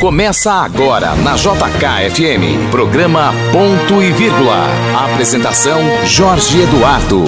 Começa 0.00 0.50
agora 0.50 1.14
na 1.14 1.34
JKFM, 1.36 2.70
programa 2.70 3.34
Ponto 3.52 4.02
e 4.02 4.10
Vírgula. 4.10 4.66
Apresentação 4.96 5.78
Jorge 6.06 6.62
Eduardo. 6.62 7.22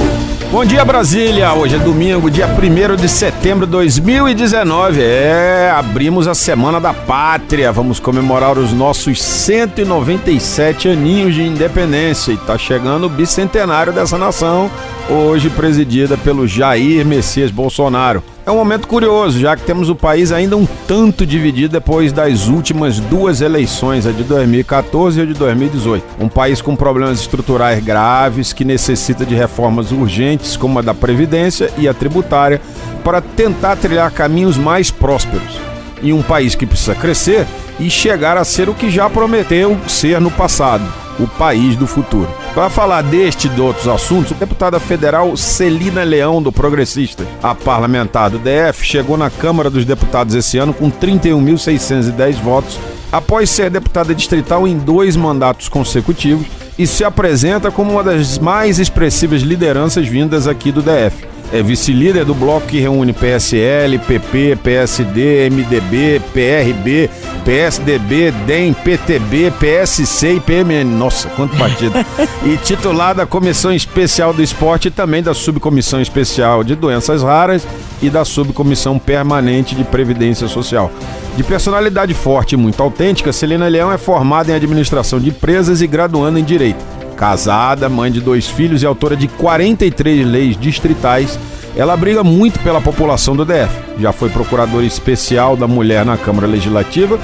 Bom 0.51 0.65
dia 0.65 0.83
Brasília, 0.83 1.53
hoje 1.53 1.77
é 1.77 1.79
domingo, 1.79 2.31
dia 2.31 2.47
1 2.47 2.97
de 2.97 3.11
setembro 3.11 3.67
de 3.67 3.73
2019. 3.73 5.03
É, 5.03 5.71
abrimos 5.71 6.27
a 6.27 6.35
Semana 6.35 6.81
da 6.81 6.95
Pátria. 6.95 7.71
Vamos 7.71 8.01
comemorar 8.01 8.57
os 8.57 8.73
nossos 8.73 9.21
197 9.23 10.89
aninhos 10.89 11.35
de 11.35 11.43
independência 11.43 12.33
e 12.33 12.39
tá 12.39 12.57
chegando 12.57 13.05
o 13.05 13.11
bicentenário 13.11 13.93
dessa 13.93 14.17
nação, 14.17 14.71
hoje 15.11 15.51
presidida 15.51 16.17
pelo 16.17 16.49
Jair 16.49 17.05
Messias 17.05 17.51
Bolsonaro. 17.51 18.23
É 18.45 18.51
um 18.51 18.57
momento 18.57 18.89
curioso, 18.89 19.39
já 19.39 19.55
que 19.55 19.63
temos 19.63 19.89
o 19.89 19.95
país 19.95 20.33
ainda 20.33 20.57
um 20.57 20.67
tanto 20.89 21.25
dividido 21.25 21.73
depois 21.73 22.13
das 22.13 22.49
últimas 22.49 22.99
duas 22.99 23.41
eleições, 23.41 24.05
a 24.05 24.11
de 24.11 24.25
2014 24.25 25.21
e 25.21 25.23
a 25.23 25.27
de 25.27 25.35
2018. 25.35 26.05
Um 26.19 26.29
país 26.29 26.61
com 26.61 26.75
problemas 26.75 27.21
estruturais 27.21 27.83
graves 27.85 28.53
que 28.53 28.65
necessita 28.65 29.25
de 29.25 29.37
reformas 29.37 29.93
urgentes, 29.93 30.57
como 30.57 30.81
a 30.81 30.83
da 30.83 30.93
Previdência 30.93 31.71
e 31.79 31.87
a 31.87 31.95
tributária, 31.95 32.61
para 33.05 33.21
tentar 33.21 33.77
trilhar 33.77 34.11
caminhos 34.11 34.57
mais 34.57 34.91
prósperos. 34.91 35.72
E 36.03 36.13
um 36.13 36.23
país 36.23 36.55
que 36.55 36.67
precisa 36.67 36.95
crescer 36.95 37.47
e 37.79 37.89
chegar 37.89 38.37
a 38.37 38.45
ser 38.45 38.69
o 38.69 38.75
que 38.75 38.91
já 38.91 39.09
prometeu 39.09 39.79
ser 39.89 40.21
no 40.21 40.31
passado 40.31 41.03
o 41.19 41.27
país 41.27 41.77
do 41.77 41.87
futuro. 41.87 42.29
Para 42.55 42.69
falar 42.69 43.03
deste 43.03 43.47
e 43.47 43.51
de 43.51 43.61
outros 43.61 43.89
assuntos, 43.89 44.33
a 44.33 44.35
deputada 44.35 44.79
federal 44.81 45.37
Celina 45.37 46.03
Leão, 46.03 46.43
do 46.43 46.53
Progressista, 46.53 47.25
a 47.43 47.55
parlamentar 47.55 48.31
do 48.31 48.39
DF, 48.39 48.85
chegou 48.85 49.17
na 49.17 49.31
Câmara 49.31 49.71
dos 49.71 49.85
Deputados 49.85 50.35
esse 50.35 50.59
ano 50.59 50.73
com 50.73 50.91
31.610 50.91 52.35
votos, 52.35 52.79
após 53.11 53.51
ser 53.51 53.71
deputada 53.71 54.15
distrital 54.15 54.67
em 54.67 54.77
dois 54.77 55.17
mandatos 55.17 55.69
consecutivos 55.69 56.47
e 56.79 56.87
se 56.87 57.05
apresenta 57.05 57.71
como 57.71 57.93
uma 57.93 58.03
das 58.03 58.39
mais 58.39 58.79
expressivas 58.79 59.43
lideranças 59.43 60.07
vindas 60.07 60.49
aqui 60.49 60.73
do 60.73 60.83
DF 60.83 61.33
é 61.53 61.63
vice-líder 61.63 62.25
do 62.25 62.35
bloco 62.35 62.67
que 62.67 62.81
reúne 62.81 63.13
PSL, 63.13 63.99
PP, 63.99 64.59
PSD, 64.63 65.51
MDB, 65.51 66.21
PRB, 66.33 67.11
PSDB, 67.45 68.31
DEM, 68.47 68.73
PTB, 68.73 69.53
PSC 69.61 70.35
e 70.37 70.41
PMN. 70.41 70.85
Nossa, 70.85 71.29
quanto 71.31 71.57
partido. 71.57 71.93
e 72.45 72.57
titular 72.57 73.15
da 73.15 73.27
Comissão 73.27 73.73
Especial 73.73 74.33
do 74.33 74.43
Esporte 74.43 74.89
e 74.89 74.91
também 74.91 75.23
da 75.23 75.35
Subcomissão 75.35 76.01
Especial 76.01 76.65
de 76.65 76.75
Doenças 76.75 77.23
Raras 77.23 77.67
e 78.01 78.09
da 78.09 78.25
Subcomissão 78.25 78.99
Permanente 78.99 79.75
de 79.75 79.85
Previdência 79.85 80.49
Social. 80.49 80.91
De 81.37 81.45
personalidade 81.45 82.15
forte 82.15 82.55
e 82.55 82.57
muito 82.57 82.83
autêntica, 82.83 83.33
Celina 83.33 83.69
Leão 83.69 83.93
é 83.93 83.99
formada 83.99 84.51
em 84.51 84.55
administração 84.55 85.21
de 85.21 85.29
empresas 85.29 85.83
e 85.83 85.87
graduanda 85.87 86.41
em 86.41 86.45
Direito. 86.45 87.02
Casada, 87.13 87.89
mãe 87.89 88.11
de 88.11 88.21
dois 88.21 88.49
filhos 88.49 88.83
e 88.83 88.87
autora 88.87 89.17
de 89.17 89.29
43 89.29 90.27
leis 90.27 90.57
distritais, 90.57 91.39
ela 91.77 91.97
briga 91.97 92.23
muito 92.23 92.59
pela 92.61 92.81
população 92.81 93.35
do 93.35 93.45
DF. 93.45 93.73
Já 93.99 94.13
foi 94.13 94.29
procuradora 94.29 94.85
especial 94.85 95.57
da 95.57 95.67
mulher 95.67 96.05
na 96.05 96.17
Câmara 96.17 96.47
Legislativa, 96.47 97.19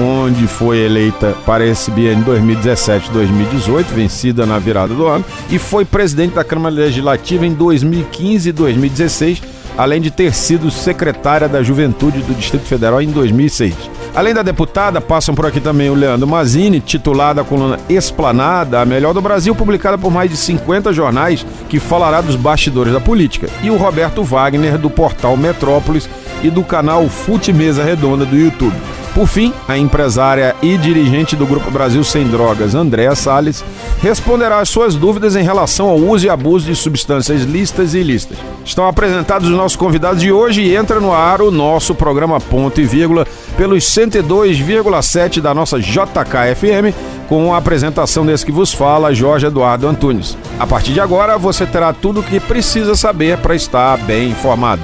onde 0.00 0.46
foi 0.46 0.78
eleita 0.78 1.36
para 1.44 1.66
esse 1.66 1.90
biênio 1.90 2.24
2017-2018, 2.24 3.84
vencida 3.94 4.46
na 4.46 4.58
virada 4.58 4.94
do 4.94 5.06
ano, 5.06 5.24
e 5.50 5.58
foi 5.58 5.84
presidente 5.84 6.34
da 6.34 6.44
Câmara 6.44 6.74
Legislativa 6.74 7.46
em 7.46 7.52
2015 7.52 8.48
e 8.48 8.52
2016, 8.52 9.42
além 9.76 10.00
de 10.00 10.10
ter 10.10 10.34
sido 10.34 10.70
secretária 10.70 11.48
da 11.48 11.62
Juventude 11.62 12.22
do 12.22 12.34
Distrito 12.34 12.66
Federal 12.66 13.00
em 13.00 13.10
2006. 13.10 13.74
Além 14.14 14.34
da 14.34 14.42
deputada, 14.42 15.00
passam 15.00 15.34
por 15.34 15.46
aqui 15.46 15.58
também 15.58 15.88
o 15.88 15.94
Leandro 15.94 16.28
Mazini, 16.28 16.80
titular 16.80 17.34
da 17.34 17.42
coluna 17.42 17.78
Esplanada, 17.88 18.80
a 18.80 18.84
melhor 18.84 19.14
do 19.14 19.22
Brasil, 19.22 19.54
publicada 19.54 19.96
por 19.96 20.10
mais 20.10 20.30
de 20.30 20.36
50 20.36 20.92
jornais, 20.92 21.46
que 21.68 21.80
falará 21.80 22.20
dos 22.20 22.36
bastidores 22.36 22.92
da 22.92 23.00
política, 23.00 23.48
e 23.62 23.70
o 23.70 23.76
Roberto 23.76 24.22
Wagner, 24.22 24.76
do 24.76 24.90
portal 24.90 25.36
Metrópolis 25.36 26.08
e 26.42 26.50
do 26.50 26.62
canal 26.62 27.08
Fute 27.08 27.52
Mesa 27.52 27.82
Redonda 27.82 28.24
do 28.24 28.36
YouTube. 28.36 28.76
Por 29.14 29.26
fim, 29.26 29.52
a 29.68 29.76
empresária 29.76 30.56
e 30.62 30.78
dirigente 30.78 31.36
do 31.36 31.46
Grupo 31.46 31.70
Brasil 31.70 32.02
Sem 32.02 32.26
Drogas, 32.28 32.74
Andréa 32.74 33.14
Salles, 33.14 33.62
responderá 34.00 34.58
às 34.58 34.70
suas 34.70 34.94
dúvidas 34.94 35.36
em 35.36 35.42
relação 35.42 35.88
ao 35.88 35.98
uso 35.98 36.26
e 36.26 36.30
abuso 36.30 36.64
de 36.64 36.74
substâncias 36.74 37.42
lícitas 37.42 37.92
e 37.92 37.98
ilícitas. 37.98 38.38
Estão 38.64 38.86
apresentados 38.88 39.48
os 39.48 39.54
nossos 39.54 39.76
convidados 39.76 40.22
de 40.22 40.32
hoje 40.32 40.62
e 40.62 40.74
entra 40.74 40.98
no 40.98 41.12
ar 41.12 41.42
o 41.42 41.50
nosso 41.50 41.94
programa 41.94 42.40
Ponto 42.40 42.80
e 42.80 42.84
Vírgula 42.84 43.26
pelos 43.56 43.84
102,7 43.84 45.40
da 45.40 45.52
nossa 45.52 45.78
JKFM 45.78 46.94
com 47.28 47.54
a 47.54 47.56
apresentação 47.56 48.26
desse 48.26 48.44
que 48.44 48.52
vos 48.52 48.72
fala, 48.72 49.14
Jorge 49.14 49.46
Eduardo 49.46 49.88
Antunes. 49.88 50.36
A 50.58 50.66
partir 50.66 50.92
de 50.92 51.00
agora, 51.00 51.38
você 51.38 51.66
terá 51.66 51.92
tudo 51.92 52.20
o 52.20 52.22
que 52.22 52.38
precisa 52.38 52.94
saber 52.94 53.38
para 53.38 53.54
estar 53.54 53.96
bem 53.98 54.30
informado. 54.30 54.82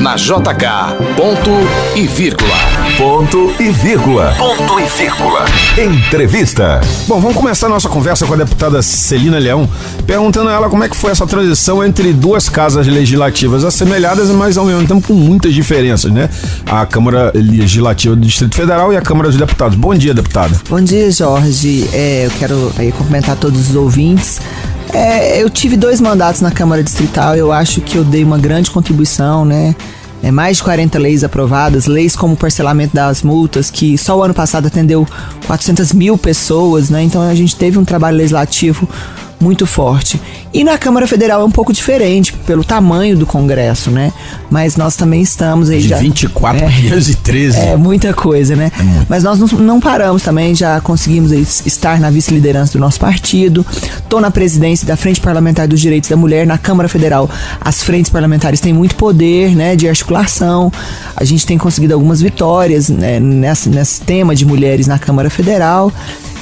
Na 0.00 0.16
JK, 0.16 1.16
ponto 1.16 1.50
e 1.96 2.06
vírgula. 2.06 2.54
Ponto 2.96 3.52
e 3.58 3.70
vírgula. 3.70 4.34
Ponto 4.38 4.78
e 4.78 4.84
vírgula. 4.84 5.44
Entrevista. 5.76 6.80
Bom, 7.08 7.20
vamos 7.20 7.36
começar 7.36 7.66
a 7.66 7.70
nossa 7.70 7.88
conversa 7.88 8.24
com 8.24 8.34
a 8.34 8.36
deputada 8.36 8.80
Celina 8.82 9.38
Leão, 9.38 9.68
perguntando 10.06 10.48
a 10.48 10.52
ela 10.52 10.68
como 10.68 10.84
é 10.84 10.88
que 10.88 10.96
foi 10.96 11.10
essa 11.10 11.26
transição 11.26 11.84
entre 11.84 12.12
duas 12.12 12.48
casas 12.48 12.86
legislativas 12.86 13.64
assemelhadas, 13.64 14.30
mas 14.30 14.56
ao 14.56 14.64
mesmo 14.64 14.86
tempo 14.86 15.08
com 15.08 15.14
muitas 15.14 15.52
diferenças, 15.52 16.12
né? 16.12 16.28
A 16.66 16.86
Câmara 16.86 17.32
Legislativa 17.34 18.14
do 18.14 18.22
Distrito 18.22 18.54
Federal 18.54 18.92
e 18.92 18.96
a 18.96 19.02
Câmara 19.02 19.28
dos 19.28 19.38
Deputados. 19.38 19.76
Bom 19.76 19.94
dia, 19.94 20.14
deputada. 20.14 20.60
Bom 20.68 20.80
dia, 20.80 21.10
Jorge. 21.10 21.63
É, 21.92 22.26
eu 22.26 22.30
quero 22.38 22.72
aí, 22.76 22.92
cumprimentar 22.92 23.36
todos 23.36 23.70
os 23.70 23.76
ouvintes. 23.76 24.40
É, 24.92 25.42
eu 25.42 25.48
tive 25.48 25.76
dois 25.76 26.00
mandatos 26.00 26.40
na 26.40 26.50
Câmara 26.50 26.82
Distrital, 26.82 27.34
eu 27.34 27.50
acho 27.50 27.80
que 27.80 27.96
eu 27.96 28.04
dei 28.04 28.22
uma 28.22 28.38
grande 28.38 28.70
contribuição, 28.70 29.44
né? 29.44 29.74
É, 30.22 30.30
mais 30.30 30.58
de 30.58 30.62
40 30.62 30.98
leis 30.98 31.24
aprovadas, 31.24 31.86
leis 31.86 32.16
como 32.16 32.34
o 32.34 32.36
parcelamento 32.36 32.94
das 32.94 33.22
multas, 33.22 33.70
que 33.70 33.98
só 33.98 34.16
o 34.18 34.22
ano 34.22 34.32
passado 34.32 34.66
atendeu 34.66 35.06
400 35.46 35.92
mil 35.92 36.16
pessoas, 36.16 36.90
né? 36.90 37.02
Então 37.02 37.20
a 37.22 37.34
gente 37.34 37.56
teve 37.56 37.78
um 37.78 37.84
trabalho 37.84 38.16
legislativo 38.16 38.88
muito 39.44 39.66
forte. 39.66 40.18
E 40.54 40.64
na 40.64 40.78
Câmara 40.78 41.06
Federal 41.06 41.42
é 41.42 41.44
um 41.44 41.50
pouco 41.50 41.72
diferente, 41.72 42.32
pelo 42.32 42.64
tamanho 42.64 43.16
do 43.16 43.26
Congresso, 43.26 43.90
né? 43.90 44.10
Mas 44.50 44.76
nós 44.76 44.96
também 44.96 45.20
estamos 45.20 45.68
aí 45.68 45.82
De 45.82 45.88
já. 45.88 45.98
24 45.98 46.64
é, 46.64 46.70
513. 46.70 47.58
É 47.58 47.76
muita 47.76 48.14
coisa, 48.14 48.56
né? 48.56 48.72
É 48.78 49.06
Mas 49.08 49.22
nós 49.22 49.38
não, 49.38 49.46
não 49.58 49.80
paramos 49.80 50.22
também, 50.22 50.54
já 50.54 50.80
conseguimos 50.80 51.30
estar 51.66 52.00
na 52.00 52.08
vice-liderança 52.08 52.72
do 52.72 52.78
nosso 52.78 52.98
partido. 52.98 53.66
Tô 54.08 54.20
na 54.20 54.30
presidência 54.30 54.86
da 54.86 54.96
Frente 54.96 55.20
Parlamentar 55.20 55.68
dos 55.68 55.80
Direitos 55.80 56.08
da 56.08 56.16
Mulher 56.16 56.46
na 56.46 56.56
Câmara 56.56 56.88
Federal. 56.88 57.28
As 57.60 57.82
frentes 57.82 58.10
parlamentares 58.10 58.60
têm 58.60 58.72
muito 58.72 58.94
poder, 58.94 59.54
né, 59.54 59.76
de 59.76 59.86
articulação. 59.86 60.72
A 61.14 61.24
gente 61.24 61.44
tem 61.44 61.58
conseguido 61.58 61.92
algumas 61.92 62.22
vitórias 62.22 62.88
né, 62.88 63.20
nesse, 63.20 63.68
nesse 63.68 64.00
tema 64.00 64.34
de 64.34 64.46
mulheres 64.46 64.86
na 64.86 64.98
Câmara 64.98 65.28
Federal. 65.28 65.92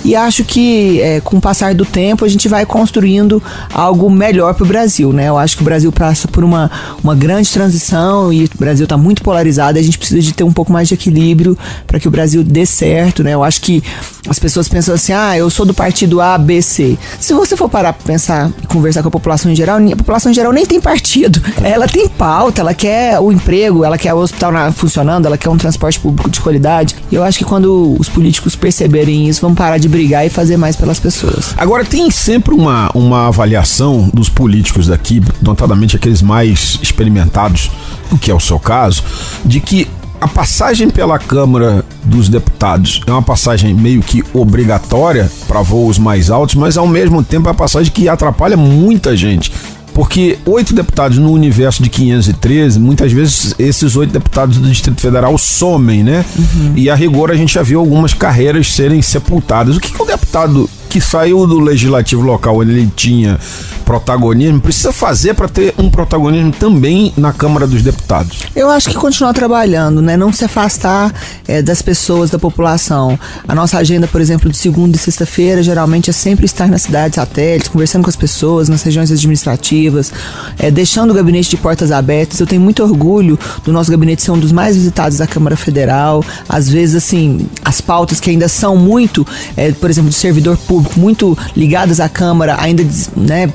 E 0.05 0.17
acho 0.17 0.45
que 0.45 1.01
é, 1.01 1.21
com 1.21 1.37
o 1.37 1.41
passar 1.41 1.75
do 1.75 1.85
tempo 1.85 2.25
a 2.25 2.29
gente 2.29 2.49
vai 2.49 2.67
construindo 2.67 3.43
algo 3.73 4.11
melhor 4.11 4.55
para 4.55 4.65
o 4.65 4.67
Brasil, 4.67 5.13
né? 5.13 5.29
Eu 5.29 5.39
acho 5.39 5.57
que 5.57 5.63
o 5.63 5.65
Brasil 5.65 5.93
passa 5.93 6.27
por 6.27 6.43
uma, 6.43 6.71
uma 7.03 7.15
grande 7.15 7.49
transição 7.51 8.33
e 8.33 8.45
o 8.45 8.59
Brasil 8.59 8.85
está 8.85 8.97
muito 8.97 9.23
polarizado. 9.23 9.79
A 9.79 9.83
gente 9.83 9.99
precisa 9.99 10.21
de 10.21 10.33
ter 10.33 10.45
um 10.45 10.53
pouco 10.53 10.73
mais 10.73 10.89
de 10.89 10.95
equilíbrio 10.95 11.57
para 11.87 12.01
que 12.01 12.09
o 12.09 12.11
Brasil 12.11 12.43
dê 12.43 12.67
certo, 12.67 13.23
né? 13.23 13.35
Eu 13.35 13.45
acho 13.45 13.61
que 13.61 13.83
as 14.29 14.39
pessoas 14.39 14.69
pensam 14.69 14.95
assim, 14.95 15.13
ah, 15.13 15.37
eu 15.37 15.49
sou 15.51 15.67
do 15.67 15.75
partido 15.75 16.21
A, 16.21 16.37
B, 16.39 16.63
C. 16.63 16.99
Se 17.21 17.33
você 17.33 17.57
for 17.57 17.69
parar 17.69 17.93
para 17.93 18.05
pensar 18.05 18.51
e 18.63 18.67
conversar 18.67 19.03
com 19.03 19.09
a 19.09 19.11
população 19.11 19.51
em 19.51 19.57
geral, 19.57 19.79
a 19.79 19.97
população 19.97 20.31
em 20.31 20.35
geral 20.35 20.53
nem 20.53 20.67
tem 20.67 20.81
partido. 20.81 21.41
Ela 21.63 21.87
tem 21.87 22.09
pauta, 22.09 22.61
ela 22.61 22.75
quer 22.75 23.19
o 23.21 23.33
emprego, 23.33 23.85
ela 23.85 23.99
quer 23.99 24.15
o 24.15 24.19
hospital 24.19 24.53
na, 24.53 24.73
funcionando, 24.73 25.27
ela 25.27 25.39
quer 25.39 25.49
um 25.49 25.57
transporte 25.57 25.99
público 25.99 26.31
de 26.31 26.41
qualidade. 26.41 26.97
E 27.11 27.15
eu 27.15 27.23
acho 27.23 27.39
que 27.39 27.45
quando 27.45 27.97
os 27.99 28.09
políticos 28.09 28.57
perceberem 28.57 29.29
isso, 29.29 29.41
vão 29.41 29.55
parar 29.55 29.79
de 29.79 29.89
brigar 29.93 30.27
e 30.27 30.31
fazer 30.31 30.57
mais 30.57 30.75
pelas 30.75 30.99
pessoas. 30.99 31.55
Agora, 31.57 31.85
tem 31.85 32.11
sempre 32.11 32.55
uma, 32.55 32.91
uma 32.95 33.29
avaliação 33.29 34.11
dos 34.13 34.31
políticos 34.31 34.87
daqui, 34.87 35.23
notadamente 35.43 35.95
aqueles 35.95 36.23
mais 36.23 36.79
experimentados, 36.83 37.71
o 38.11 38.19
que 38.19 38.31
é 38.31 38.35
o 38.35 38.41
seu 38.41 38.59
caso, 38.59 39.05
de 39.45 39.61
que 39.61 39.87
a 40.21 40.27
passagem 40.27 40.89
pela 40.89 41.19
Câmara 41.19 41.85
dos 42.05 42.29
Deputados 42.29 43.01
é 43.07 43.11
uma 43.11 43.23
passagem 43.23 43.75
meio 43.75 44.01
que 44.01 44.23
obrigatória 44.33 45.31
para 45.47 45.61
voos 45.63 45.99
mais 45.99 46.31
altos, 46.31 46.55
mas 46.55 46.79
ao 46.79 46.87
mesmo 46.87 47.23
tempo 47.23 47.49
é 47.49 47.51
uma 47.51 47.57
passagem 47.57 47.93
que 47.93 48.09
atrapalha 48.09 48.57
muita 48.57 49.17
gente. 49.17 49.53
Porque 49.95 50.39
oito 50.47 50.75
deputados 50.75 51.19
no 51.19 51.31
universo 51.33 51.83
de 51.83 51.91
513, 51.91 52.79
muitas 52.81 53.13
vezes 53.13 53.55
esses 53.59 53.95
oito 53.97 54.13
deputados 54.13 54.57
do 54.57 54.69
Distrito 54.69 55.01
Federal 55.01 55.37
somem, 55.37 56.03
né? 56.03 56.25
Uhum. 56.37 56.73
E 56.77 56.89
a 56.89 56.95
rigor 56.95 57.31
a 57.31 57.35
gente 57.35 57.55
já 57.55 57.63
viu 57.63 57.79
algumas 57.79 58.15
carreiras 58.15 58.73
serem 58.73 59.03
sepultadas. 59.03 59.77
O 59.77 59.81
que, 59.81 59.93
que 59.93 60.03
o 60.03 60.07
deputado 60.07 60.69
que 60.93 61.01
saiu 61.01 61.47
do 61.47 61.59
legislativo 61.59 62.21
local, 62.21 62.63
ele 62.63 62.87
tinha 62.95 63.41
protagonismo, 63.83 64.61
precisa 64.61 64.93
fazer 64.93 65.33
para 65.33 65.49
ter 65.49 65.75
um 65.79 65.91
protagonismo 65.91 66.53
também 66.53 67.15
na 67.17 67.33
Câmara 67.33 67.67
dos 67.67 67.83
Deputados? 67.83 68.41
Eu 68.55 68.69
acho 68.69 68.91
que 68.91 68.95
continuar 68.95 69.33
trabalhando, 69.33 70.03
né? 70.03 70.19
Não 70.19 70.31
se 70.31 70.45
afastar 70.45 71.11
é, 71.49 71.63
das 71.63 71.81
pessoas, 71.81 72.29
da 72.29 72.39
população. 72.39 73.19
A 73.49 73.55
nossa 73.55 73.79
agenda, 73.79 74.07
por 74.07 74.21
exemplo, 74.21 74.51
de 74.51 74.57
segunda 74.59 74.95
e 74.95 74.99
sexta-feira, 74.99 75.63
geralmente 75.63 76.11
é 76.11 76.13
sempre 76.13 76.45
estar 76.45 76.69
nas 76.69 76.83
cidades 76.83 77.15
satélites, 77.15 77.69
conversando 77.69 78.05
com 78.05 78.11
as 78.11 78.17
pessoas, 78.17 78.69
nas 78.69 78.83
regiões 78.83 79.11
administrativas, 79.11 80.13
é, 80.59 80.71
deixando 80.71 81.13
o 81.13 81.15
gabinete 81.15 81.49
de 81.49 81.57
portas 81.57 81.91
abertas. 81.91 82.39
Eu 82.39 82.47
tenho 82.47 82.61
muito 82.61 82.83
orgulho 82.83 83.39
do 83.65 83.73
nosso 83.73 83.91
gabinete 83.91 84.23
ser 84.23 84.31
um 84.31 84.39
dos 84.39 84.53
mais 84.53 84.77
visitados 84.77 85.17
da 85.17 85.27
Câmara 85.27 85.57
Federal. 85.57 86.23
Às 86.47 86.69
vezes, 86.69 86.97
assim, 86.97 87.49
as 87.65 87.81
pautas 87.81 88.21
que 88.21 88.29
ainda 88.29 88.47
são 88.47 88.77
muito, 88.77 89.27
é, 89.57 89.73
por 89.73 89.89
exemplo, 89.89 90.11
de 90.11 90.17
servidor 90.17 90.59
público, 90.59 90.82
muito 90.97 91.37
ligadas 91.57 92.01
à 92.01 92.09
Câmara, 92.09 92.57
ainda, 92.61 92.85
né? 93.17 93.53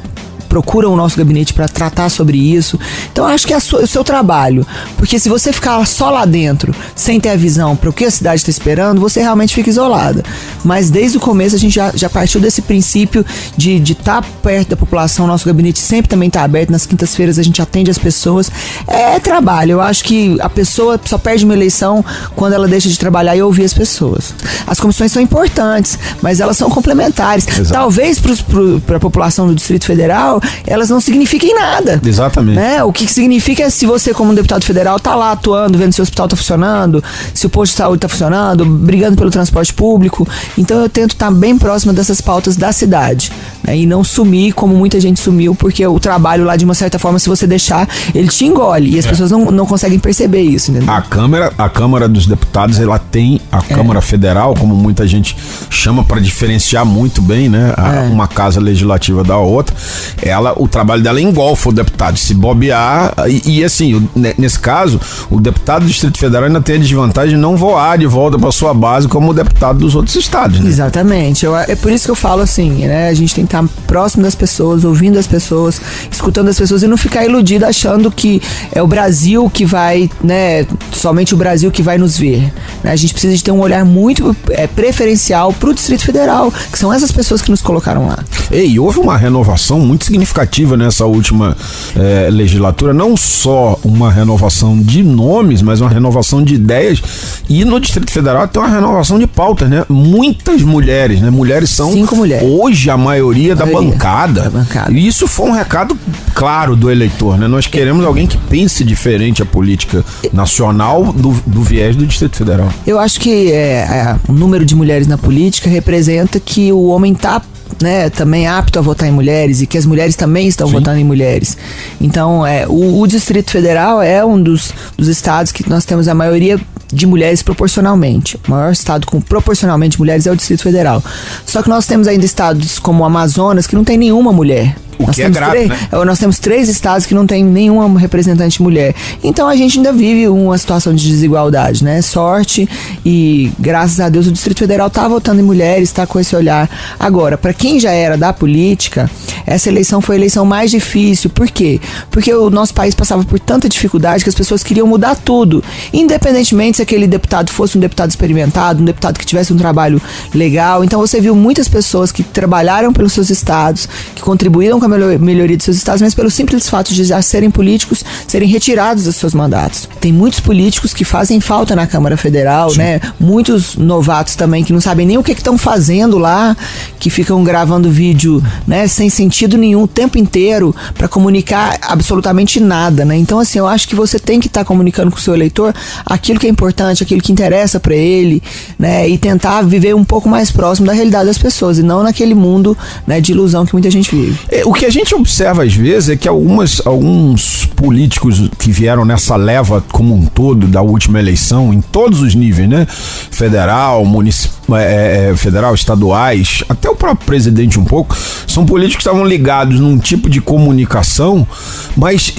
Procuram 0.48 0.94
o 0.94 0.96
nosso 0.96 1.18
gabinete 1.18 1.54
para 1.54 1.68
tratar 1.68 2.10
sobre 2.10 2.38
isso. 2.38 2.80
Então 3.12 3.26
acho 3.26 3.46
que 3.46 3.54
é 3.54 3.58
o 3.58 3.88
seu 3.88 4.04
trabalho, 4.04 4.66
porque 4.98 5.20
se 5.20 5.30
você 5.30 5.52
ficar 5.54 5.86
só 5.86 6.10
lá 6.10 6.26
dentro, 6.26 6.74
sem 6.96 7.20
ter 7.20 7.30
a 7.30 7.36
visão 7.36 7.76
para 7.76 7.90
o 7.90 7.94
que 7.94 8.06
a 8.06 8.12
cidade 8.12 8.42
está 8.42 8.50
esperando, 8.50 9.00
você 9.00 9.22
realmente 9.22 9.54
fica 9.54 9.70
isolada. 9.70 10.24
Mas 10.64 10.90
desde 10.90 11.18
o 11.18 11.22
começo 11.22 11.56
a 11.56 11.60
gente 11.60 11.74
já, 11.76 11.92
já 11.96 12.10
partiu 12.10 12.40
desse 12.40 12.62
princípio 12.62 13.26
de 13.56 13.82
estar 13.92 14.22
tá 14.22 14.28
perto 14.42 14.70
da 14.70 14.78
população, 14.78 15.28
nosso 15.28 15.46
gabinete 15.46 15.80
sempre 15.80 16.10
também 16.10 16.28
está 16.28 16.44
aberto, 16.44 16.72
nas 16.72 16.86
quintas-feiras 16.86 17.38
a 17.40 17.44
gente 17.44 17.62
atende 17.62 17.92
as 17.92 17.98
pessoas. 17.98 18.52
É 18.88 19.20
trabalho, 19.20 19.74
eu 19.74 19.82
acho 19.82 20.04
que 20.04 20.38
a 20.40 20.50
pessoa 20.50 21.00
só 21.04 21.18
perde 21.18 21.46
uma 21.46 21.54
eleição 21.54 22.04
quando 22.36 22.54
ela 22.54 22.68
deixa 22.68 22.90
de 22.90 22.98
trabalhar 22.98 23.36
e 23.36 23.42
ouvir 23.42 23.66
as 23.66 23.74
pessoas. 23.74 24.34
As 24.66 24.80
comissões 24.80 25.12
são 25.12 25.22
importantes, 25.22 25.98
mas 26.22 26.40
elas 26.40 26.58
são 26.58 26.70
complementares. 26.70 27.48
Exato. 27.48 27.72
Talvez 27.72 28.20
para 28.20 28.98
a 28.98 29.00
população 29.00 29.48
do 29.48 29.56
Distrito 29.56 29.86
Federal, 29.86 30.37
elas 30.66 30.90
não 30.90 31.00
significam 31.00 31.54
nada. 31.56 32.02
Exatamente. 32.06 32.56
Né? 32.56 32.84
O 32.84 32.92
que 32.92 33.08
significa 33.08 33.64
é 33.64 33.70
se 33.70 33.86
você, 33.86 34.14
como 34.14 34.34
deputado 34.34 34.64
federal, 34.64 35.00
tá 35.00 35.16
lá 35.16 35.32
atuando, 35.32 35.78
vendo 35.78 35.94
se 35.94 36.02
o 36.02 36.04
hospital 36.04 36.26
está 36.26 36.36
funcionando, 36.36 37.04
se 37.34 37.46
o 37.46 37.50
posto 37.50 37.74
de 37.74 37.78
saúde 37.78 37.98
está 37.98 38.08
funcionando, 38.08 38.66
brigando 38.66 39.18
pelo 39.18 39.30
transporte 39.30 39.74
público. 39.74 40.28
Então 40.58 40.80
eu 40.82 40.90
tento 40.90 41.12
estar 41.12 41.32
bem 41.32 41.58
próxima 41.58 41.94
dessas 41.94 42.22
pautas 42.22 42.56
da 42.56 42.72
cidade. 42.72 43.32
Né? 43.68 43.78
E 43.80 43.86
não 43.86 44.04
sumir 44.04 44.54
como 44.54 44.76
muita 44.76 45.00
gente 45.00 45.20
sumiu, 45.20 45.54
porque 45.54 45.86
o 45.86 46.00
trabalho 46.00 46.46
lá, 46.46 46.56
de 46.56 46.66
uma 46.66 46.74
certa 46.74 46.98
forma, 46.98 47.20
se 47.20 47.30
você 47.30 47.46
deixar, 47.46 47.88
ele 48.16 48.30
te 48.30 48.46
engole. 48.46 48.96
E 48.96 49.00
as 49.00 49.06
é. 49.06 49.10
pessoas 49.10 49.30
não, 49.30 49.52
não 49.52 49.66
conseguem 49.66 50.00
perceber 50.00 50.42
isso, 50.42 50.72
entendeu? 50.72 50.94
A 50.94 51.02
Câmara, 51.02 51.54
a 51.58 51.70
Câmara 51.70 52.08
dos 52.08 52.26
Deputados, 52.26 52.80
ela 52.80 52.98
tem 52.98 53.40
a 53.52 53.58
é. 53.58 53.74
Câmara 53.76 54.02
Federal, 54.02 54.56
como 54.56 54.76
muita 54.76 55.06
gente 55.06 55.36
chama 55.70 56.04
para 56.04 56.20
diferenciar 56.20 56.86
muito 56.86 57.22
bem, 57.22 57.50
né? 57.50 57.74
A, 57.78 57.96
é. 57.96 58.02
Uma 58.08 58.28
casa 58.28 58.60
legislativa 58.60 59.24
da 59.24 59.38
outra 59.38 59.76
ela, 60.22 60.54
o 60.56 60.68
trabalho 60.68 61.02
dela 61.02 61.22
engolfa 61.22 61.70
o 61.70 61.72
deputado. 61.72 62.18
Se 62.18 62.34
bobear, 62.34 63.14
e, 63.28 63.60
e 63.60 63.64
assim, 63.64 63.96
o, 63.96 64.10
nesse 64.38 64.60
caso, 64.60 65.00
o 65.30 65.40
deputado 65.40 65.84
do 65.84 65.88
Distrito 65.88 66.18
Federal 66.18 66.46
ainda 66.46 66.62
tem 66.62 66.76
a 66.76 66.80
desvantagem 66.80 67.36
de 67.36 67.42
não 67.42 67.56
voar 67.56 67.98
de 67.98 68.06
volta 68.06 68.38
para 68.38 68.52
sua 68.52 68.74
base 68.74 69.08
como 69.08 69.32
o 69.32 69.34
deputado 69.34 69.80
dos 69.80 69.96
outros 69.96 70.16
estados. 70.16 70.60
Né? 70.60 70.70
Exatamente. 70.70 71.46
Eu, 71.46 71.56
é 71.56 71.76
por 71.76 71.92
isso 71.92 72.06
que 72.06 72.12
eu 72.12 72.16
falo 72.16 72.42
assim, 72.42 72.86
né? 72.86 73.10
A 73.10 73.14
gente 73.14 73.34
tem 73.34 73.46
que 73.46 73.50
estar 73.66 73.84
próximo 73.86 74.24
das 74.24 74.36
pessoas, 74.36 74.84
ouvindo 74.84 75.18
as 75.18 75.28
pessoas, 75.28 75.82
escutando 76.12 76.50
as 76.50 76.58
pessoas 76.58 76.84
e 76.84 76.88
não 76.88 76.98
ficar 76.98 77.26
iludido 77.26 77.66
achando 77.66 78.12
que 78.12 78.42
é 78.72 78.82
o 78.82 78.88
Brasil 78.88 79.50
que 79.50 79.66
vai, 79.66 80.10
né? 80.24 80.66
Somente 80.92 81.34
o 81.34 81.38
Brasil 81.38 81.72
que 81.72 81.82
vai 81.82 81.98
nos 81.98 82.18
ver. 82.18 82.52
Né? 82.84 82.92
A 82.92 82.96
gente 82.96 83.14
precisa 83.14 83.36
de 83.36 83.44
ter 83.44 83.52
um 83.52 83.60
olhar 83.60 83.86
muito 83.86 84.36
é, 84.50 84.68
preferencial 84.68 85.54
para 85.54 85.70
o 85.70 85.74
Distrito 85.74 86.04
Federal, 86.04 86.52
que 86.72 86.78
são 86.78 86.94
essas 86.94 87.12
pessoas 87.12 87.42
que 87.42 87.52
nos 87.52 87.62
colocaram 87.62 88.08
lá. 88.08 88.20
E 88.52 88.80
houve 88.80 89.00
uma 89.00 89.18
renovação 89.18 89.80
muito 89.80 90.06
significativa 90.06 90.28
significativa 90.28 90.78
nessa 90.78 91.06
última 91.06 91.56
é, 91.96 92.30
legislatura, 92.30 92.94
não 92.94 93.16
só 93.16 93.80
uma 93.84 94.12
renovação 94.12 94.80
de 94.80 95.04
nomes, 95.04 95.62
mas 95.62 95.82
uma 95.82 95.90
renovação 95.90 96.44
de 96.44 96.56
ideias. 96.56 97.02
E 97.50 97.64
no 97.64 97.80
Distrito 97.80 98.12
Federal 98.12 98.48
tem 98.48 98.62
uma 98.62 98.70
renovação 98.70 99.18
de 99.18 99.28
pautas, 99.28 99.70
né? 99.70 99.86
Muitas 99.90 100.62
mulheres, 100.62 101.22
né? 101.22 101.30
Mulheres 101.30 101.70
são 101.70 101.92
Cinco 101.92 102.16
mulheres. 102.16 102.48
hoje 102.48 102.90
a 102.90 102.98
maioria, 102.98 103.47
a 103.54 103.56
da, 103.56 103.66
maioria 103.66 103.92
bancada. 103.92 104.42
da 104.44 104.50
bancada. 104.50 104.92
E 104.92 105.08
isso 105.08 105.28
foi 105.28 105.50
um 105.50 105.54
recado 105.54 105.98
claro 106.34 106.76
do 106.76 106.90
eleitor, 106.90 107.38
né? 107.38 107.48
Nós 107.48 107.68
queremos 107.68 108.06
alguém 108.06 108.28
que 108.28 108.38
pense 108.38 108.84
diferente 108.84 109.42
a 109.42 109.46
política 109.46 110.04
nacional 110.32 111.12
do, 111.14 111.32
do 111.46 111.62
viés 111.62 111.96
do 111.96 112.06
Distrito 112.06 112.38
Federal. 112.38 112.70
Eu 112.86 113.00
acho 113.00 113.20
que 113.20 113.52
é, 113.52 113.56
é, 113.56 114.16
o 114.28 114.34
número 114.34 114.66
de 114.66 114.76
mulheres 114.76 115.08
na 115.08 115.18
política 115.18 115.70
representa 115.70 116.40
que 116.40 116.72
o 116.72 116.86
homem 116.88 117.14
está 117.14 117.42
né, 117.82 118.10
também 118.10 118.48
apto 118.48 118.80
a 118.80 118.82
votar 118.82 119.08
em 119.08 119.12
mulheres 119.12 119.62
e 119.62 119.68
que 119.68 119.78
as 119.78 119.86
mulheres 119.86 120.16
também 120.16 120.48
estão 120.48 120.68
Sim. 120.68 120.74
votando 120.74 121.00
em 121.00 121.04
mulheres. 121.04 121.58
Então, 122.00 122.46
é, 122.46 122.68
o, 122.68 123.02
o, 123.02 123.08
Distrito 123.08 123.52
Federal 123.52 124.02
é 124.02 124.24
um 124.24 124.42
dos, 124.42 124.74
dos 124.98 125.08
estados 125.08 125.52
que 125.52 125.68
nós 125.70 125.86
temos 125.86 126.08
a 126.08 126.14
maioria 126.14 126.60
de 126.92 127.06
mulheres 127.06 127.44
proporcionalmente. 127.44 128.38
O 128.48 128.52
maior 128.52 128.72
estado 128.72 129.06
com 129.06 129.20
proporcionalmente 129.20 130.00
mulheres 130.00 130.26
é 130.28 130.32
o 130.32 130.36
Distrito 130.36 130.64
Federal. 130.64 131.04
Só 131.46 131.62
que 131.62 131.70
nós 131.70 131.86
temos 131.86 132.08
ainda 132.08 132.26
estados 132.26 132.80
como 132.80 133.04
o 133.04 133.06
Amazonas 133.06 133.68
que 133.68 133.76
não 133.76 133.84
tem 133.84 133.98
nenhuma 133.98 134.32
mulher. 134.32 134.76
O 135.00 135.06
nós 135.06 135.16
que 135.16 135.22
é 135.22 135.30
grave, 135.30 135.52
três, 135.52 135.70
né? 135.70 135.80
É, 135.92 136.06
nós 136.06 136.20
temos 136.20 136.40
três 136.40 136.70
estados 136.70 137.06
que 137.06 137.14
não 137.14 137.28
tem 137.28 137.44
nenhuma 137.44 138.00
representante 138.00 138.62
mulher. 138.62 138.96
Então 139.24 139.48
a 139.48 139.56
gente 139.56 139.78
ainda 139.78 139.94
vive 139.94 140.28
uma 140.28 140.58
situação 140.58 140.94
de 140.94 141.08
desigualdade, 141.08 141.84
né? 141.84 142.02
Sorte 142.02 142.68
e 143.06 143.52
graças 143.60 144.00
a 144.00 144.10
Deus 144.10 144.28
o 144.28 144.32
Distrito 144.32 144.60
Federal 144.60 144.88
está 144.88 145.08
votando 145.08 145.40
em 145.40 145.44
mulheres, 145.44 145.90
está 145.90 146.08
com 146.08 146.20
esse 146.20 146.36
olhar. 146.36 146.70
Agora, 147.00 147.38
para 147.38 147.54
quem 147.54 147.80
já 147.80 147.92
era 147.92 148.18
da 148.18 148.34
política, 148.34 149.10
essa 149.46 149.70
eleição 149.70 150.02
foi 150.02 150.16
a 150.16 150.20
eleição 150.20 150.46
mais 150.46 150.72
difícil. 150.72 151.30
Por 151.30 151.50
quê? 151.50 151.80
Porque 152.10 152.34
o 152.34 152.50
nosso 152.50 152.74
país 152.74 152.96
passava 152.96 153.24
por 153.24 153.40
tanta 153.40 153.70
dificuldade 153.70 154.24
que 154.24 154.30
as 154.30 154.36
pessoas 154.36 154.64
queriam 154.64 154.88
mudar 154.88 155.16
tudo. 155.16 155.64
Independentemente 155.94 156.78
se 156.78 156.84
aquele 156.84 157.08
deputado 157.08 157.52
fosse 157.52 157.78
um 157.78 157.82
deputado 157.82 158.10
experimentado, 158.10 158.82
um 158.82 158.86
deputado 158.86 159.20
que 159.20 159.26
tivesse 159.26 159.54
um 159.54 159.58
trabalho 159.58 160.02
legal. 160.34 160.84
Então 160.84 161.00
você 161.00 161.22
viu 161.22 161.36
muitas 161.36 161.68
pessoas 161.68 162.12
que 162.12 162.24
trabalharam 162.24 162.92
pelos 162.92 163.14
seus 163.14 163.30
estados, 163.30 163.88
que 164.16 164.22
contribuíram 164.22 164.80
com 164.80 164.87
a 164.96 165.18
melhoria 165.20 165.58
de 165.58 165.64
seus 165.64 165.78
estados, 165.78 166.02
mas 166.02 166.14
pelo 166.14 166.30
simples 166.30 166.70
fato 166.70 166.94
de 166.94 167.04
já 167.04 167.22
serem 167.22 167.50
políticos, 167.50 168.04
serem 168.28 168.48
retirados 168.48 169.04
dos 169.04 169.16
seus 169.16 169.34
mandatos. 169.34 169.88
Tem 170.00 170.12
muitos 170.12 170.40
políticos 170.40 170.94
que 170.94 171.04
fazem 171.04 171.40
falta 171.40 171.76
na 171.76 171.88
Câmara 171.88 172.18
Federal, 172.18 172.70
Sim. 172.72 172.80
né? 172.80 173.02
Muitos 173.20 173.76
novatos 173.76 174.36
também 174.36 174.64
que 174.64 174.74
não 174.74 174.82
sabem 174.82 175.06
nem 175.06 175.18
o 175.18 175.24
que 175.24 175.32
estão 175.32 175.58
fazendo 175.58 176.18
lá, 176.18 176.56
que 177.00 177.10
ficam 177.10 177.44
gravando 177.44 177.90
vídeo, 177.90 178.44
né, 178.66 178.88
sem 178.88 179.10
sentido 179.10 179.58
nenhum 179.58 179.84
o 179.84 179.88
tempo 179.88 180.18
inteiro 180.18 180.76
para 180.94 181.08
comunicar 181.08 181.78
absolutamente 181.82 182.60
nada, 182.60 183.06
né? 183.06 183.16
Então 183.18 183.40
assim, 183.40 183.60
eu 183.60 183.68
acho 183.68 183.88
que 183.88 183.96
você 183.96 184.20
tem 184.20 184.40
que 184.40 184.48
estar 184.48 184.62
tá 184.62 184.66
comunicando 184.66 185.12
com 185.12 185.18
o 185.18 185.22
seu 185.22 185.34
eleitor 185.34 185.74
aquilo 186.06 186.40
que 186.40 186.48
é 186.48 186.50
importante, 186.50 187.04
aquilo 187.04 187.22
que 187.22 187.32
interessa 187.32 187.80
para 187.80 187.96
ele, 187.96 188.42
né? 188.78 189.08
E 189.08 189.18
tentar 189.18 189.62
viver 189.62 189.96
um 189.96 190.04
pouco 190.04 190.28
mais 190.28 190.52
próximo 190.52 190.88
da 190.88 190.94
realidade 190.94 191.28
das 191.28 191.38
pessoas 191.38 191.78
e 191.78 191.84
não 191.84 192.04
naquele 192.04 192.34
mundo, 192.34 192.78
né, 193.06 193.22
de 193.22 193.32
ilusão 193.32 193.66
que 193.66 193.74
muita 193.74 193.90
gente 193.90 194.14
vive. 194.16 194.38
É, 194.50 194.66
o 194.66 194.74
que 194.78 194.86
a 194.86 194.92
gente 194.92 195.16
observa 195.16 195.64
às 195.64 195.74
vezes 195.74 196.10
é 196.10 196.16
que 196.16 196.28
algumas, 196.28 196.86
alguns 196.86 197.66
políticos 197.66 198.50
que 198.60 198.72
vieram 198.72 199.04
nessa 199.04 199.36
leva 199.36 199.84
como 199.92 200.14
um 200.14 200.26
todo 200.26 200.68
da 200.68 200.82
última 200.82 201.18
eleição, 201.18 201.74
em 201.74 201.82
todos 201.82 202.22
os 202.22 202.36
níveis, 202.36 202.70
né? 202.70 202.86
Federal, 203.32 204.06
municipal, 204.06 204.78
é, 204.78 205.30
é, 205.32 205.36
federal, 205.36 205.74
estaduais, 205.74 206.64
até 206.70 206.90
o 206.90 206.96
próprio 206.96 207.26
presidente 207.26 207.80
um 207.80 207.86
pouco, 207.86 208.16
são 208.46 208.66
políticos 208.66 209.04
que 209.04 209.10
estavam 209.10 209.26
ligados 209.26 209.80
num 209.80 209.98
tipo 209.98 210.30
de 210.30 210.42
comunicação, 210.42 211.48
mas 211.96 212.34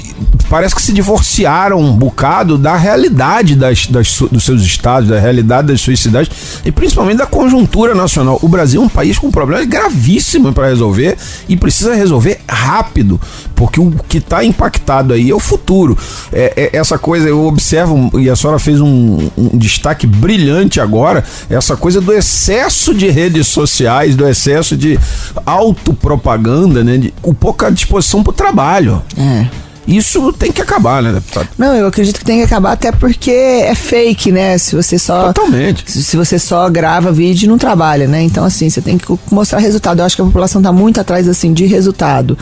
parece 0.48 0.74
que 0.74 0.82
se 0.82 0.92
divorciaram 0.92 1.80
um 1.80 1.92
bocado 1.92 2.58
da 2.58 2.76
realidade 2.76 3.54
das, 3.54 3.86
das, 3.86 4.18
dos 4.30 4.44
seus 4.44 4.62
estados, 4.62 5.08
da 5.08 5.18
realidade 5.18 5.68
das 5.68 5.80
suas 5.80 6.00
cidades 6.00 6.60
e 6.64 6.72
principalmente 6.72 7.18
da 7.18 7.26
conjuntura 7.26 7.94
nacional. 7.94 8.38
O 8.42 8.48
Brasil 8.48 8.82
é 8.82 8.84
um 8.84 8.88
país 8.88 9.18
com 9.18 9.30
problemas 9.30 9.66
gravíssimos 9.66 10.52
para 10.52 10.68
resolver 10.68 11.16
e 11.48 11.56
precisa 11.56 11.94
resolver 11.94 12.27
resolver 12.28 12.40
rápido, 12.48 13.20
porque 13.54 13.80
o 13.80 13.90
que 14.08 14.18
está 14.18 14.44
impactado 14.44 15.14
aí 15.14 15.30
é 15.30 15.34
o 15.34 15.40
futuro. 15.40 15.96
É, 16.32 16.70
é, 16.72 16.76
essa 16.76 16.98
coisa, 16.98 17.28
eu 17.28 17.46
observo, 17.46 18.10
e 18.18 18.28
a 18.28 18.36
senhora 18.36 18.58
fez 18.58 18.80
um, 18.80 19.30
um, 19.36 19.56
destaque 19.56 20.06
brilhante 20.06 20.80
agora, 20.80 21.24
essa 21.48 21.76
coisa 21.76 22.00
do 22.00 22.12
excesso 22.12 22.94
de 22.94 23.08
redes 23.08 23.46
sociais, 23.46 24.14
do 24.14 24.28
excesso 24.28 24.76
de 24.76 24.98
autopropaganda, 25.46 26.84
né? 26.84 26.98
De, 26.98 27.14
com 27.22 27.32
pouca 27.32 27.70
disposição 27.70 28.22
para 28.22 28.30
o 28.30 28.34
trabalho. 28.34 29.02
É. 29.16 29.67
Isso 29.88 30.34
tem 30.34 30.52
que 30.52 30.60
acabar, 30.60 31.02
né, 31.02 31.14
deputado? 31.14 31.48
Não, 31.56 31.74
eu 31.74 31.86
acredito 31.86 32.18
que 32.18 32.24
tem 32.24 32.36
que 32.36 32.44
acabar 32.44 32.72
até 32.72 32.92
porque 32.92 33.30
é 33.30 33.74
fake, 33.74 34.30
né? 34.30 34.58
Se 34.58 34.76
você 34.76 34.98
só. 34.98 35.32
Totalmente. 35.32 35.90
Se, 35.90 36.14
você 36.14 36.38
só 36.38 36.68
grava 36.68 37.10
vídeo 37.10 37.46
e 37.46 37.48
não 37.48 37.56
trabalha, 37.56 38.06
né? 38.06 38.20
Então, 38.20 38.44
assim, 38.44 38.68
você 38.68 38.82
tem 38.82 38.98
que 38.98 39.06
mostrar 39.30 39.60
resultado. 39.60 40.00
Eu 40.00 40.04
acho 40.04 40.14
que 40.14 40.20
a 40.20 40.26
população 40.26 40.60
está 40.60 40.70
muito 40.70 41.00
atrás, 41.00 41.26
assim, 41.26 41.54
de 41.54 41.64
resultado. 41.64 42.36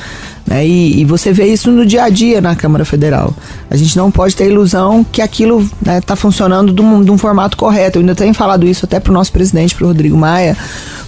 Né? 0.45 0.67
E, 0.67 1.01
e, 1.01 1.05
você 1.05 1.33
vê 1.33 1.47
isso 1.47 1.71
no 1.71 1.87
dia 1.87 2.03
a 2.03 2.09
dia 2.09 2.41
na 2.41 2.57
Câmara 2.57 2.85
Federal. 2.85 3.33
A 3.71 3.77
gente 3.77 3.97
não 3.97 4.11
pode 4.11 4.35
ter 4.35 4.49
ilusão 4.49 5.05
que 5.05 5.23
aquilo 5.23 5.61
está 5.61 5.93
né, 5.93 6.01
tá 6.01 6.17
funcionando 6.17 6.73
de 6.73 6.83
um, 6.83 7.05
de 7.05 7.13
um, 7.13 7.19
formato 7.19 7.57
correto. 7.57 7.99
Eu 7.99 8.01
ainda 8.01 8.15
tenho 8.17 8.35
falado 8.35 8.67
isso 8.67 8.85
até 8.85 8.99
para 8.99 9.11
o 9.11 9.15
nosso 9.15 9.31
presidente, 9.31 9.73
para 9.73 9.85
o 9.85 9.89
Rodrigo 9.89 10.17
Maia, 10.17 10.57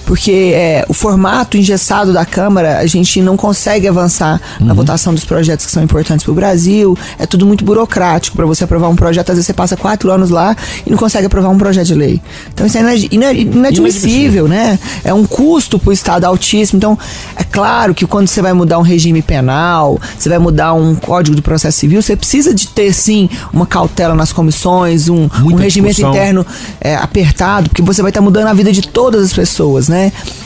porque 0.08 0.52
é, 0.54 0.86
o 0.88 0.94
formato 0.94 1.58
engessado 1.58 2.14
da 2.14 2.24
Câmara, 2.24 2.78
a 2.78 2.86
gente 2.86 3.20
não 3.20 3.36
consegue 3.36 3.86
avançar 3.86 4.40
na 4.58 4.72
votação 4.72 5.12
dos 5.12 5.22
projetos 5.22 5.66
que 5.66 5.70
são 5.70 5.82
importantes 5.82 6.24
para 6.24 6.32
o 6.32 6.34
Brasil. 6.34 6.96
É 7.18 7.26
tudo 7.26 7.44
muito 7.44 7.62
burocrático. 7.62 8.34
Para 8.34 8.46
você 8.46 8.64
aprovar 8.64 8.88
um 8.88 8.96
projeto, 8.96 9.28
às 9.28 9.36
vezes 9.36 9.44
você 9.44 9.52
passa 9.52 9.76
quatro 9.76 10.10
anos 10.10 10.30
lá 10.30 10.56
e 10.86 10.90
não 10.90 10.96
consegue 10.96 11.26
aprovar 11.26 11.50
um 11.50 11.58
projeto 11.58 11.88
de 11.88 11.94
lei. 11.94 12.22
Então 12.54 12.66
isso 12.66 12.78
é 12.78 12.80
inad- 12.80 13.08
ina- 13.12 13.32
inadmissível, 13.32 14.48
né? 14.48 14.78
É 15.04 15.12
um 15.12 15.26
custo 15.26 15.78
para 15.78 15.90
o 15.90 15.92
Estado 15.92 16.24
altíssimo. 16.24 16.78
Então, 16.78 16.98
é 17.36 17.44
claro 17.44 17.94
que 17.94 18.06
quando 18.06 18.28
você 18.28 18.40
vai 18.40 18.54
mudar 18.54 18.78
um 18.78 18.82
regime 18.82 19.20
penal, 19.20 20.00
você 20.18 20.30
vai 20.30 20.38
mudar 20.38 20.72
um 20.72 20.94
código 20.94 21.36
do 21.36 21.42
processo 21.42 21.76
civil, 21.80 22.00
você 22.00 22.16
precisa 22.16 22.54
de 22.54 22.68
ter, 22.68 22.94
sim, 22.94 23.28
uma 23.52 23.66
cautela 23.66 24.14
nas 24.14 24.32
comissões, 24.32 25.10
um, 25.10 25.28
um 25.44 25.54
regimento 25.54 25.96
discussão. 25.96 26.14
interno 26.14 26.46
é, 26.80 26.96
apertado, 26.96 27.68
porque 27.68 27.82
você 27.82 28.00
vai 28.00 28.10
estar 28.10 28.22
mudando 28.22 28.46
a 28.46 28.54
vida 28.54 28.72
de 28.72 28.80
todas 28.80 29.22
as 29.22 29.34
pessoas, 29.34 29.86
né? 29.86 29.97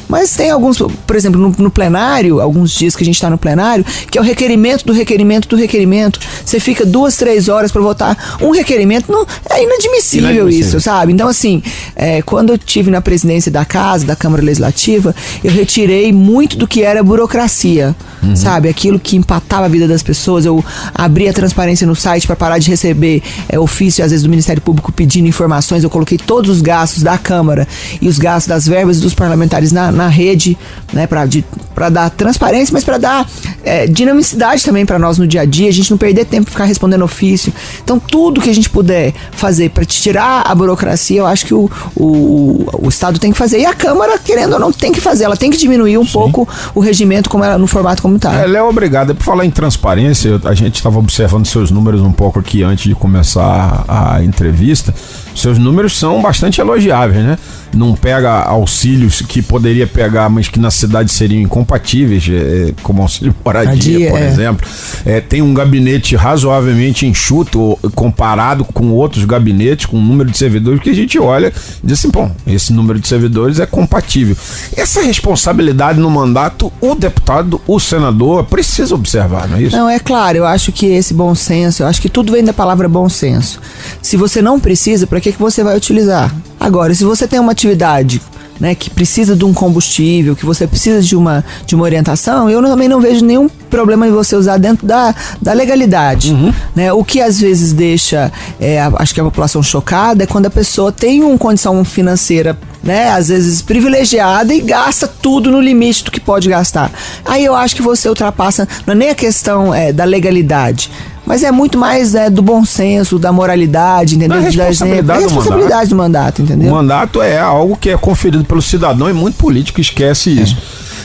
Mas 0.08 0.36
tem 0.36 0.50
alguns, 0.50 0.76
por 0.78 1.16
exemplo, 1.16 1.40
no, 1.40 1.54
no 1.56 1.70
plenário, 1.70 2.40
alguns 2.40 2.72
dias 2.72 2.94
que 2.94 3.02
a 3.02 3.06
gente 3.06 3.14
está 3.14 3.30
no 3.30 3.38
plenário, 3.38 3.84
que 4.10 4.18
é 4.18 4.20
o 4.20 4.24
requerimento 4.24 4.84
do 4.84 4.92
requerimento 4.92 5.48
do 5.48 5.56
requerimento. 5.56 6.20
Você 6.44 6.60
fica 6.60 6.84
duas, 6.84 7.16
três 7.16 7.48
horas 7.48 7.72
para 7.72 7.80
votar 7.80 8.36
um 8.40 8.50
requerimento, 8.50 9.10
não, 9.10 9.26
é 9.48 9.62
inadmissível, 9.62 10.30
Inadmissível. 10.30 10.68
isso, 10.68 10.80
sabe? 10.80 11.12
Então, 11.12 11.28
assim, 11.28 11.62
é, 11.96 12.20
quando 12.20 12.50
eu 12.50 12.58
tive 12.58 12.90
na 12.90 13.00
presidência 13.00 13.50
da 13.50 13.64
casa, 13.64 14.04
da 14.04 14.14
Câmara 14.14 14.42
Legislativa, 14.42 15.14
eu 15.42 15.50
retirei 15.50 16.12
muito 16.12 16.56
do 16.56 16.68
que 16.68 16.82
era 16.82 17.02
burocracia, 17.02 17.96
sabe? 18.34 18.68
Aquilo 18.68 18.98
que 18.98 19.16
empatava 19.16 19.66
a 19.66 19.68
vida 19.68 19.88
das 19.88 20.02
pessoas. 20.02 20.44
Eu 20.44 20.64
abri 20.94 21.28
a 21.28 21.32
transparência 21.32 21.86
no 21.86 21.94
site 21.94 22.26
para 22.26 22.36
parar 22.36 22.58
de 22.58 22.70
receber 22.70 23.22
é, 23.48 23.58
ofício, 23.58 24.04
às 24.04 24.10
vezes, 24.10 24.22
do 24.22 24.30
Ministério 24.30 24.62
Público 24.62 24.92
pedindo 24.92 25.28
informações. 25.28 25.82
Eu 25.82 25.90
coloquei 25.90 26.18
todos 26.18 26.50
os 26.50 26.62
gastos 26.62 27.02
da 27.02 27.18
Câmara 27.18 27.66
e 28.00 28.08
os 28.08 28.18
gastos 28.18 28.48
das 28.48 28.66
verbas 28.66 29.00
dos 29.00 29.14
parlamentares 29.14 29.72
na, 29.72 29.90
na 29.90 30.08
rede, 30.08 30.56
né? 30.92 31.06
Para 31.06 31.88
dar 31.88 32.10
transparência, 32.10 32.72
mas 32.72 32.84
para 32.84 32.98
dar 32.98 33.28
é, 33.64 33.86
dinamicidade 33.86 34.64
também 34.64 34.86
para 34.86 34.98
nós 34.98 35.18
no 35.18 35.26
dia 35.26 35.42
a 35.42 35.44
dia. 35.44 35.68
A 35.68 35.72
gente 35.72 35.90
não 35.90 35.98
perder 35.98 36.26
tempo 36.26 36.50
ficar 36.50 36.64
respondendo 36.64 37.02
ofício. 37.02 37.52
Então, 37.82 37.98
tudo 37.98 38.40
que 38.40 38.50
a 38.50 38.54
gente 38.54 38.70
puder 38.70 39.12
fazer 39.32 39.70
para 39.70 39.84
tirar 39.84 40.42
a 40.46 40.54
burocracia, 40.54 41.18
eu 41.18 41.26
acho 41.26 41.46
que 41.46 41.54
o, 41.54 41.70
o, 41.96 42.66
o 42.84 42.88
Estado 42.88 43.18
tem 43.18 43.32
que 43.32 43.38
fazer. 43.38 43.60
E 43.60 43.66
a 43.66 43.74
Câmara, 43.74 44.18
querendo 44.18 44.54
ou 44.54 44.58
não, 44.58 44.72
tem 44.72 44.92
que 44.92 45.00
fazer. 45.00 45.24
Ela 45.24 45.36
tem 45.36 45.50
que 45.50 45.56
diminuir 45.56 45.98
um 45.98 46.06
pouco 46.06 46.48
o 46.74 46.80
regimento 46.80 47.28
como 47.28 47.44
ela, 47.44 47.58
no 47.58 47.66
formato 47.66 48.02
como 48.02 48.11
está. 48.16 48.34
É, 48.34 48.46
Léo, 48.46 48.68
obrigado. 48.68 49.14
Por 49.14 49.24
falar 49.24 49.44
em 49.44 49.50
transparência, 49.50 50.40
a 50.44 50.54
gente 50.54 50.76
estava 50.76 50.98
observando 50.98 51.46
seus 51.46 51.70
números 51.70 52.00
um 52.00 52.12
pouco 52.12 52.38
aqui 52.38 52.62
antes 52.62 52.84
de 52.84 52.94
começar 52.94 53.84
a 53.88 54.22
entrevista. 54.22 54.94
Seus 55.34 55.58
números 55.58 55.98
são 55.98 56.20
bastante 56.20 56.60
elogiáveis, 56.60 57.24
né? 57.24 57.38
Não 57.74 57.94
pega 57.94 58.42
auxílios 58.42 59.22
que 59.22 59.40
poderia 59.40 59.86
pegar, 59.86 60.28
mas 60.28 60.46
que 60.46 60.60
na 60.60 60.70
cidade 60.70 61.10
seriam 61.10 61.40
incompatíveis, 61.40 62.28
é, 62.28 62.74
como 62.82 63.00
auxílio 63.00 63.34
moradia, 63.44 63.72
Moradia, 63.72 64.10
por 64.10 64.20
é. 64.20 64.28
exemplo. 64.28 64.68
É, 65.06 65.20
tem 65.20 65.40
um 65.40 65.54
gabinete 65.54 66.14
razoavelmente 66.14 67.06
enxuto 67.06 67.78
comparado 67.94 68.64
com 68.64 68.90
outros 68.90 69.24
gabinetes, 69.24 69.86
com 69.86 69.96
o 69.96 70.00
número 70.00 70.30
de 70.30 70.36
servidores, 70.36 70.80
que 70.80 70.90
a 70.90 70.94
gente 70.94 71.18
olha 71.18 71.52
e 71.82 71.86
diz 71.86 71.98
assim, 71.98 72.10
bom, 72.10 72.30
esse 72.46 72.72
número 72.72 73.00
de 73.00 73.08
servidores 73.08 73.58
é 73.58 73.64
compatível. 73.64 74.36
Essa 74.76 75.00
responsabilidade 75.02 75.98
no 75.98 76.10
mandato, 76.10 76.70
o 76.80 76.94
deputado, 76.94 77.60
o 77.66 77.80
senador, 77.80 78.44
precisa 78.44 78.94
observar, 78.94 79.48
não 79.48 79.56
é 79.56 79.62
isso? 79.62 79.76
Não, 79.76 79.88
é 79.88 79.98
claro, 79.98 80.38
eu 80.38 80.46
acho 80.46 80.72
que 80.72 80.86
esse 80.86 81.14
bom 81.14 81.34
senso, 81.34 81.82
eu 81.82 81.86
acho 81.86 82.02
que 82.02 82.08
tudo 82.08 82.32
vem 82.32 82.44
da 82.44 82.52
palavra 82.52 82.86
bom 82.86 83.08
senso. 83.08 83.60
Se 84.02 84.16
você 84.16 84.42
não 84.42 84.60
precisa, 84.60 85.06
para 85.06 85.21
que, 85.22 85.32
que 85.32 85.38
você 85.38 85.62
vai 85.62 85.76
utilizar? 85.76 86.34
Agora, 86.58 86.94
se 86.94 87.04
você 87.04 87.26
tem 87.26 87.38
uma 87.40 87.52
atividade 87.52 88.20
né, 88.60 88.74
que 88.76 88.88
precisa 88.88 89.34
de 89.34 89.44
um 89.44 89.52
combustível, 89.52 90.36
que 90.36 90.46
você 90.46 90.66
precisa 90.66 91.00
de 91.02 91.16
uma, 91.16 91.44
de 91.66 91.74
uma 91.74 91.82
orientação, 91.84 92.48
eu 92.48 92.62
também 92.62 92.88
não 92.88 93.00
vejo 93.00 93.24
nenhum 93.24 93.48
problema 93.48 94.06
em 94.06 94.10
você 94.12 94.36
usar 94.36 94.56
dentro 94.58 94.86
da, 94.86 95.12
da 95.40 95.52
legalidade. 95.52 96.32
Né? 96.76 96.92
O 96.92 97.02
que 97.02 97.20
às 97.20 97.40
vezes 97.40 97.72
deixa, 97.72 98.30
é, 98.60 98.80
a- 98.80 98.92
acho 98.96 99.12
que 99.14 99.20
a 99.20 99.24
população 99.24 99.62
chocada, 99.62 100.22
é 100.22 100.26
quando 100.26 100.46
a 100.46 100.50
pessoa 100.50 100.92
tem 100.92 101.24
uma 101.24 101.36
condição 101.38 101.84
financeira, 101.84 102.56
né, 102.84 103.10
às 103.10 103.28
vezes 103.28 103.62
privilegiada 103.62 104.52
e 104.54 104.60
gasta 104.60 105.06
tudo 105.08 105.50
no 105.50 105.60
limite 105.60 106.04
do 106.04 106.10
que 106.10 106.20
pode 106.20 106.48
gastar. 106.48 106.90
Aí 107.24 107.44
eu 107.44 107.54
acho 107.56 107.74
que 107.76 107.82
você 107.82 108.08
ultrapassa, 108.08 108.68
não 108.86 108.92
é 108.92 108.96
nem 108.96 109.10
a 109.10 109.14
questão 109.14 109.72
é, 109.74 109.92
da 109.92 110.04
legalidade. 110.04 110.90
Mas 111.24 111.42
é 111.42 111.52
muito 111.52 111.78
mais 111.78 112.14
é, 112.14 112.28
do 112.28 112.42
bom 112.42 112.64
senso, 112.64 113.18
da 113.18 113.32
moralidade, 113.32 114.16
entendeu? 114.16 114.38
Da 114.38 114.44
responsabilidade 114.44 115.06
Da 115.06 115.14
do 115.14 115.34
responsabilidade 115.34 115.90
do 115.90 115.96
mandato, 115.96 116.42
entendeu? 116.42 116.70
O 116.70 116.74
mandato 116.74 117.22
é 117.22 117.38
algo 117.38 117.76
que 117.76 117.90
é 117.90 117.96
conferido 117.96 118.44
pelo 118.44 118.60
cidadão 118.60 119.08
e 119.08 119.12
muito 119.12 119.36
político 119.36 119.80
esquece 119.80 120.30
isso. 120.30 120.56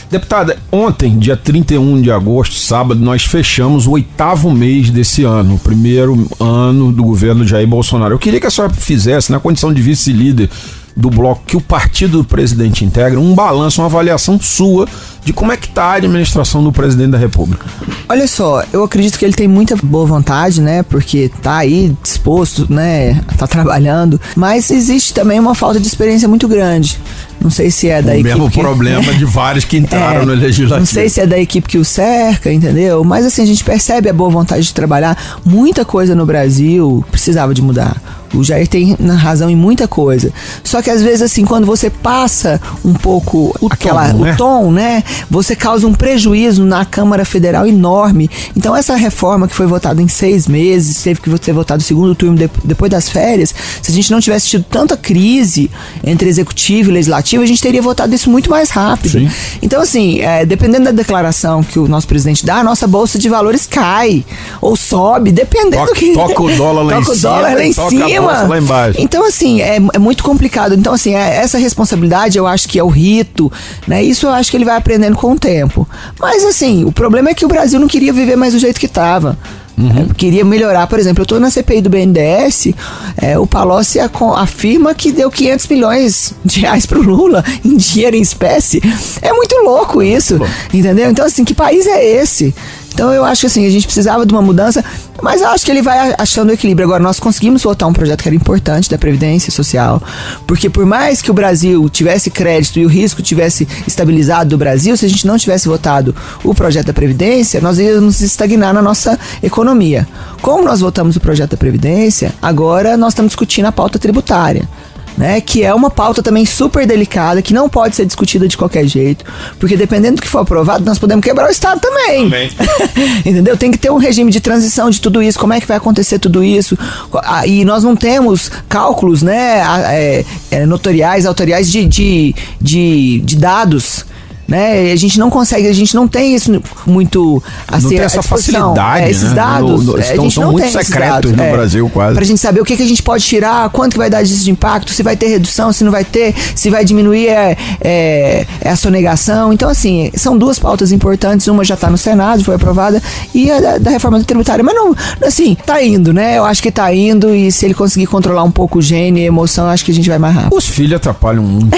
Deputada, 0.10 0.58
ontem, 0.72 1.20
dia 1.20 1.36
31 1.36 2.02
de 2.02 2.10
agosto, 2.10 2.56
sábado, 2.56 3.00
nós 3.00 3.26
fechamos 3.26 3.88
o 3.88 3.92
oitavo 3.92 4.50
mês 4.50 4.90
desse 4.90 5.24
ano, 5.24 5.56
o 5.56 5.60
primeiro 5.60 6.26
ano 6.40 6.94
do 6.94 7.04
governo 7.04 7.46
Jair 7.46 7.68
Bolsonaro. 7.68 8.14
Eu 8.14 8.20
queria 8.20 8.40
que 8.40 8.48
a 8.48 8.50
senhora 8.50 8.74
fizesse, 8.74 9.32
na 9.32 9.40
condição 9.40 9.74
de 9.74 9.82
vice-líder 9.82 10.50
do 10.98 11.12
bloco 11.12 11.44
que 11.46 11.56
o 11.56 11.62
partido 11.62 12.18
do 12.18 12.24
presidente 12.24 12.84
integra, 12.84 13.20
um 13.20 13.36
balanço, 13.36 13.80
uma 13.82 13.86
avaliação 13.88 14.40
sua 14.42 14.88
de 15.24 15.32
como 15.32 15.52
é 15.52 15.58
que 15.58 15.68
está 15.68 15.84
a 15.84 15.94
administração 15.94 16.64
do 16.64 16.72
presidente 16.72 17.12
da 17.12 17.18
República. 17.20 17.64
Olha 18.10 18.28
só, 18.28 18.64
eu 18.74 18.84
acredito 18.84 19.20
que 19.20 19.24
ele 19.26 19.34
tem 19.34 19.48
muita 19.48 19.76
boa 19.76 20.06
vontade, 20.08 20.60
né? 20.62 20.82
Porque 20.84 21.30
tá 21.42 21.58
aí 21.58 21.96
disposto, 22.02 22.66
né? 22.72 23.22
Tá 23.38 23.46
trabalhando. 23.46 24.20
Mas 24.36 24.72
existe 24.72 25.14
também 25.14 25.40
uma 25.40 25.54
falta 25.54 25.80
de 25.80 25.86
experiência 25.88 26.28
muito 26.28 26.48
grande. 26.48 26.98
Não 27.40 27.52
sei 27.52 27.70
se 27.70 27.88
é 27.90 28.02
da 28.02 28.14
o 28.14 28.16
equipe. 28.16 28.30
mesmo 28.30 28.50
que- 28.50 28.60
problema 28.60 29.14
de 29.14 29.26
vários 29.26 29.66
que 29.66 29.78
entraram 29.78 30.22
É, 30.24 30.26
no 30.26 30.34
legislativo. 30.34 30.80
Não 30.80 30.86
sei 30.88 31.10
se 31.10 31.20
é 31.22 31.28
da 31.28 31.38
equipe 31.38 31.68
que 31.68 31.78
o 31.78 31.86
cerca, 31.86 32.52
entendeu? 32.52 33.04
Mas 33.04 33.24
assim, 33.26 33.44
a 33.44 33.46
gente 33.46 33.64
percebe 33.64 34.10
a 34.10 34.14
boa 34.14 34.30
vontade 34.32 34.64
de 34.64 34.74
trabalhar. 34.74 35.16
Muita 35.46 35.86
coisa 35.86 36.16
no 36.16 36.26
Brasil 36.26 37.06
precisava 37.12 37.54
de 37.54 37.62
mudar. 37.62 38.02
O 38.34 38.44
Jair 38.44 38.68
tem 38.68 38.96
razão 39.18 39.50
em 39.50 39.56
muita 39.56 39.88
coisa. 39.88 40.32
Só 40.64 40.82
que 40.82 40.90
às 40.90 41.02
vezes, 41.02 41.22
assim, 41.22 41.46
quando 41.46 41.66
você 41.66 41.90
passa 41.90 42.60
um 42.84 42.94
pouco 42.94 43.56
O 43.62 43.68
aquela, 43.72 44.10
tom, 44.12 44.18
né? 44.20 44.32
o 44.34 44.38
tom, 44.38 44.72
né? 44.72 45.04
Você 45.30 45.56
causa 45.56 45.88
um 45.88 45.94
prejuízo 45.94 46.64
na 46.66 46.84
Câmara 46.86 47.24
Federal 47.26 47.66
enorme. 47.66 48.30
Então, 48.56 48.76
essa 48.76 48.96
reforma 48.96 49.48
que 49.48 49.56
foi 49.56 49.66
votada 49.68 50.02
em 50.02 50.08
seis 50.08 50.48
meses, 50.48 51.02
teve 51.02 51.22
que 51.22 51.30
ser 51.44 51.54
votado 51.54 51.82
o 51.82 51.86
segundo 51.86 52.14
turno 52.16 52.38
de- 52.38 52.50
depois 52.64 52.92
das 52.92 53.08
férias. 53.10 53.54
Se 53.82 53.92
a 53.92 53.94
gente 53.96 54.12
não 54.12 54.20
tivesse 54.20 54.48
tido 54.48 54.64
tanta 54.70 54.98
crise 54.98 55.70
entre 56.04 56.28
executivo 56.30 56.90
e 56.90 56.94
legislativo, 56.94 57.44
a 57.44 57.46
gente 57.46 57.62
teria 57.62 57.82
votado 57.82 58.14
isso 58.14 58.30
muito 58.30 58.50
mais 58.50 58.70
rápido. 58.70 59.20
Sim. 59.20 59.30
Então, 59.62 59.82
assim, 59.82 60.20
é, 60.20 60.46
dependendo 60.46 60.86
da 60.86 60.92
declaração 60.92 61.64
que 61.64 61.80
o 61.80 61.88
nosso 61.88 62.08
presidente 62.08 62.46
dá, 62.46 62.58
a 62.58 62.64
nossa 62.64 62.88
bolsa 62.88 63.18
de 63.18 63.30
valores 63.30 63.66
cai 63.66 64.26
ou 64.62 64.76
sobe, 64.76 65.32
dependendo 65.32 65.78
Toca- 65.78 65.94
do 65.94 65.96
que. 65.96 66.14
toca 66.14 66.44
o 66.44 66.56
dólar 66.56 66.84
lá 66.84 66.94
em 66.98 67.02
Toca 67.02 67.12
o 67.12 67.16
cima 67.16 67.30
dólar 67.34 67.54
lá 67.56 67.64
em 67.66 67.74
toca 67.74 67.90
cima. 68.22 68.48
lá 68.48 68.58
embaixo. 68.58 69.00
Então, 69.02 69.26
assim, 69.26 69.62
é, 69.62 69.78
é 69.94 70.00
muito 70.00 70.24
complicado. 70.24 70.74
Então, 70.76 70.94
assim, 70.94 71.16
é- 71.16 71.38
essa 71.38 71.58
responsabilidade 71.58 72.38
eu 72.38 72.48
acho 72.48 72.68
que 72.68 72.80
é 72.80 72.84
o 72.84 72.88
rito, 72.88 73.52
né? 73.88 74.04
Isso 74.04 74.26
eu 74.26 74.32
acho 74.32 74.50
que 74.52 74.58
ele 74.58 74.66
vai 74.66 74.78
aprendendo 74.78 75.16
com 75.16 75.32
o 75.32 75.40
tempo. 75.40 75.88
Mas, 76.20 76.44
assim, 76.44 76.84
o 76.86 76.92
problema 76.92 77.30
é 77.30 77.34
que 77.34 77.46
o 77.46 77.48
Brasil 77.48 77.80
não 77.80 77.88
queria 77.88 78.14
viver 78.14 78.36
mais 78.36 78.54
do 78.54 78.60
jeito 78.60 78.80
que 78.80 78.86
estava. 78.86 79.38
Uhum. 79.78 80.08
queria 80.08 80.44
melhorar, 80.44 80.88
por 80.88 80.98
exemplo, 80.98 81.22
eu 81.22 81.26
tô 81.28 81.40
na 81.40 81.52
CPI 81.52 81.82
do 81.82 81.90
BNDES, 81.92 82.70
é, 83.16 83.38
o 83.38 83.46
Palocci 83.46 84.00
afirma 84.36 84.96
que 84.96 85.12
deu 85.12 85.30
500 85.30 85.68
milhões 85.68 86.34
de 86.44 86.62
reais 86.62 86.88
pro 86.88 87.00
Lula 87.00 87.46
em 87.64 87.78
dinheiro 87.78 88.16
em 88.16 88.22
espécie. 88.22 88.82
É 89.22 89.32
muito 89.32 89.56
louco 89.58 90.02
isso, 90.02 90.40
entendeu? 90.74 91.12
Então, 91.12 91.24
assim, 91.24 91.46
que 91.46 91.54
país 91.54 91.86
é 91.86 92.04
esse? 92.04 92.56
Então 92.98 93.14
eu 93.14 93.24
acho 93.24 93.42
que 93.42 93.46
assim, 93.46 93.64
a 93.64 93.70
gente 93.70 93.86
precisava 93.86 94.26
de 94.26 94.34
uma 94.34 94.42
mudança, 94.42 94.84
mas 95.22 95.40
eu 95.40 95.50
acho 95.50 95.64
que 95.64 95.70
ele 95.70 95.84
vai 95.84 96.16
achando 96.18 96.52
equilíbrio. 96.52 96.88
Agora, 96.88 97.04
nós 97.04 97.20
conseguimos 97.20 97.62
votar 97.62 97.88
um 97.88 97.94
projeto 97.94 98.24
que 98.24 98.28
era 98.28 98.36
importante 98.36 98.90
da 98.90 98.98
Previdência 98.98 99.52
Social, 99.52 100.02
porque 100.48 100.68
por 100.68 100.84
mais 100.84 101.22
que 101.22 101.30
o 101.30 101.34
Brasil 101.34 101.88
tivesse 101.90 102.32
crédito 102.32 102.80
e 102.80 102.86
o 102.88 102.90
risco 102.90 103.22
tivesse 103.22 103.68
estabilizado 103.86 104.50
do 104.50 104.58
Brasil, 104.58 104.98
se 104.98 105.06
a 105.06 105.10
gente 105.10 105.28
não 105.28 105.38
tivesse 105.38 105.68
votado 105.68 106.16
o 106.44 106.56
projeto 106.56 106.88
da 106.88 106.94
Previdência, 106.94 107.62
nós 107.62 107.78
íamos 107.78 108.20
estagnar 108.22 108.74
na 108.74 108.82
nossa 108.82 109.20
economia. 109.44 110.08
Como 110.42 110.64
nós 110.64 110.80
votamos 110.80 111.16
o 111.16 111.20
projeto 111.20 111.52
da 111.52 111.58
Previdência, 111.58 112.34
agora 112.42 112.98
nós 112.98 113.14
estamos 113.14 113.30
discutindo 113.30 113.68
a 113.68 113.72
pauta 113.72 114.00
tributária 114.00 114.68
né? 115.18 115.42
Que 115.42 115.64
é 115.64 115.74
uma 115.74 115.90
pauta 115.90 116.22
também 116.22 116.46
super 116.46 116.86
delicada, 116.86 117.42
que 117.42 117.54
não 117.54 117.68
pode 117.68 117.96
ser 117.96 118.06
discutida 118.06 118.48
de 118.48 118.56
qualquer 118.58 118.86
jeito, 118.86 119.26
porque 119.60 119.76
dependendo 119.76 120.18
do 120.18 120.22
que 120.22 120.28
for 120.28 120.40
aprovado, 120.40 120.86
nós 120.86 121.00
podemos 121.00 121.24
quebrar 121.24 121.48
o 121.48 121.52
Estado 121.52 121.82
também. 121.82 122.24
Também. 122.24 122.50
Entendeu? 123.26 123.58
Tem 123.58 123.72
que 123.72 123.78
ter 123.78 123.92
um 123.92 123.98
regime 123.98 124.32
de 124.32 124.40
transição 124.40 124.90
de 124.90 125.02
tudo 125.02 125.22
isso, 125.22 125.40
como 125.40 125.54
é 125.54 125.60
que 125.60 125.68
vai 125.68 125.78
acontecer 125.78 126.20
tudo 126.20 126.44
isso. 126.44 126.78
Ah, 127.24 127.46
E 127.48 127.66
nós 127.66 127.84
não 127.84 127.96
temos 127.96 128.52
cálculos, 128.70 129.24
né? 129.24 129.62
é, 129.88 130.26
é, 130.52 130.66
notoriais, 130.66 131.26
autoriais 131.26 131.72
de, 131.72 131.86
de, 131.86 132.36
de, 132.62 133.22
de 133.24 133.36
dados. 133.36 134.06
Né? 134.48 134.92
A 134.92 134.96
gente 134.96 135.20
não 135.20 135.30
consegue, 135.30 135.68
a 135.68 135.74
gente 135.74 135.94
não 135.96 136.08
tem 136.08 136.36
isso 136.36 136.62
muito 136.86 137.44
assim, 137.68 137.84
não 137.84 137.90
tem 137.90 138.00
essa 138.00 138.22
facilidade, 138.22 139.06
é, 139.06 139.12
esses 139.12 139.30
né? 139.30 139.36
dados, 139.36 139.86
No, 139.86 139.94
no, 139.94 139.98
é, 139.98 140.02
a 140.02 140.06
estão, 140.06 140.24
gente 140.24 140.34
são 140.34 140.44
não 140.46 140.52
muito 140.54 140.72
secretos 140.72 140.92
dados, 140.92 141.32
no 141.34 141.44
é. 141.44 141.52
Brasil 141.52 141.90
quase. 141.90 142.16
Pra 142.16 142.24
gente 142.24 142.40
saber 142.40 142.62
o 142.62 142.66
que, 142.66 142.78
que 142.78 142.84
a 142.84 142.88
gente 142.88 143.04
pode 143.04 143.24
tirar, 143.24 143.70
quanto 143.70 143.94
que 143.94 143.98
vai 143.98 144.10
dar 144.10 144.24
disso 144.24 144.44
de 144.44 144.52
impacto, 144.52 144.92
se 144.92 145.04
vai 145.04 145.18
ter 145.18 145.28
redução, 145.28 145.72
se 145.74 145.84
não 145.84 145.92
vai 145.92 146.06
ter, 146.06 146.34
se 146.56 146.70
vai 146.70 146.86
diminuir 146.86 147.28
é, 147.28 147.58
é, 147.82 148.48
é 148.62 148.70
a 148.70 148.76
sonegação. 148.76 149.52
Então, 149.52 149.70
assim, 149.70 150.12
são 150.16 150.38
duas 150.38 150.58
pautas 150.58 150.92
importantes, 150.92 151.48
uma 151.48 151.64
já 151.64 151.74
está 151.74 151.90
no 151.90 151.98
Senado, 151.98 152.44
foi 152.44 152.56
aprovada, 152.56 153.02
e 153.34 153.52
a 153.52 153.60
da, 153.60 153.78
da 153.78 153.90
reforma 153.92 154.24
tributária. 154.24 154.64
Mas 154.64 154.76
não, 154.76 154.96
assim, 155.24 155.58
tá 155.66 155.84
indo, 155.84 156.14
né? 156.14 156.38
Eu 156.38 156.46
acho 156.46 156.62
que 156.62 156.72
tá 156.72 156.94
indo, 156.94 157.34
e 157.36 157.52
se 157.52 157.66
ele 157.66 157.74
conseguir 157.74 158.08
controlar 158.08 158.44
um 158.44 158.52
pouco 158.52 158.80
o 158.80 158.82
gene 158.82 159.22
e 159.22 159.24
a 159.24 159.28
emoção, 159.28 159.68
acho 159.68 159.84
que 159.84 159.92
a 159.92 159.94
gente 159.94 160.10
vai 160.10 160.18
mais 160.18 160.36
rápido. 160.36 160.56
Os 160.56 160.68
filhos 160.68 160.94
atrapalham 160.94 161.44
muito. 161.44 161.76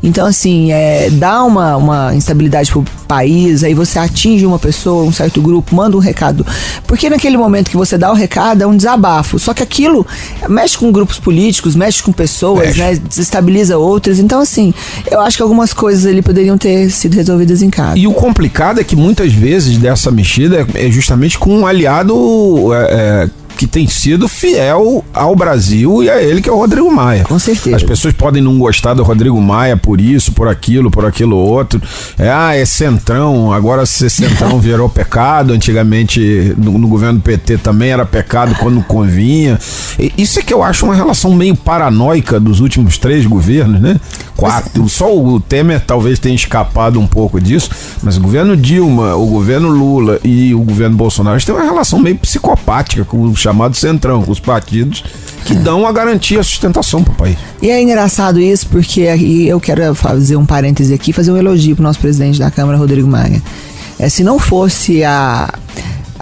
Então, 0.00 0.26
assim, 0.26 0.57
é, 0.72 1.08
dá 1.10 1.42
uma, 1.44 1.76
uma 1.76 2.14
instabilidade 2.14 2.70
pro 2.70 2.84
país, 3.06 3.64
aí 3.64 3.72
você 3.72 3.98
atinge 3.98 4.44
uma 4.44 4.58
pessoa, 4.58 5.02
um 5.02 5.12
certo 5.12 5.40
grupo, 5.40 5.74
manda 5.74 5.96
um 5.96 6.00
recado. 6.00 6.46
Porque 6.86 7.08
naquele 7.08 7.36
momento 7.36 7.70
que 7.70 7.76
você 7.76 7.96
dá 7.96 8.10
o 8.10 8.14
recado 8.14 8.62
é 8.62 8.66
um 8.66 8.76
desabafo. 8.76 9.38
Só 9.38 9.54
que 9.54 9.62
aquilo 9.62 10.06
mexe 10.48 10.76
com 10.76 10.92
grupos 10.92 11.18
políticos, 11.18 11.74
mexe 11.74 12.02
com 12.02 12.12
pessoas, 12.12 12.76
Mexe. 12.76 12.78
né? 12.78 12.94
Desestabiliza 13.08 13.78
outras. 13.78 14.18
Então, 14.18 14.40
assim, 14.40 14.74
eu 15.10 15.20
acho 15.20 15.36
que 15.36 15.42
algumas 15.42 15.72
coisas 15.72 16.04
ali 16.04 16.20
poderiam 16.20 16.58
ter 16.58 16.90
sido 16.90 17.14
resolvidas 17.14 17.62
em 17.62 17.70
casa. 17.70 17.98
E 17.98 18.06
o 18.06 18.12
complicado 18.12 18.80
é 18.80 18.84
que 18.84 18.94
muitas 18.94 19.32
vezes 19.32 19.78
dessa 19.78 20.10
mexida 20.10 20.66
é 20.74 20.90
justamente 20.90 21.38
com 21.38 21.60
um 21.60 21.66
aliado 21.66 22.74
é, 22.74 22.78
é, 23.24 23.30
que 23.58 23.66
tem 23.66 23.88
sido 23.88 24.28
fiel 24.28 25.04
ao 25.12 25.34
Brasil 25.34 26.00
e 26.00 26.08
a 26.08 26.22
ele, 26.22 26.40
que 26.40 26.48
é 26.48 26.52
o 26.52 26.56
Rodrigo 26.56 26.88
Maia. 26.92 27.24
Com 27.24 27.40
certeza. 27.40 27.74
As 27.74 27.82
pessoas 27.82 28.14
podem 28.14 28.40
não 28.40 28.56
gostar 28.56 28.94
do 28.94 29.02
Rodrigo 29.02 29.40
Maia 29.42 29.76
por 29.76 30.00
isso, 30.00 30.30
por 30.30 30.46
aquilo, 30.46 30.92
por 30.92 31.04
aquilo 31.04 31.36
outro. 31.36 31.82
É, 32.16 32.30
ah, 32.30 32.54
é 32.54 32.64
centrão, 32.64 33.52
agora 33.52 33.84
ser 33.84 34.10
centrão 34.10 34.60
virou 34.62 34.88
pecado. 34.88 35.52
Antigamente, 35.52 36.54
no, 36.56 36.78
no 36.78 36.86
governo 36.86 37.20
PT 37.20 37.58
também 37.58 37.90
era 37.90 38.06
pecado 38.06 38.54
quando 38.60 38.80
convinha. 38.84 39.58
E 39.98 40.12
Isso 40.16 40.38
é 40.38 40.42
que 40.42 40.54
eu 40.54 40.62
acho 40.62 40.86
uma 40.86 40.94
relação 40.94 41.34
meio 41.34 41.56
paranoica 41.56 42.38
dos 42.38 42.60
últimos 42.60 42.96
três 42.96 43.26
governos, 43.26 43.80
né? 43.80 44.00
Quatro. 44.36 44.88
Só 44.88 45.12
o 45.12 45.40
Temer 45.40 45.80
talvez 45.84 46.20
tenha 46.20 46.36
escapado 46.36 47.00
um 47.00 47.08
pouco 47.08 47.40
disso, 47.40 47.70
mas 48.04 48.16
o 48.16 48.20
governo 48.20 48.56
Dilma, 48.56 49.16
o 49.16 49.26
governo 49.26 49.68
Lula 49.68 50.20
e 50.22 50.54
o 50.54 50.60
governo 50.60 50.96
Bolsonaro 50.96 51.44
têm 51.44 51.52
uma 51.52 51.64
relação 51.64 51.98
meio 51.98 52.16
psicopática 52.16 53.04
com 53.04 53.22
o 53.22 53.36
chamado 53.48 53.74
centrão, 53.76 54.22
os 54.28 54.38
partidos 54.38 55.02
que 55.44 55.54
dão 55.54 55.86
a 55.86 55.92
garantia, 55.92 56.40
a 56.40 56.42
sustentação 56.42 57.02
para 57.02 57.12
o 57.12 57.16
país. 57.16 57.36
E 57.62 57.70
é 57.70 57.80
engraçado 57.80 58.38
isso, 58.38 58.66
porque 58.68 59.02
aí 59.08 59.48
eu 59.48 59.58
quero 59.58 59.94
fazer 59.94 60.36
um 60.36 60.44
parêntese 60.44 60.92
aqui, 60.92 61.12
fazer 61.12 61.32
um 61.32 61.36
elogio 61.38 61.74
pro 61.74 61.82
nosso 61.82 61.98
presidente 61.98 62.38
da 62.38 62.50
Câmara, 62.50 62.76
Rodrigo 62.76 63.08
Maia. 63.08 63.42
É, 63.98 64.08
se 64.10 64.22
não 64.22 64.38
fosse 64.38 65.02
a, 65.02 65.48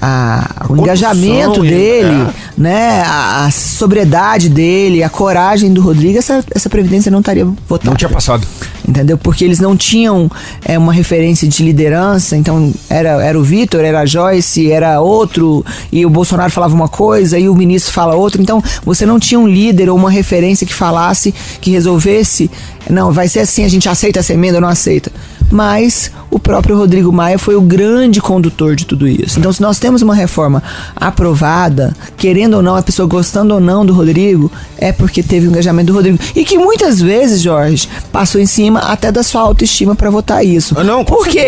a- 0.00 0.56
o 0.64 0.68
condução, 0.68 0.85
engajamento 0.85 1.64
ele- 1.64 1.75
dele, 1.75 2.14
é. 2.14 2.26
né, 2.56 3.02
a, 3.04 3.47
a 3.47 3.50
sobriedade 3.50 4.49
dele, 4.49 5.02
a 5.02 5.09
coragem 5.09 5.73
do 5.73 5.80
Rodrigo, 5.80 6.18
essa, 6.18 6.45
essa 6.54 6.68
previdência 6.71 7.11
não 7.11 7.18
estaria 7.21 7.45
votada. 7.68 7.90
Não 7.90 7.97
tinha 7.97 8.09
passado. 8.09 8.47
Entendeu? 8.87 9.19
Porque 9.19 9.45
eles 9.45 9.59
não 9.59 9.76
tinham 9.76 10.31
é, 10.64 10.78
uma 10.78 10.93
referência 10.93 11.49
de 11.49 11.62
liderança, 11.62 12.37
então 12.37 12.73
era, 12.88 13.25
era 13.25 13.38
o 13.38 13.43
Vitor, 13.43 13.81
era 13.81 14.00
a 14.00 14.07
Joyce, 14.07 14.71
era 14.71 15.00
outro, 15.00 15.64
e 15.90 16.07
o 16.07 16.11
Bolsonaro 16.11 16.52
falava 16.52 16.73
uma 16.73 16.88
coisa 16.88 17.37
e 17.37 17.49
o 17.49 17.55
ministro 17.55 17.93
fala 17.93 18.14
outra. 18.14 18.40
Então 18.40 18.62
você 18.85 19.05
não 19.05 19.19
tinha 19.19 19.40
um 19.40 19.49
líder 19.49 19.90
ou 19.90 19.97
uma 19.97 20.11
referência 20.11 20.66
que 20.66 20.75
falasse, 20.75 21.35
que 21.61 21.73
resolvesse, 21.73 22.49
não, 22.88 23.11
vai 23.11 23.26
ser 23.26 23.40
assim, 23.40 23.64
a 23.64 23.69
gente 23.69 23.88
aceita 23.88 24.21
essa 24.21 24.33
emenda 24.33 24.59
ou 24.59 24.61
não 24.61 24.69
aceita. 24.69 25.11
Mas 25.50 26.11
o 26.31 26.38
próprio 26.38 26.76
Rodrigo 26.76 27.12
Maia 27.12 27.38
foi 27.38 27.55
o 27.55 27.61
grande 27.61 28.21
condutor 28.21 28.75
de 28.75 28.85
tudo 28.85 29.07
isso. 29.07 29.38
Então, 29.38 29.52
se 29.52 29.62
nós 29.62 29.78
temos 29.78 30.02
uma 30.02 30.14
reforma 30.14 30.62
aprovada, 30.95 31.95
querendo 32.16 32.55
ou 32.55 32.62
não, 32.62 32.76
a 32.76 32.83
pessoa 32.83 33.09
gostando 33.09 33.55
ou 33.55 33.61
não 33.61 33.87
do 33.87 33.93
Rodrigo, 33.93 34.50
é 34.76 34.93
porque 34.93 35.23
teve 35.23 35.47
o 35.47 35.50
engajamento 35.50 35.93
do 35.93 35.97
Rodrigo. 35.97 36.19
E 36.35 36.45
que 36.45 36.59
muitas 36.59 37.00
vezes, 37.00 37.40
Jorge, 37.40 37.88
passou 38.12 38.40
em 38.40 38.47
cima 38.47 38.75
até 38.76 39.11
da 39.12 39.23
sua 39.23 39.40
autoestima 39.42 39.95
para 39.95 40.11
votar 40.11 40.45
isso. 40.45 40.75
Ah, 40.78 40.85
não, 40.85 41.04
Porque 41.04 41.38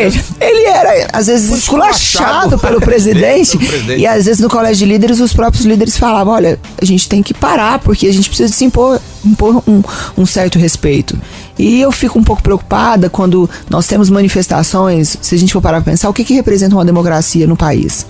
ele 0.40 0.64
era, 0.66 1.08
às 1.12 1.26
vezes, 1.26 1.50
esculachado 1.50 1.96
esculachado 1.98 2.58
pelo 2.58 2.80
presidente. 2.82 3.56
pelo 3.58 3.68
presidente. 3.70 4.00
E 4.00 4.06
às 4.06 4.24
vezes 4.24 4.40
no 4.40 4.48
colégio 4.48 4.86
de 4.86 4.92
líderes, 4.92 5.20
os 5.20 5.32
próprios 5.32 5.64
líderes 5.64 5.96
falavam: 5.96 6.34
olha, 6.34 6.58
a 6.80 6.84
gente 6.84 7.08
tem 7.08 7.22
que 7.22 7.32
parar, 7.34 7.78
porque 7.78 8.06
a 8.06 8.12
gente 8.12 8.28
precisa 8.28 8.52
se 8.52 8.64
impor, 8.64 9.00
impor 9.24 9.62
um, 9.66 9.82
um 10.16 10.26
certo 10.26 10.58
respeito. 10.58 11.18
E 11.58 11.80
eu 11.80 11.90
fico 11.90 12.18
um 12.18 12.22
pouco 12.24 12.42
preocupada 12.42 13.10
quando 13.10 13.48
nós 13.68 13.86
temos 13.86 14.08
manifestações, 14.10 15.16
se 15.20 15.34
a 15.34 15.38
gente 15.38 15.52
for 15.52 15.60
parar 15.60 15.80
pra 15.82 15.90
pensar, 15.92 16.08
o 16.08 16.12
que, 16.12 16.24
que 16.24 16.34
representa 16.34 16.74
uma 16.74 16.84
democracia 16.84 17.46
no 17.46 17.56
país? 17.56 18.06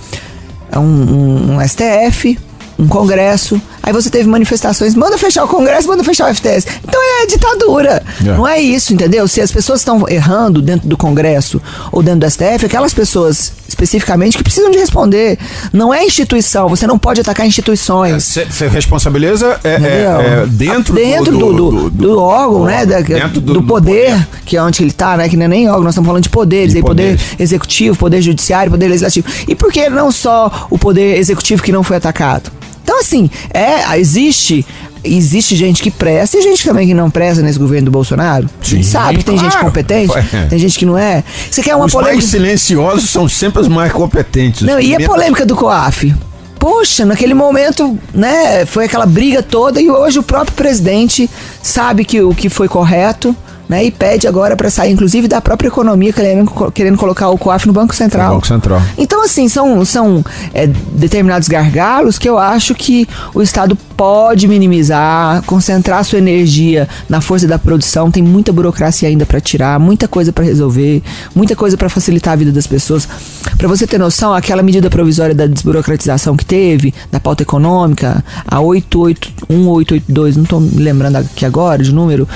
É 0.71 0.79
um, 0.79 0.83
um- 0.83 1.57
um 1.57 1.61
STF, 1.67 2.39
um 2.79 2.87
Congresso, 2.87 3.61
aí 3.89 3.93
você 3.93 4.11
teve 4.11 4.29
manifestações, 4.29 4.95
manda 4.95 5.17
fechar 5.17 5.45
o 5.45 5.49
Congresso, 5.49 5.89
manda 5.89 6.05
fechar 6.05 6.31
o 6.31 6.35
FTS. 6.35 6.67
Então 6.87 7.01
é 7.23 7.27
ditadura. 7.27 8.03
É. 8.21 8.25
Não 8.25 8.47
é 8.47 8.61
isso, 8.61 8.93
entendeu? 8.93 9.27
Se 9.27 9.41
as 9.41 9.51
pessoas 9.51 9.81
estão 9.81 10.07
errando 10.09 10.61
dentro 10.61 10.87
do 10.87 10.97
Congresso 10.97 11.61
ou 11.91 12.03
dentro 12.03 12.21
do 12.21 12.31
STF, 12.31 12.67
aquelas 12.67 12.93
pessoas 12.93 13.53
especificamente 13.67 14.37
que 14.37 14.43
precisam 14.43 14.71
de 14.71 14.79
responder. 14.79 15.39
Não 15.73 15.93
é 15.93 16.05
instituição, 16.05 16.69
você 16.69 16.87
não 16.87 16.99
pode 16.99 17.21
atacar 17.21 17.47
instituições. 17.47 18.39
Você 18.51 18.67
responsabiliza 18.67 19.61
é, 19.63 19.69
é, 19.69 20.43
é, 20.43 20.47
dentro, 20.47 20.95
dentro 20.95 21.39
do, 21.39 21.53
do, 21.53 21.91
do 21.91 22.19
órgão, 22.19 22.65
né? 22.65 22.85
Da, 22.85 23.01
dentro 23.01 23.41
do, 23.41 23.63
poder, 23.63 24.27
que 24.45 24.57
é 24.57 24.63
onde 24.63 24.83
ele 24.83 24.93
tá, 24.93 25.17
né? 25.17 25.29
Que 25.29 25.37
não 25.37 25.45
é 25.45 25.49
nem 25.49 25.69
órgão, 25.69 25.85
nós 25.85 25.95
estamos 25.95 26.07
falando 26.07 26.23
de 26.23 26.31
poderes, 26.31 26.73
De 26.73 26.79
aí 26.79 26.83
poder 26.83 27.21
executivo, 27.39 27.97
poder 27.97 28.21
judiciário, 28.21 28.71
poder 28.71 28.89
legislativo. 28.89 29.27
E 29.47 29.55
por 29.55 29.73
que 29.73 29.89
não 29.89 30.11
só 30.11 30.67
o 30.71 30.79
poder 30.79 31.17
executivo 31.17 31.63
que 31.63 31.71
não 31.71 31.83
foi 31.83 31.97
atacado? 31.97 32.51
Então, 32.89 33.01
assim, 33.01 33.29
é, 33.53 33.99
existe. 33.99 34.65
Existe 35.05 35.55
gente 35.55 35.81
que 35.81 35.91
presta 35.93 36.39
e 36.39 36.43
gente 36.43 36.65
também 36.65 36.87
que 36.87 36.93
não 36.95 37.09
presta 37.09 37.41
nesse 37.41 37.57
governo 37.59 37.85
do 37.85 37.91
Bolsonaro. 37.91 38.51
A 38.61 38.65
gente 38.65 38.85
Sim, 38.85 38.91
sabe 38.91 39.19
que 39.19 39.25
tem 39.25 39.39
gente 39.39 39.53
claro. 39.53 39.67
competente, 39.67 40.13
É. 40.35 40.47
tem 40.47 40.59
gente 40.59 40.77
que 40.77 40.85
não 40.85 40.99
é. 40.99 41.23
Você 41.49 41.63
quer 41.63 41.77
uma 41.77 41.85
Os 41.87 41.93
polêmica? 41.93 42.17
mais 42.17 42.31
silenciosos 42.31 43.09
são 43.09 43.29
sempre 43.29 43.61
os 43.63 43.69
mais 43.69 43.93
competentes. 43.93 44.63
Não, 44.63 44.77
Os 44.79 44.85
e 44.85 44.97
a 44.97 45.01
polêmica 45.07 45.47
do 45.47 45.55
COAF? 45.55 46.13
Poxa, 46.59 47.05
naquele 47.05 47.33
momento, 47.33 47.97
né, 48.13 48.67
foi 48.67 48.87
aquela 48.87 49.07
briga 49.07 49.41
toda 49.41 49.81
e 49.81 49.89
hoje 49.89 50.19
o 50.19 50.23
próprio 50.23 50.55
presidente 50.57 51.31
sabe 51.63 52.05
que 52.05 52.21
o 52.21 52.35
que 52.35 52.49
foi 52.49 52.67
correto, 52.67 53.35
né, 53.69 53.85
e 53.85 53.91
pede 53.91 54.27
agora 54.27 54.57
para 54.57 54.71
sair, 54.71 54.93
inclusive, 54.93 55.29
da 55.29 55.41
própria 55.41 55.69
economia, 55.69 56.13
querendo, 56.13 56.73
querendo 56.73 56.97
colocar 56.97 57.29
o 57.29 57.37
COAF 57.37 57.67
no 57.67 57.73
Banco 57.73 57.95
Central. 57.95 58.29
No 58.29 58.35
Banco 58.37 58.47
Central. 58.47 58.83
Então, 58.97 59.23
assim, 59.25 59.49
são, 59.49 59.85
são 59.85 60.25
é, 60.55 60.67
determinados 60.67 61.49
gargalos 61.49 62.19
que 62.19 62.29
eu 62.29 62.39
acho 62.39 62.75
que 62.75 63.07
o 63.35 63.43
Estado 63.43 63.77
pode 63.97 64.47
minimizar, 64.47 65.43
concentrar 65.43 66.05
sua 66.05 66.19
energia 66.19 66.89
na 67.09 67.21
força 67.21 67.47
da 67.47 67.59
produção. 67.59 68.11
Tem 68.11 68.23
muita 68.23 68.53
burocracia 68.53 69.09
ainda 69.09 69.27
para 69.27 69.41
tirar, 69.41 69.79
muita 69.79 70.09
coisa 70.09 70.33
para 70.33 70.45
resolver, 70.45 71.03
muita 71.35 71.57
coisa 71.57 71.77
para 71.77 71.89
facilitar 71.89 72.35
a 72.35 72.37
vida 72.37 72.53
das 72.53 72.67
pessoas. 72.67 73.09
Para 73.57 73.67
você 73.69 73.87
ter 73.87 73.99
noção, 73.99 74.33
aquela 74.33 74.63
medida 74.63 74.89
provisória 74.89 75.35
da 75.35 75.47
desburocratização 75.47 76.37
que 76.37 76.45
teve, 76.45 76.95
da 77.11 77.19
pauta 77.19 77.43
econômica, 77.43 78.25
a 78.47 78.61
881 78.61 79.67
ou 79.67 79.75
882, 79.75 80.37
não 80.37 80.45
estou 80.45 80.61
me 80.61 80.83
lembrando 80.83 81.17
aqui 81.17 81.45
agora 81.45 81.83
de 81.83 81.93
número. 81.93 82.29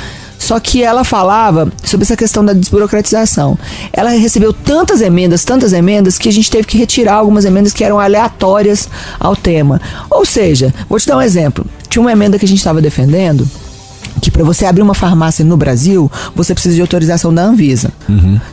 Só 0.42 0.59
que 0.59 0.83
ela 0.83 1.05
falava 1.05 1.70
sobre 1.85 2.02
essa 2.02 2.16
questão 2.16 2.44
da 2.44 2.52
desburocratização. 2.52 3.57
Ela 3.92 4.11
recebeu 4.11 4.52
tantas 4.52 5.00
emendas, 5.00 5.44
tantas 5.44 5.72
emendas, 5.72 6.18
que 6.18 6.28
a 6.28 6.33
gente 6.33 6.50
teve 6.50 6.66
que 6.66 6.76
retirar 6.76 7.14
algumas 7.14 7.44
emendas 7.44 7.72
que 7.72 7.85
eram 7.85 8.00
aleatórias 8.00 8.88
ao 9.20 9.37
tema. 9.37 9.81
Ou 10.11 10.26
seja, 10.26 10.74
vou 10.88 10.98
te 10.98 11.07
dar 11.07 11.16
um 11.16 11.22
exemplo. 11.22 11.64
Tinha 11.88 12.02
uma 12.02 12.11
emenda 12.11 12.40
que 12.40 12.44
a 12.44 12.48
gente 12.48 12.59
estava 12.59 12.81
defendendo 12.81 13.48
que 14.23 14.31
para 14.31 14.43
você 14.45 14.65
abrir 14.65 14.81
uma 14.83 14.95
farmácia 14.95 15.45
no 15.45 15.57
Brasil, 15.57 16.11
você 16.35 16.55
precisa 16.55 16.75
de 16.77 16.81
autorização 16.81 17.35
da 17.35 17.43
Anvisa. 17.45 17.93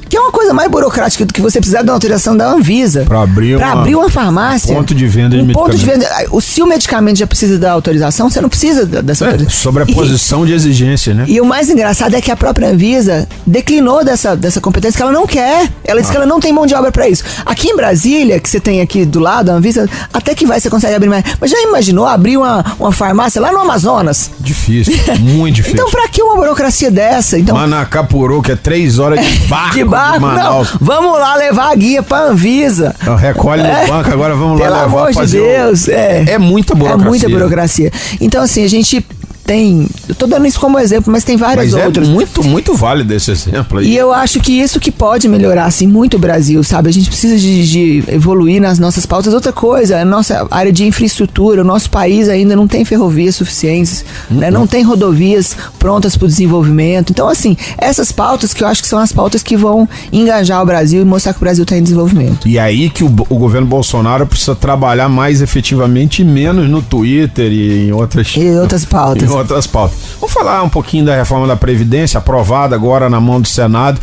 Que 0.09 0.17
é 0.17 0.19
uma 0.19 0.31
coisa 0.31 0.51
mais 0.53 0.69
burocrática 0.69 1.23
do 1.25 1.31
que 1.33 1.39
você 1.39 1.59
precisar 1.59 1.83
de 1.83 1.89
uma 1.89 1.93
autorização 1.93 2.35
da 2.35 2.49
Anvisa. 2.51 3.03
Pra 3.05 3.21
abrir 3.21 3.55
Pra 3.57 3.67
uma- 3.73 3.81
abrir 3.81 3.95
uma 3.95 4.09
farmácia. 4.09 4.75
ponto 4.75 4.95
de 4.95 5.05
venda 5.07 5.37
de 5.37 5.43
um 5.43 5.53
ponto 5.53 5.77
de 5.77 5.85
venda. 5.85 6.07
Se 6.41 6.61
o 6.63 6.65
medicamento 6.65 7.17
já 7.19 7.27
precisa 7.27 7.59
da 7.59 7.71
autorização, 7.71 8.29
você 8.31 8.41
não 8.41 8.49
precisa 8.49 8.83
dessa 8.85 9.25
É, 9.25 9.27
autorização. 9.27 9.61
sobreposição 9.61 10.45
de 10.45 10.53
exigência, 10.53 11.13
né? 11.13 11.25
E 11.27 11.39
o 11.39 11.45
mais 11.45 11.69
engraçado 11.69 12.15
é 12.15 12.21
que 12.21 12.31
a 12.31 12.35
própria 12.35 12.69
Anvisa 12.69 13.27
declinou 13.45 14.03
dessa, 14.03 14.35
dessa 14.35 14.59
competência 14.59 14.97
que 14.97 15.03
ela 15.03 15.11
não 15.11 15.27
quer. 15.27 15.69
Ela 15.85 15.99
Ah. 15.99 16.01
disse 16.01 16.09
que 16.11 16.17
ela 16.17 16.25
não 16.25 16.39
tem 16.39 16.51
mão 16.51 16.65
de 16.65 16.73
obra 16.73 16.91
para 16.91 17.07
isso. 17.07 17.23
Aqui 17.45 17.67
em 17.69 17.75
Brasília, 17.75 18.39
que 18.39 18.49
você 18.49 18.59
tem 18.59 18.81
aqui 18.81 19.05
do 19.05 19.19
lado, 19.19 19.49
a 19.51 19.53
Anvisa, 19.53 19.87
até 20.11 20.33
que 20.33 20.47
vai, 20.47 20.59
você 20.59 20.69
consegue 20.69 20.95
abrir 20.95 21.09
mais. 21.09 21.23
Mas 21.39 21.51
já 21.51 21.61
imaginou 21.61 22.07
abrir 22.07 22.37
uma, 22.37 22.65
uma 22.79 22.91
farmácia 22.91 23.39
lá 23.39 23.51
no 23.51 23.59
Amazonas? 23.59 24.31
Difícil, 24.39 24.93
muito 25.19 25.58
difícil. 25.61 25.73
Então, 25.79 25.89
pra 25.91 26.07
que 26.07 26.21
uma 26.21 26.35
burocracia 26.35 26.89
dessa? 26.91 27.37
Então, 27.37 27.55
Manacapurô, 27.55 28.41
que 28.41 28.51
é 28.51 28.55
três 28.55 28.99
horas 28.99 29.19
de 29.25 29.37
barco 29.47 29.75
de 29.75 29.83
barco, 29.83 30.19
não. 30.19 30.27
Manaus. 30.27 30.69
Vamos 30.79 31.19
lá 31.19 31.35
levar 31.35 31.71
a 31.71 31.75
guia 31.75 32.01
pra 32.03 32.23
Anvisa. 32.23 32.95
Recolhe 33.17 33.63
no 33.63 33.87
banco, 33.87 34.09
agora 34.11 34.35
vamos 34.35 34.59
lá 34.59 34.65
Pelo 34.65 34.77
levar 34.81 34.85
amor 34.85 35.07
de 35.09 35.13
fazer 35.15 35.39
o- 35.39 35.43
Deus, 35.45 35.87
é. 35.87 36.23
É 36.29 36.37
muita 36.37 36.73
burocracia. 36.75 37.05
É 37.05 37.09
muita 37.09 37.29
burocracia. 37.29 37.91
Então, 38.19 38.41
assim, 38.43 38.63
a 38.63 38.67
gente 38.69 39.05
tem. 39.49 39.87
Eu 40.07 40.13
tô 40.13 40.27
dando 40.27 40.45
isso 40.45 40.59
como 40.59 40.77
exemplo, 40.77 41.11
mas 41.11 41.23
tem 41.23 41.35
várias 41.35 41.73
Mas 41.73 41.83
outras. 41.85 42.07
é 42.07 42.11
muito, 42.11 42.43
muito 42.43 42.75
válido 42.75 43.11
esse 43.15 43.31
exemplo 43.31 43.79
aí. 43.79 43.87
E 43.87 43.97
eu 43.97 44.13
acho 44.13 44.39
que 44.39 44.51
isso 44.51 44.79
que 44.79 44.91
pode 44.91 45.27
melhorar, 45.27 45.65
assim, 45.65 45.87
muito 45.87 46.17
o 46.17 46.19
Brasil, 46.19 46.63
sabe? 46.63 46.87
A 46.89 46.93
gente 46.93 47.09
precisa 47.09 47.35
de, 47.35 47.67
de 47.67 48.03
evoluir 48.09 48.61
nas 48.61 48.77
nossas 48.77 49.07
pautas. 49.07 49.33
Outra 49.33 49.51
coisa, 49.51 49.99
a 49.99 50.05
nossa 50.05 50.45
área 50.51 50.71
de 50.71 50.85
infraestrutura, 50.85 51.63
o 51.63 51.65
nosso 51.65 51.89
país 51.89 52.29
ainda 52.29 52.55
não 52.55 52.67
tem 52.67 52.85
ferrovias 52.85 53.35
suficientes, 53.37 54.05
né? 54.29 54.51
não 54.51 54.67
tem 54.67 54.83
rodovias 54.83 55.57
prontas 55.79 56.15
para 56.15 56.25
o 56.25 56.27
desenvolvimento. 56.27 57.09
Então, 57.09 57.27
assim, 57.27 57.57
essas 57.79 58.11
pautas 58.11 58.53
que 58.53 58.63
eu 58.63 58.67
acho 58.67 58.83
que 58.83 58.87
são 58.87 58.99
as 58.99 59.11
pautas 59.11 59.41
que 59.41 59.57
vão 59.57 59.89
engajar 60.13 60.61
o 60.61 60.65
Brasil 60.65 61.01
e 61.01 61.05
mostrar 61.05 61.33
que 61.33 61.39
o 61.39 61.41
Brasil 61.41 61.63
está 61.63 61.75
em 61.75 61.81
desenvolvimento. 61.81 62.47
E 62.47 62.59
aí 62.59 62.87
que 62.87 63.03
o, 63.03 63.07
o 63.07 63.35
governo 63.35 63.65
Bolsonaro 63.65 64.27
precisa 64.27 64.55
trabalhar 64.55 65.09
mais 65.09 65.41
efetivamente 65.41 66.21
e 66.21 66.25
menos 66.25 66.69
no 66.69 66.83
Twitter 66.83 67.51
e 67.51 67.87
em 67.87 67.91
outras, 67.91 68.35
E 68.37 68.47
outras 68.51 68.85
pautas. 68.85 69.23
em 69.23 69.38
outras 69.39 69.67
pautas. 69.67 69.97
Vamos 70.19 70.33
falar 70.33 70.63
um 70.63 70.69
pouquinho 70.69 71.05
da 71.05 71.15
reforma 71.15 71.47
da 71.47 71.55
Previdência, 71.55 72.17
aprovada 72.17 72.75
agora 72.75 73.09
na 73.09 73.19
mão 73.19 73.41
do 73.41 73.47
Senado. 73.47 73.99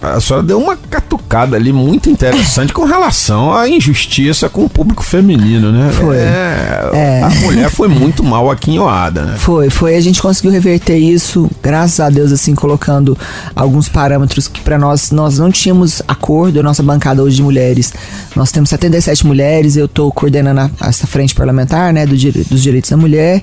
A 0.00 0.20
senhora 0.20 0.44
deu 0.44 0.58
uma 0.60 0.76
catucada 0.76 1.56
ali 1.56 1.72
muito 1.72 2.08
interessante 2.10 2.72
com 2.72 2.84
relação 2.84 3.52
à 3.54 3.68
injustiça 3.68 4.48
com 4.48 4.64
o 4.64 4.68
público 4.68 5.02
feminino, 5.02 5.72
né? 5.72 5.90
Foi. 5.92 6.16
É, 6.16 6.90
É. 6.92 7.22
A 7.22 7.30
mulher 7.30 7.70
foi 7.70 7.88
muito 7.88 8.22
mal 8.22 8.50
aquinhoada, 8.50 9.22
né? 9.22 9.34
Foi, 9.38 9.70
foi. 9.70 9.96
A 9.96 10.00
gente 10.00 10.20
conseguiu 10.22 10.50
reverter 10.50 10.96
isso, 10.98 11.50
graças 11.62 12.00
a 12.00 12.08
Deus, 12.10 12.32
assim, 12.32 12.54
colocando 12.54 13.16
alguns 13.54 13.88
parâmetros 13.88 14.46
que 14.48 14.60
para 14.60 14.78
nós, 14.78 15.10
nós 15.10 15.38
não 15.38 15.50
tínhamos 15.50 16.02
acordo, 16.06 16.60
a 16.60 16.62
nossa 16.62 16.82
bancada 16.82 17.22
hoje 17.22 17.36
de 17.36 17.42
mulheres. 17.42 17.92
Nós 18.36 18.52
temos 18.52 18.68
77 18.70 19.26
mulheres, 19.26 19.76
eu 19.76 19.86
estou 19.86 20.10
coordenando 20.12 20.60
a- 20.60 20.70
essa 20.88 21.06
frente 21.06 21.34
parlamentar, 21.34 21.92
né, 21.92 22.04
do 22.06 22.18
dos 22.18 22.62
direitos 22.62 22.90
da 22.90 22.96
mulher. 22.96 23.42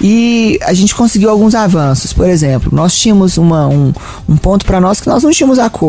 E 0.00 0.58
a 0.62 0.72
gente 0.72 0.94
conseguiu 0.94 1.30
alguns 1.30 1.54
avanços. 1.54 2.12
Por 2.12 2.28
exemplo, 2.28 2.70
nós 2.74 2.96
tínhamos 2.96 3.36
uma, 3.38 3.66
um, 3.68 3.92
um 4.28 4.36
ponto 4.36 4.64
para 4.64 4.80
nós 4.80 5.00
que 5.00 5.08
nós 5.08 5.22
não 5.22 5.30
tínhamos 5.30 5.58
acordo. 5.58 5.79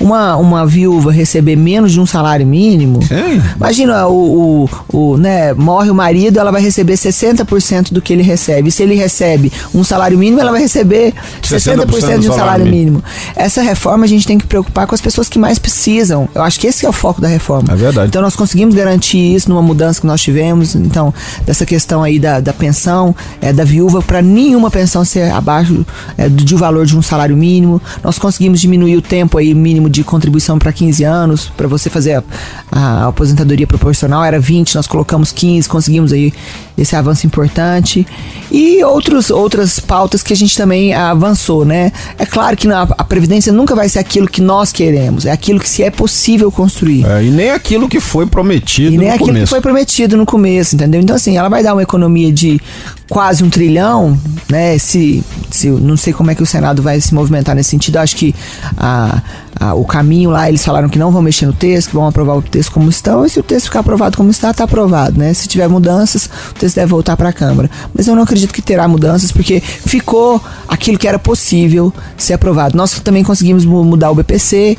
Uma, 0.00 0.36
uma 0.36 0.66
viúva 0.66 1.10
receber 1.10 1.56
menos 1.56 1.92
de 1.92 2.00
um 2.00 2.06
salário 2.06 2.46
mínimo. 2.46 3.02
Sim. 3.02 3.42
Imagina, 3.56 4.06
o, 4.06 4.68
o, 4.92 4.96
o, 4.96 5.16
né, 5.16 5.52
morre 5.54 5.90
o 5.90 5.94
marido, 5.94 6.38
ela 6.38 6.52
vai 6.52 6.62
receber 6.62 6.94
60% 6.94 7.92
do 7.92 8.00
que 8.00 8.12
ele 8.12 8.22
recebe. 8.22 8.70
Se 8.70 8.82
ele 8.82 8.94
recebe 8.94 9.52
um 9.74 9.82
salário 9.82 10.16
mínimo, 10.16 10.40
ela 10.40 10.52
vai 10.52 10.60
receber 10.60 11.12
60%, 11.42 11.86
60% 11.86 12.18
de 12.20 12.30
um 12.30 12.32
salário 12.32 12.64
mínimo. 12.64 12.76
mínimo. 12.76 13.04
Essa 13.34 13.62
reforma 13.62 14.04
a 14.04 14.08
gente 14.08 14.26
tem 14.26 14.38
que 14.38 14.46
preocupar 14.46 14.86
com 14.86 14.94
as 14.94 15.00
pessoas 15.00 15.28
que 15.28 15.38
mais 15.38 15.58
precisam. 15.58 16.28
Eu 16.34 16.42
acho 16.42 16.60
que 16.60 16.66
esse 16.66 16.86
é 16.86 16.88
o 16.88 16.92
foco 16.92 17.20
da 17.20 17.28
reforma. 17.28 17.72
É 17.72 17.76
verdade. 17.76 18.08
Então 18.08 18.22
nós 18.22 18.36
conseguimos 18.36 18.74
garantir 18.74 19.34
isso 19.34 19.48
numa 19.48 19.62
mudança 19.62 20.00
que 20.00 20.06
nós 20.06 20.20
tivemos. 20.20 20.74
Então, 20.74 21.12
dessa 21.44 21.66
questão 21.66 22.02
aí 22.02 22.18
da, 22.18 22.40
da 22.40 22.52
pensão, 22.52 23.14
é, 23.40 23.52
da 23.52 23.64
viúva, 23.64 24.02
para 24.02 24.22
nenhuma 24.22 24.70
pensão 24.70 25.04
ser 25.04 25.30
abaixo 25.32 25.84
é, 26.16 26.28
do, 26.28 26.44
de 26.44 26.54
um 26.54 26.58
valor 26.58 26.86
de 26.86 26.96
um 26.96 27.02
salário 27.02 27.36
mínimo. 27.36 27.80
Nós 28.02 28.18
conseguimos 28.18 28.60
diminuir 28.60 28.96
o 28.96 29.02
tempo 29.02 29.15
aí 29.34 29.54
mínimo 29.54 29.88
de 29.88 30.02
contribuição 30.02 30.58
para 30.58 30.72
15 30.72 31.04
anos, 31.04 31.52
para 31.56 31.68
você 31.68 31.88
fazer 31.88 32.14
a, 32.14 32.24
a 32.70 33.08
aposentadoria 33.08 33.66
proporcional, 33.66 34.24
era 34.24 34.38
20, 34.38 34.74
nós 34.74 34.86
colocamos 34.86 35.32
15, 35.32 35.68
conseguimos 35.68 36.12
aí 36.12 36.32
esse 36.76 36.94
avanço 36.94 37.26
importante. 37.26 38.06
E 38.50 38.82
outros, 38.84 39.30
outras 39.30 39.80
pautas 39.80 40.22
que 40.22 40.32
a 40.32 40.36
gente 40.36 40.56
também 40.56 40.92
avançou, 40.94 41.64
né? 41.64 41.92
É 42.18 42.26
claro 42.26 42.56
que 42.56 42.68
a 42.68 43.04
Previdência 43.04 43.52
nunca 43.52 43.74
vai 43.74 43.88
ser 43.88 43.98
aquilo 43.98 44.28
que 44.28 44.42
nós 44.42 44.72
queremos, 44.72 45.24
é 45.26 45.30
aquilo 45.30 45.60
que 45.60 45.68
se 45.68 45.82
é 45.82 45.90
possível 45.90 46.50
construir. 46.50 47.04
É, 47.06 47.24
e 47.24 47.30
nem 47.30 47.50
aquilo 47.50 47.88
que 47.88 48.00
foi 48.00 48.26
prometido 48.26 48.94
E 48.94 48.98
nem 48.98 49.08
no 49.08 49.14
aquilo 49.14 49.28
começo. 49.28 49.44
que 49.44 49.50
foi 49.50 49.60
prometido 49.60 50.16
no 50.16 50.26
começo, 50.26 50.74
entendeu? 50.74 51.00
Então, 51.00 51.16
assim, 51.16 51.36
ela 51.36 51.48
vai 51.48 51.62
dar 51.62 51.72
uma 51.72 51.82
economia 51.82 52.32
de 52.32 52.60
quase 53.08 53.44
um 53.44 53.50
trilhão, 53.50 54.18
né? 54.48 54.78
Se, 54.78 55.22
se 55.50 55.68
não 55.68 55.96
sei 55.96 56.12
como 56.12 56.30
é 56.30 56.34
que 56.34 56.42
o 56.42 56.46
Senado 56.46 56.82
vai 56.82 57.00
se 57.00 57.14
movimentar 57.14 57.54
nesse 57.54 57.70
sentido. 57.70 57.98
Acho 57.98 58.16
que 58.16 58.34
a, 58.76 59.22
a- 59.58 59.74
o 59.74 59.84
caminho 59.84 60.30
lá, 60.30 60.48
eles 60.48 60.64
falaram 60.64 60.88
que 60.88 60.98
não 60.98 61.10
vão 61.10 61.22
mexer 61.22 61.46
no 61.46 61.52
texto, 61.52 61.88
que 61.88 61.94
vão 61.94 62.06
aprovar 62.06 62.36
o 62.36 62.42
texto 62.42 62.70
como 62.72 62.88
estão. 62.90 63.24
E 63.24 63.30
se 63.30 63.40
o 63.40 63.42
texto 63.42 63.66
ficar 63.66 63.80
aprovado 63.80 64.16
como 64.16 64.30
está, 64.30 64.50
está 64.50 64.64
aprovado, 64.64 65.18
né? 65.18 65.32
Se 65.34 65.48
tiver 65.48 65.68
mudanças, 65.68 66.26
o 66.50 66.54
texto 66.54 66.76
deve 66.76 66.88
voltar 66.88 67.16
para 67.16 67.28
a 67.30 67.32
Câmara. 67.32 67.70
Mas 67.94 68.06
eu 68.06 68.14
não 68.14 68.22
acredito 68.22 68.52
que 68.52 68.62
terá 68.62 68.86
mudanças, 68.88 69.32
porque 69.32 69.60
ficou 69.60 70.40
aquilo 70.68 70.98
que 70.98 71.08
era 71.08 71.18
possível 71.18 71.92
ser 72.16 72.34
aprovado. 72.34 72.76
Nós 72.76 72.98
também 73.00 73.22
conseguimos 73.24 73.64
mu- 73.64 73.84
mudar 73.84 74.10
o 74.10 74.14
BPC, 74.14 74.76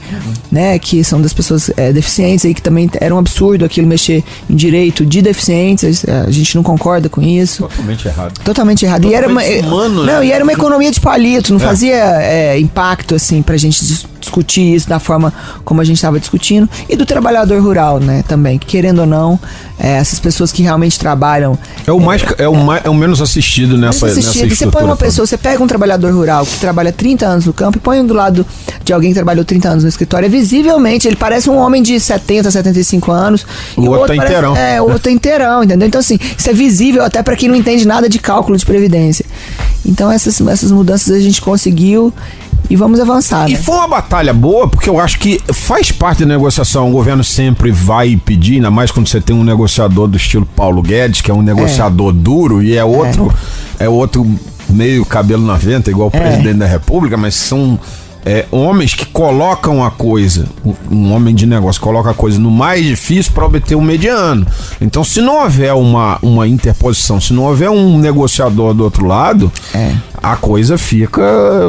né? 0.51 0.77
Que 0.79 1.03
são 1.03 1.21
das 1.21 1.33
pessoas 1.33 1.69
é, 1.77 1.91
deficientes 1.91 2.45
aí, 2.45 2.53
que 2.53 2.61
também 2.61 2.89
era 2.99 3.13
um 3.13 3.17
absurdo 3.17 3.65
aquilo 3.65 3.87
mexer 3.87 4.23
em 4.49 4.55
direito 4.55 5.05
de 5.05 5.21
deficientes. 5.21 6.05
A 6.27 6.29
gente 6.31 6.55
não 6.55 6.63
concorda 6.63 7.09
com 7.09 7.21
isso. 7.21 7.63
Totalmente 7.63 8.07
errado. 8.07 8.39
Totalmente 8.43 8.85
errado. 8.85 9.05
e 9.07 9.13
era 9.13 9.27
uma, 9.27 9.41
Totalmente 9.41 9.61
desumano, 9.63 9.95
não, 10.05 10.19
né? 10.19 10.25
e 10.27 10.31
era 10.31 10.43
uma 10.43 10.53
economia 10.53 10.91
de 10.91 10.99
palito, 10.99 11.51
não 11.53 11.59
fazia 11.59 11.95
é, 12.21 12.59
impacto 12.59 13.15
assim 13.15 13.41
pra 13.41 13.57
gente 13.57 13.83
discutir 14.27 14.75
isso 14.75 14.87
da 14.89 14.99
forma 14.99 15.33
como 15.63 15.79
a 15.79 15.83
gente 15.83 15.95
estava 15.95 16.19
discutindo 16.19 16.69
e 16.89 16.95
do 16.95 17.05
trabalhador 17.05 17.61
rural, 17.61 17.99
né, 17.99 18.23
também, 18.27 18.59
que 18.59 18.65
querendo 18.67 18.99
ou 18.99 19.05
não, 19.05 19.39
é, 19.79 19.93
essas 19.97 20.19
pessoas 20.19 20.51
que 20.51 20.61
realmente 20.61 20.99
trabalham 20.99 21.57
É 21.85 21.91
o 21.91 21.99
mais, 21.99 22.23
é 22.37 22.47
o 22.47 22.55
mais, 22.55 22.83
é 22.85 22.89
o 22.89 22.93
menos 22.93 23.21
assistido 23.21 23.77
nessa, 23.77 24.07
nessa 24.07 24.19
assistido, 24.19 24.53
você 24.55 24.67
põe 24.67 24.83
uma 24.83 24.95
toda. 24.95 25.05
pessoa, 25.05 25.25
você 25.25 25.37
pega 25.37 25.63
um 25.63 25.67
trabalhador 25.67 26.11
rural 26.13 26.45
que 26.45 26.59
trabalha 26.59 26.91
30 26.91 27.25
anos 27.25 27.45
no 27.45 27.53
campo 27.53 27.77
e 27.77 27.81
põe 27.81 28.05
do 28.05 28.13
lado 28.13 28.45
de 28.83 28.91
alguém 28.93 29.11
que 29.11 29.15
trabalhou 29.15 29.45
30 29.45 29.69
anos 29.69 29.83
no 29.83 29.89
escritório. 29.89 30.25
É 30.25 30.29
visivelmente, 30.29 31.07
ele 31.07 31.15
parece 31.15 31.49
um 31.49 31.57
homem 31.57 31.81
de 31.81 31.99
70, 31.99 32.51
75 32.51 33.11
anos. 33.11 33.45
O 33.75 33.83
e 33.83 33.87
outro 33.87 34.07
tá 34.07 34.15
parece- 34.15 34.25
inteirão. 34.25 34.57
É, 34.57 34.81
o 34.81 34.91
outro 34.91 35.09
é 35.09 35.13
inteirão, 35.13 35.63
entendeu? 35.63 35.87
Então, 35.87 35.99
assim, 35.99 36.17
isso 36.37 36.49
é 36.49 36.53
visível 36.53 37.03
até 37.03 37.21
para 37.23 37.35
quem 37.35 37.47
não 37.47 37.55
entende 37.55 37.87
nada 37.87 38.09
de 38.09 38.19
cálculo 38.19 38.57
de 38.57 38.65
previdência. 38.65 39.25
Então, 39.85 40.11
essas, 40.11 40.41
essas 40.41 40.71
mudanças 40.71 41.13
a 41.15 41.19
gente 41.19 41.41
conseguiu 41.41 42.11
e 42.69 42.75
vamos 42.75 42.99
avançar. 42.99 43.49
E 43.49 43.53
né? 43.53 43.59
foi 43.59 43.75
uma 43.75 43.87
batalha 43.87 44.33
boa, 44.33 44.67
porque 44.67 44.89
eu 44.89 44.99
acho 44.99 45.19
que 45.19 45.39
faz 45.53 45.91
parte 45.91 46.19
da 46.25 46.33
negociação. 46.33 46.89
O 46.89 46.91
governo 46.91 47.23
sempre 47.23 47.71
vai 47.71 48.15
pedir, 48.17 48.55
ainda 48.55 48.71
mais 48.71 48.91
quando 48.91 49.07
você 49.07 49.21
tem 49.21 49.35
um 49.35 49.43
negociador 49.43 50.07
do 50.07 50.17
estilo 50.17 50.45
Paulo 50.45 50.81
Guedes, 50.81 51.21
que 51.21 51.31
é 51.31 51.33
um 51.33 51.41
negociador 51.41 52.11
duro, 52.11 52.61
e 52.61 52.75
é 52.75 52.83
outro, 52.83 53.33
é. 53.79 53.87
outro 53.87 54.25
meio 54.69 55.05
cabelo 55.05 55.45
na 55.45 55.55
venta, 55.55 55.89
igual 55.89 56.09
o 56.13 56.17
É. 56.17 56.19
presidente 56.19 56.57
da 56.57 56.67
República, 56.67 57.15
mas 57.15 57.35
são 57.35 57.79
é, 58.25 58.45
homens 58.51 58.93
que 58.93 59.05
colocam 59.05 59.83
a 59.85 59.89
coisa, 59.91 60.45
um, 60.91 61.13
homem 61.13 61.33
de 61.33 61.45
negócio 61.45 61.81
coloca 61.81 62.09
a 62.09 62.13
coisa 62.13 62.37
no 62.39 62.51
mais 62.51 62.83
difícil 62.85 63.31
para 63.31 63.45
obter 63.45 63.75
um 63.75 63.81
mediano. 63.81 64.45
Então, 64.81 65.03
se 65.03 65.21
não 65.21 65.41
houver 65.43 65.73
uma, 65.73 66.17
uma 66.21 66.47
interposição, 66.47 67.21
se 67.21 67.33
não 67.33 67.43
houver 67.43 67.69
um 67.69 67.97
negociador 67.97 68.73
do 68.73 68.83
outro 68.83 69.05
lado, 69.05 69.51
É. 69.73 69.93
a 70.21 70.35
coisa 70.35 70.77
fica 70.77 71.21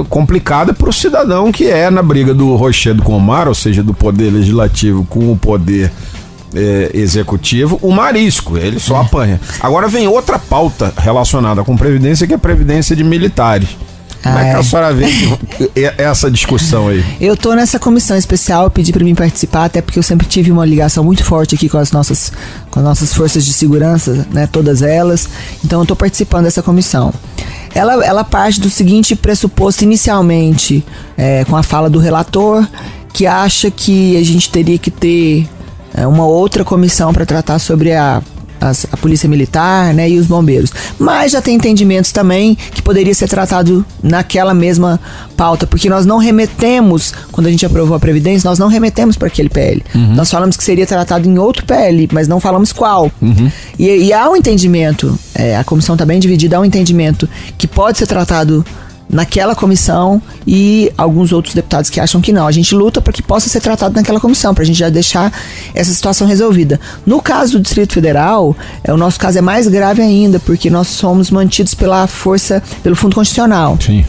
complicada 0.09 0.75
para 0.75 0.89
o 0.89 0.93
cidadão 0.93 1.53
que 1.53 1.67
é 1.67 1.91
na 1.91 2.03
briga 2.03 2.35
do 2.35 2.57
Rochedo 2.57 3.03
com 3.03 3.17
o 3.17 3.21
Mar, 3.21 3.47
ou 3.47 3.55
seja, 3.55 3.83
do 3.83 3.95
poder 3.95 4.31
legislativo 4.33 5.05
com 5.09 5.31
o 5.31 5.37
poder 5.37 5.93
é, 6.55 6.91
executivo, 6.95 7.79
o 7.83 7.93
marisco, 7.93 8.57
ele 8.57 8.77
É. 8.77 8.81
só 8.81 8.97
apanha. 9.03 9.39
Agora 9.61 9.87
vem 9.87 10.09
outra 10.09 10.39
pauta 10.39 10.93
relacionada 10.97 11.63
com 11.63 11.77
previdência, 11.77 12.27
que 12.27 12.33
é 12.33 12.37
a 12.37 12.39
previdência 12.39 12.97
de 12.97 13.05
militares. 13.05 13.69
Como 14.23 14.39
é 14.39 14.51
que 14.51 14.57
a 14.57 14.59
é. 14.59 14.63
senhora 14.63 14.93
vê 14.93 15.07
que- 15.07 15.71
e- 15.77 15.93
essa 15.99 16.31
discussão 16.31 16.89
aí? 16.89 17.05
Eu 17.21 17.37
tô 17.37 17.55
nessa 17.55 17.79
comissão 17.79 18.17
especial, 18.17 18.65
eu 18.65 18.71
pedi 18.71 18.93
para 18.93 19.05
mim 19.05 19.15
participar, 19.15 19.65
até 19.67 19.81
porque 19.81 19.99
eu 19.99 20.03
sempre 20.03 20.27
tive 20.27 20.51
uma 20.51 20.65
ligação 20.67 21.05
muito 21.05 21.25
forte 21.25 21.55
aqui 21.55 21.69
com 21.69 21.79
as 21.79 21.93
nossas, 21.93 22.33
com 22.71 22.81
as 22.81 22.85
nossas 22.85 23.15
forças 23.15 23.45
de 23.45 23.53
segurança, 23.53 24.27
né, 24.33 24.49
todas 24.51 24.83
elas. 24.83 25.29
Então 25.65 25.81
eu 25.81 25.87
tô 25.87 25.95
participando 25.95 26.45
dessa 26.45 26.63
comissão. 26.63 27.13
Ela, 27.75 28.05
ela 28.05 28.25
parte 28.25 28.61
do 28.61 28.69
seguinte 28.71 29.15
pressuposto 29.15 29.85
inicialmente, 29.85 30.85
é, 31.17 31.45
com 31.45 31.57
a 31.57 31.63
fala 31.63 31.89
do 31.89 31.99
relator, 31.99 32.67
que 33.13 33.27
acha 33.27 33.71
que 33.71 34.17
a 34.17 34.25
gente 34.25 34.51
teria 34.51 34.79
que 34.79 34.91
ter 34.91 35.49
é, 35.95 36.07
uma 36.07 36.27
outra 36.27 36.65
comissão 36.65 37.13
para 37.13 37.25
tratar 37.25 37.59
sobre 37.59 37.93
a 37.95 38.23
as- 38.61 38.87
a 38.93 38.97
polícia 38.97 39.29
militar, 39.29 39.93
né, 39.95 40.09
e 40.11 40.19
os 40.19 40.27
bombeiros. 40.27 40.73
Mas 40.99 41.33
já 41.33 41.41
tem 41.43 41.55
entendimentos 41.57 42.13
também 42.13 42.55
que 42.73 42.83
poderia 42.83 43.15
ser 43.15 43.29
tratado 43.29 43.85
naquela 44.03 44.55
mesma 44.55 45.01
pauta, 45.37 45.67
porque 45.67 45.89
nós 45.89 46.05
não 46.07 46.19
remetemos, 46.19 47.13
quando 47.33 47.47
a 47.47 47.51
gente 47.51 47.65
aprovou 47.65 47.97
a 47.97 48.01
previdência, 48.01 48.49
nós 48.49 48.59
não 48.59 48.69
remetemos 48.69 49.17
para 49.17 49.29
aquele 49.29 49.49
PL. 49.49 49.83
Nós 50.15 50.31
falamos 50.31 50.57
que 50.57 50.65
seria 50.65 50.87
tratado 50.87 51.29
em 51.29 51.39
outro 51.39 51.65
PL, 51.65 52.09
mas 52.13 52.27
não 52.29 52.41
falamos 52.41 52.73
qual. 52.73 53.11
E, 53.79 53.87
e 54.07 54.13
há 54.13 54.29
um 54.29 54.37
entendimento, 54.37 55.19
é, 55.35 55.57
a 55.57 55.65
comissão 55.65 55.95
está 55.95 56.05
bem 56.05 56.19
dividida, 56.19 56.57
há 56.57 56.61
um 56.61 56.65
entendimento 56.65 57.29
que 57.57 57.67
pode 57.67 57.99
ser 57.99 58.07
tratado 58.07 58.65
naquela 59.09 59.55
comissão 59.55 60.21
e 60.47 60.93
alguns 60.97 61.33
outros 61.33 61.55
deputados 61.55 61.91
que 61.91 62.01
acham 62.01 62.21
que 62.21 62.33
não. 62.33 62.47
A 62.47 62.53
gente 62.53 62.75
luta 62.75 63.01
para 63.01 63.13
que 63.13 63.23
possa 63.23 63.49
ser 63.49 63.61
tratado 63.61 63.95
naquela 63.95 64.21
comissão, 64.21 64.55
para 64.55 64.63
a 64.63 64.67
gente 64.67 64.79
já 64.79 64.89
deixar 64.89 65.33
essa 65.75 65.93
situação 65.93 66.27
resolvida. 66.27 66.81
No 67.07 67.21
caso 67.23 67.53
do 67.53 67.61
Distrito 67.61 67.95
Federal, 67.95 68.57
é, 68.85 68.93
o 68.93 68.97
nosso 68.97 69.19
caso 69.19 69.39
é 69.39 69.41
mais 69.41 69.67
grave 69.67 70.03
ainda, 70.03 70.39
porque 70.39 70.69
nós 70.69 70.89
somos 70.89 71.31
mantidos 71.31 71.75
pela 71.75 72.07
força, 72.07 72.63
pelo 72.83 72.97
Fundo 72.97 73.15
Constitucional. 73.15 73.79
Sim. 73.81 74.05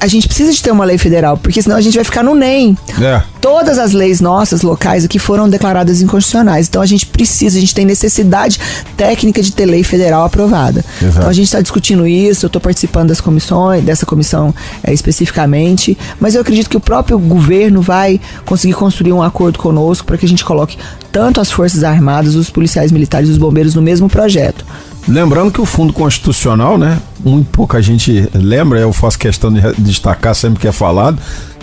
A 0.00 0.06
gente 0.06 0.26
precisa 0.26 0.50
de 0.50 0.62
ter 0.62 0.70
uma 0.70 0.84
lei 0.84 0.96
federal, 0.96 1.36
porque 1.36 1.60
senão 1.60 1.76
a 1.76 1.80
gente 1.80 1.94
vai 1.94 2.04
ficar 2.04 2.22
no 2.22 2.34
NEM. 2.34 2.76
É. 3.00 3.22
Todas 3.40 3.78
as 3.78 3.92
leis 3.92 4.20
nossas 4.20 4.62
locais 4.62 5.04
aqui 5.04 5.18
foram 5.18 5.48
declaradas 5.48 6.00
inconstitucionais. 6.00 6.68
Então 6.68 6.80
a 6.80 6.86
gente 6.86 7.06
precisa, 7.06 7.58
a 7.58 7.60
gente 7.60 7.74
tem 7.74 7.84
necessidade 7.84 8.58
técnica 8.96 9.42
de 9.42 9.52
ter 9.52 9.66
lei 9.66 9.84
federal 9.84 10.24
aprovada. 10.24 10.84
Exato. 11.00 11.18
Então 11.18 11.28
a 11.28 11.32
gente 11.32 11.44
está 11.44 11.60
discutindo 11.60 12.06
isso, 12.06 12.46
eu 12.46 12.48
estou 12.48 12.60
participando 12.60 13.08
das 13.08 13.20
comissões, 13.20 13.84
dessa 13.84 14.06
comissão 14.06 14.54
é, 14.82 14.92
especificamente, 14.92 15.96
mas 16.18 16.34
eu 16.34 16.40
acredito 16.40 16.70
que 16.70 16.76
o 16.76 16.80
próprio 16.80 17.18
governo 17.18 17.82
vai 17.82 18.20
conseguir 18.46 18.74
construir 18.74 19.12
um 19.12 19.22
acordo 19.22 19.58
conosco 19.58 20.06
para 20.06 20.16
que 20.16 20.24
a 20.24 20.28
gente 20.28 20.44
coloque 20.44 20.78
tanto 21.12 21.40
as 21.40 21.50
Forças 21.50 21.84
Armadas, 21.84 22.34
os 22.34 22.48
policiais 22.48 22.90
militares 22.90 23.28
e 23.28 23.32
os 23.32 23.38
bombeiros 23.38 23.74
no 23.74 23.82
mesmo 23.82 24.08
projeto. 24.08 24.64
Lembrando 25.10 25.50
que 25.50 25.60
o 25.60 25.66
Fundo 25.66 25.92
Constitucional, 25.92 26.78
né? 26.78 27.00
Muito 27.24 27.50
pouca 27.50 27.82
gente 27.82 28.28
lembra, 28.32 28.78
eu 28.78 28.92
faço 28.92 29.18
questão 29.18 29.52
de 29.52 29.60
destacar 29.78 30.36
sempre 30.36 30.60
que 30.60 30.68
é 30.68 30.72
falado, 30.72 31.18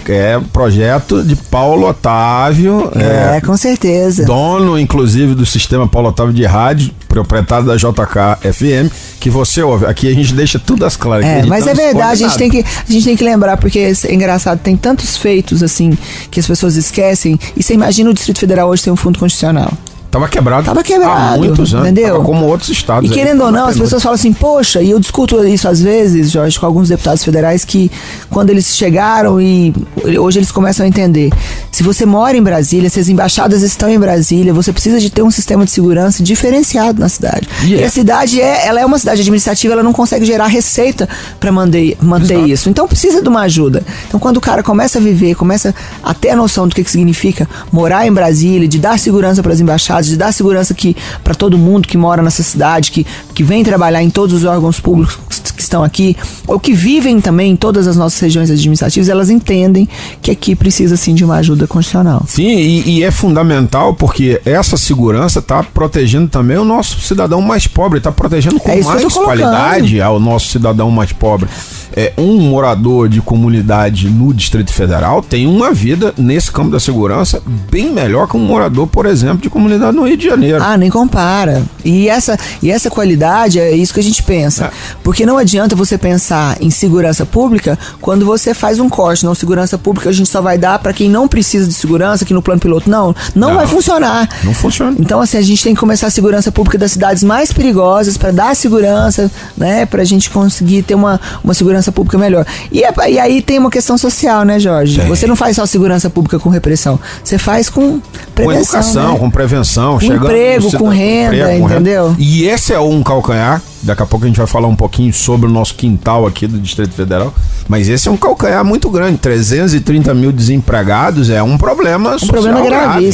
que 0.05 0.11
é 0.11 0.37
projeto 0.51 1.23
de 1.23 1.33
Paulo 1.35 1.87
Otávio, 1.87 2.91
É, 2.93 3.39
com 3.39 3.55
certeza. 3.55 4.25
dono 4.25 4.77
inclusive 4.77 5.33
do 5.33 5.45
sistema 5.45 5.87
Paulo 5.87 6.09
Otávio 6.09 6.33
de 6.33 6.45
rádio, 6.45 6.91
proprietário 7.07 7.65
da 7.65 7.77
JK 7.77 8.53
FM, 8.53 8.91
que 9.19 9.29
você 9.29 9.63
ouve. 9.63 9.85
Aqui 9.85 10.09
a 10.09 10.13
gente 10.13 10.33
deixa 10.33 10.59
tudo 10.59 10.85
as 10.85 10.97
claras. 10.97 11.25
É, 11.25 11.45
mas 11.45 11.65
é 11.65 11.73
verdade, 11.73 12.25
a 12.25 12.27
gente, 12.27 12.27
nada. 12.27 12.37
tem 12.37 12.49
que, 12.49 12.59
a 12.59 12.91
gente 12.91 13.05
tem 13.05 13.15
que 13.15 13.23
lembrar, 13.23 13.55
porque 13.55 13.79
é 13.79 14.13
engraçado, 14.13 14.59
tem 14.59 14.75
tantos 14.75 15.15
feitos 15.15 15.63
assim 15.63 15.97
que 16.29 16.39
as 16.39 16.45
pessoas 16.45 16.75
esquecem. 16.75 17.39
E 17.55 17.63
você 17.63 17.73
imagina 17.73 18.09
o 18.09 18.13
Distrito 18.13 18.39
Federal 18.39 18.67
hoje 18.69 18.83
tem 18.83 18.91
um 18.91 18.97
fundo 18.97 19.17
constitucional. 19.17 19.71
Tava 20.09 20.27
quebrado. 20.27 20.65
Tava 20.65 20.83
quebrado, 20.83 21.35
Há 21.35 21.37
muitos 21.37 21.73
anos. 21.73 21.87
entendeu? 21.87 22.13
Tava 22.13 22.23
como 22.23 22.45
outros 22.45 22.69
estados. 22.69 23.09
E 23.09 23.13
aí. 23.13 23.19
querendo 23.19 23.43
ou 23.43 23.51
não, 23.51 23.67
as 23.67 23.77
pessoas 23.77 24.01
falam 24.01 24.15
assim, 24.15 24.31
poxa, 24.33 24.81
e 24.81 24.91
eu 24.91 24.99
discuto 24.99 25.45
isso 25.45 25.67
às 25.67 25.81
vezes, 25.81 26.31
Jorge, 26.31 26.59
com 26.59 26.65
alguns 26.65 26.89
deputados 26.89 27.23
federais 27.23 27.65
que 27.65 27.91
quando 28.29 28.49
eles 28.49 28.75
chegaram 28.75 29.39
e 29.41 29.73
hoje 30.19 30.39
eles 30.39 30.51
começam 30.51 30.85
a 30.85 30.89
entender. 30.89 31.31
Se 31.71 31.83
você 31.83 32.05
mora 32.05 32.37
em 32.37 32.41
Brasília, 32.41 32.89
se 32.89 32.99
as 32.99 33.09
embaixadas 33.09 33.61
estão 33.61 33.89
em 33.89 33.99
Brasília, 33.99 34.53
você 34.53 34.71
precisa 34.71 34.99
de 34.99 35.09
ter 35.09 35.21
um 35.21 35.31
sistema 35.31 35.65
de 35.65 35.71
segurança 35.71 36.23
diferenciado 36.23 36.99
na 36.99 37.09
cidade. 37.09 37.47
E 37.63 37.75
é. 37.75 37.81
E 37.81 37.83
a 37.83 37.89
cidade 37.89 38.41
é, 38.41 38.65
ela 38.65 38.79
é 38.79 38.85
uma 38.85 38.97
cidade 38.97 39.21
administrativa, 39.21 39.73
ela 39.73 39.83
não 39.83 39.93
consegue 39.93 40.25
gerar 40.25 40.47
receita 40.47 41.07
para 41.39 41.51
manter, 41.51 41.97
manter 42.01 42.47
isso. 42.47 42.69
Então 42.69 42.87
precisa 42.87 43.21
de 43.21 43.27
uma 43.27 43.41
ajuda. 43.41 43.83
Então 44.07 44.19
quando 44.19 44.37
o 44.37 44.41
cara 44.41 44.63
começa 44.63 44.97
a 44.99 45.01
viver, 45.01 45.35
começa 45.35 45.73
a 46.03 46.13
ter 46.13 46.29
a 46.29 46.35
noção 46.35 46.67
do 46.67 46.73
que, 46.73 46.83
que 46.83 46.91
significa 46.91 47.47
morar 47.71 48.07
em 48.07 48.11
Brasília, 48.11 48.67
de 48.67 48.79
dar 48.79 48.97
segurança 48.97 49.43
para 49.43 49.53
as 49.53 49.59
embaixadas, 49.59 49.96
de 50.05 50.17
dar 50.17 50.31
segurança 50.31 50.73
que 50.73 50.95
para 51.23 51.33
todo 51.33 51.57
mundo 51.57 51.87
que 51.87 51.97
mora 51.97 52.21
nessa 52.21 52.43
cidade, 52.43 52.91
que, 52.91 53.05
que 53.37 53.43
vem 53.43 53.63
trabalhar 53.63 54.01
em 54.01 54.09
todos 54.09 54.33
os 54.33 54.45
órgãos 54.45 54.79
públicos 54.79 55.15
que 55.55 55.61
estão 55.61 55.83
aqui, 55.83 56.17
ou 56.47 56.59
que 56.59 56.73
vivem 56.73 57.21
também 57.21 57.51
em 57.51 57.55
todas 57.55 57.87
as 57.87 57.95
nossas 57.95 58.19
regiões 58.19 58.49
administrativas, 58.49 59.09
elas 59.09 59.29
entendem 59.29 59.87
que 60.23 60.31
aqui 60.31 60.55
precisa 60.55 60.97
sim 60.97 61.13
de 61.13 61.23
uma 61.23 61.35
ajuda 61.35 61.67
constitucional. 61.67 62.23
Sim, 62.27 62.47
e, 62.47 62.97
e 62.97 63.03
é 63.03 63.11
fundamental 63.11 63.93
porque 63.93 64.41
essa 64.43 64.75
segurança 64.75 65.37
está 65.37 65.61
protegendo 65.61 66.27
também 66.27 66.57
o 66.57 66.65
nosso 66.65 66.99
cidadão 67.01 67.39
mais 67.39 67.67
pobre, 67.67 67.99
está 67.99 68.11
protegendo 68.11 68.59
com 68.59 68.71
É 68.71 68.81
mais 68.81 69.13
qualidade 69.13 70.01
ao 70.01 70.19
nosso 70.19 70.47
cidadão 70.47 70.89
mais 70.89 71.11
pobre. 71.11 71.47
É, 71.95 72.13
um 72.17 72.39
morador 72.39 73.07
de 73.09 73.21
comunidade 73.21 74.09
no 74.09 74.33
Distrito 74.33 74.71
Federal 74.71 75.21
tem 75.21 75.47
uma 75.47 75.73
vida 75.73 76.13
nesse 76.17 76.51
campo 76.51 76.69
da 76.69 76.79
segurança 76.79 77.41
bem 77.71 77.91
melhor 77.91 78.27
que 78.27 78.37
um 78.37 78.39
morador, 78.39 78.85
por 78.87 79.05
exemplo, 79.05 79.39
de 79.39 79.49
comunidade 79.49 79.95
no 79.95 80.07
Rio 80.07 80.17
de 80.17 80.25
Janeiro. 80.25 80.61
Ah, 80.61 80.77
nem 80.77 80.91
compara. 80.91 81.63
E 81.83 82.07
essa, 82.07 82.37
e 82.61 82.69
essa 82.69 82.89
qualidade 82.89 83.26
é 83.59 83.71
isso 83.75 83.93
que 83.93 83.99
a 83.99 84.03
gente 84.03 84.23
pensa. 84.23 84.65
É. 84.65 84.71
Porque 85.03 85.25
não 85.25 85.37
adianta 85.37 85.75
você 85.75 85.97
pensar 85.97 86.57
em 86.61 86.69
segurança 86.69 87.25
pública 87.25 87.77
quando 88.01 88.25
você 88.25 88.53
faz 88.53 88.79
um 88.79 88.89
corte. 88.89 89.25
Não, 89.25 89.33
segurança 89.35 89.77
pública 89.77 90.09
a 90.09 90.13
gente 90.13 90.29
só 90.29 90.41
vai 90.41 90.57
dar 90.57 90.79
para 90.79 90.93
quem 90.93 91.09
não 91.09 91.27
precisa 91.27 91.67
de 91.67 91.73
segurança, 91.73 92.23
aqui 92.23 92.33
no 92.33 92.41
plano 92.41 92.59
piloto. 92.59 92.89
Não, 92.89 93.15
não, 93.35 93.49
Não. 93.49 93.55
vai 93.55 93.67
funcionar. 93.67 94.27
Não 94.43 94.53
funciona. 94.53 94.95
Então, 94.99 95.19
assim, 95.21 95.37
a 95.37 95.41
gente 95.41 95.63
tem 95.63 95.73
que 95.73 95.79
começar 95.79 96.07
a 96.07 96.11
segurança 96.11 96.51
pública 96.51 96.77
das 96.77 96.91
cidades 96.91 97.23
mais 97.23 97.51
perigosas 97.51 98.17
para 98.17 98.31
dar 98.31 98.55
segurança, 98.55 99.31
né? 99.57 99.85
Pra 99.85 100.03
gente 100.03 100.29
conseguir 100.29 100.83
ter 100.83 100.95
uma, 100.95 101.19
uma 101.43 101.53
segurança 101.53 101.91
pública 101.91 102.17
melhor. 102.17 102.45
E, 102.71 102.83
é- 102.83 102.93
e 103.09 103.19
aí 103.19 103.41
tem 103.41 103.59
uma 103.59 103.69
questão 103.71 103.97
social, 103.97 104.43
né, 104.43 104.59
Jorge? 104.59 104.99
Tem. 104.99 105.07
Você 105.07 105.25
não 105.27 105.35
faz 105.35 105.55
só 105.55 105.65
segurança 105.65 106.09
pública 106.09 106.39
com 106.39 106.49
repressão. 106.49 106.99
Você 107.23 107.37
faz 107.37 107.69
com 107.69 107.87
com 107.87 108.01
prevenção. 108.33 108.79
educação, 108.79 109.13
né? 109.13 109.19
com 109.19 109.29
prevenção, 109.31 109.99
Com 109.99 110.05
emprego, 110.05 110.71
com 110.77 110.87
renda, 110.89 111.47
com 111.59 111.65
entendeu? 111.69 112.15
E 112.17 112.43
esse 112.45 112.73
é 112.73 112.79
um 112.79 113.01
calcanhar. 113.21 113.61
Daqui 113.83 114.03
a 114.03 114.05
pouco 114.05 114.25
a 114.25 114.27
gente 114.27 114.37
vai 114.37 114.47
falar 114.47 114.67
um 114.67 114.75
pouquinho 114.75 115.13
sobre 115.13 115.47
o 115.47 115.51
nosso 115.51 115.75
quintal 115.75 116.25
aqui 116.25 116.47
do 116.47 116.59
Distrito 116.59 116.93
Federal. 116.93 117.33
Mas 117.67 117.87
esse 117.87 118.07
é 118.07 118.11
um 118.11 118.17
calcanhar 118.17 118.63
muito 118.63 118.89
grande. 118.89 119.17
330 119.17 120.13
mil 120.13 120.31
desempregados 120.31 121.29
é 121.29 121.41
um 121.41 121.57
problema 121.57 122.15
Um 122.15 122.19
social 122.19 122.29
problema 122.29 122.61
grave. 122.65 123.05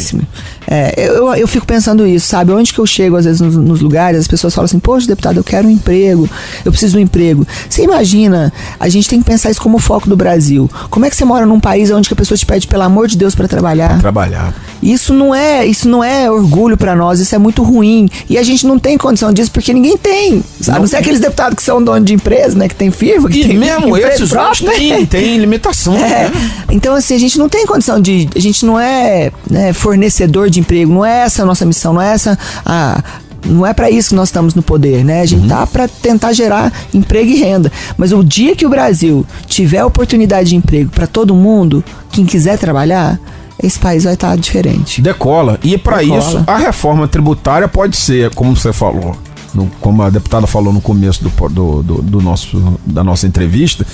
É, 0.67 0.93
eu, 0.97 1.33
eu- 1.35 1.47
fico 1.47 1.65
pensando 1.65 2.05
isso, 2.07 2.27
sabe? 2.27 2.51
Onde 2.51 2.73
que 2.73 2.79
eu 2.79 2.85
chego, 2.85 3.15
às 3.15 3.25
vezes, 3.25 3.39
nos, 3.41 3.55
nos 3.55 3.81
lugares, 3.81 4.19
as 4.21 4.27
pessoas 4.27 4.53
falam 4.55 4.65
assim, 4.65 4.79
poxa, 4.79 5.05
deputado, 5.07 5.37
eu 5.37 5.43
quero 5.43 5.67
um 5.67 5.71
emprego, 5.71 6.27
eu 6.65 6.71
preciso 6.71 6.93
de 6.93 6.97
um 6.97 7.01
emprego. 7.01 7.45
Você 7.69 7.83
imagina, 7.83 8.51
a 8.79 8.89
gente 8.89 9.07
tem 9.09 9.19
que 9.19 9.25
pensar 9.25 9.51
isso 9.51 9.61
como 9.61 9.77
foco 9.77 10.09
do 10.09 10.15
Brasil. 10.15 10.69
Como 10.89 11.05
é 11.05 11.09
que 11.09 11.15
você 11.15 11.25
mora 11.25 11.45
num 11.45 11.59
país 11.59 11.91
onde 11.91 12.07
que 12.07 12.13
a 12.13 12.17
pessoa 12.17 12.37
te 12.37 12.45
pede, 12.45 12.65
pelo 12.67 12.83
amor 12.83 13.07
de 13.07 13.17
Deus, 13.17 13.35
para 13.35 13.47
trabalhar? 13.47 13.99
Trabalhar. 13.99 14.53
Isso 14.81 15.13
não 15.13 15.33
é, 15.33 15.65
isso 15.65 15.87
não 15.87 16.03
é 16.03 16.29
orgulho 16.29 16.75
pra 16.77 16.95
nós, 16.95 17.19
isso 17.19 17.33
é 17.35 17.37
muito 17.37 17.61
ruim. 17.63 18.09
E 18.29 18.37
a 18.37 18.43
gente 18.43 18.65
não 18.65 18.79
tem 18.79 18.97
condição 18.97 19.31
disso 19.31 19.51
porque 19.51 19.73
ninguém 19.73 19.97
tem. 19.97 20.43
A 20.67 20.71
não, 20.73 20.79
Não. 20.79 20.87
ser 20.87 20.97
aqueles 20.97 21.19
deputados 21.19 21.55
que 21.55 21.63
são 21.63 21.81
donos 21.83 22.05
de 22.05 22.13
empresa, 22.13 22.57
né, 22.57 22.67
que 22.67 22.75
tem 22.75 22.89
firma, 22.91 23.29
que 23.29 23.41
E 23.41 23.47
tem 23.47 23.57
mesmo 23.57 23.95
esses 23.97 24.29
próprio, 24.29 24.65
né? 24.67 24.73
têm, 24.73 25.05
têm 25.05 25.37
limitação. 25.37 25.93
É. 26.03 26.29
né? 26.29 26.31
Então, 26.69 26.95
assim, 26.95 27.15
a 27.15 27.19
gente 27.19 27.37
não 27.37 27.47
tem 27.47 27.65
condição 27.65 27.99
de. 28.01 28.27
A 28.35 28.39
gente 28.39 28.65
não 28.65 28.79
é 28.79 29.31
né, 29.49 29.71
fornecedor 29.73 30.49
de 30.53 30.59
emprego, 30.61 30.91
não 30.93 31.05
é 31.05 31.21
essa 31.23 31.43
a 31.43 31.45
nossa 31.45 31.65
missão, 31.65 31.93
não 31.93 32.01
é 32.01 32.13
essa 32.13 32.37
a. 32.65 33.03
Não 33.45 33.67
é 33.67 33.73
pra 33.73 33.91
isso 33.91 34.09
que 34.09 34.15
nós 34.15 34.29
estamos 34.29 34.55
no 34.55 34.61
poder, 34.63 35.03
né? 35.03 35.19
A 35.19 35.25
gente 35.25 35.49
tá 35.49 35.67
pra 35.67 35.85
tentar 35.85 36.31
gerar 36.31 36.71
emprego 36.93 37.29
e 37.29 37.35
renda. 37.35 37.69
Mas 37.97 38.13
o 38.13 38.23
dia 38.23 38.55
que 38.55 38.65
o 38.65 38.69
Brasil 38.69 39.25
tiver 39.47 39.83
oportunidade 39.83 40.47
de 40.51 40.55
emprego 40.55 40.89
pra 40.89 41.05
todo 41.07 41.35
mundo, 41.35 41.83
quem 42.09 42.25
quiser 42.25 42.57
trabalhar, 42.57 43.19
esse 43.61 43.77
país 43.77 44.05
vai 44.05 44.13
estar 44.13 44.37
diferente. 44.37 45.01
Decola. 45.01 45.59
E 45.61 45.77
para 45.77 46.01
isso, 46.01 46.41
a 46.47 46.55
reforma 46.57 47.05
tributária 47.05 47.67
pode 47.67 47.97
ser, 47.97 48.29
como 48.33 48.55
você 48.55 48.71
falou, 48.71 49.13
no- 49.53 49.69
como 49.81 50.01
a 50.03 50.09
deputada 50.09 50.47
falou 50.47 50.71
no 50.71 50.79
começo 50.79 51.21
do, 51.21 51.49
do, 51.49 51.83
do- 51.83 52.01
do 52.01 52.21
nosso, 52.21 52.79
da 52.85 53.03
nossa 53.03 53.27
entrevista, 53.27 53.85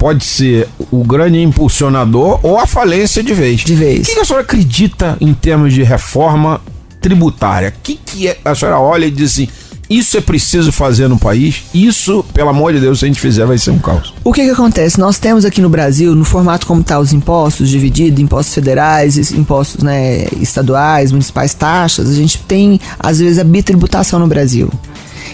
pode 0.00 0.24
ser 0.24 0.66
o 0.90 1.04
grande 1.04 1.42
impulsionador 1.42 2.40
ou 2.42 2.58
a 2.58 2.66
falência 2.66 3.22
de 3.22 3.34
vez. 3.34 3.60
De 3.60 3.74
vez. 3.74 4.08
O 4.08 4.14
que, 4.14 4.18
a 4.18 4.24
senhora 4.24 4.42
acredita 4.42 5.18
em 5.20 5.34
termos 5.34 5.74
de 5.74 5.82
reforma 5.82 6.58
tributária? 7.02 7.68
O 7.68 7.82
que, 7.82 7.96
que 7.96 8.26
é- 8.26 8.38
a 8.42 8.54
senhora 8.54 8.80
olha 8.80 9.04
e 9.04 9.10
diz 9.10 9.32
assim, 9.32 9.46
isso 9.90 10.16
é 10.16 10.22
preciso 10.22 10.72
fazer 10.72 11.06
no 11.06 11.18
país? 11.18 11.64
Isso, 11.74 12.24
pelo 12.32 12.48
amor 12.48 12.72
de 12.72 12.80
Deus, 12.80 12.98
se 12.98 13.04
a 13.04 13.08
gente 13.08 13.20
fizer, 13.20 13.44
vai 13.44 13.58
ser 13.58 13.72
um 13.72 13.78
caos. 13.78 14.14
O 14.24 14.32
que 14.32 14.42
que 14.42 14.50
acontece? 14.50 14.98
Nós 14.98 15.18
temos 15.18 15.44
aqui 15.44 15.60
no 15.60 15.68
Brasil, 15.68 16.14
no 16.14 16.24
formato 16.24 16.66
como 16.66 16.82
tá 16.82 16.98
os 16.98 17.12
impostos 17.12 17.68
divididos, 17.68 18.20
impostos 18.20 18.54
federais, 18.54 19.32
impostos 19.32 19.82
né, 19.82 20.28
estaduais, 20.40 21.12
municipais, 21.12 21.52
taxas, 21.52 22.08
a 22.08 22.14
gente 22.14 22.38
tem, 22.48 22.80
às 22.98 23.18
vezes, 23.18 23.38
a 23.38 23.44
bitributação 23.44 24.18
no 24.18 24.26
Brasil. 24.26 24.70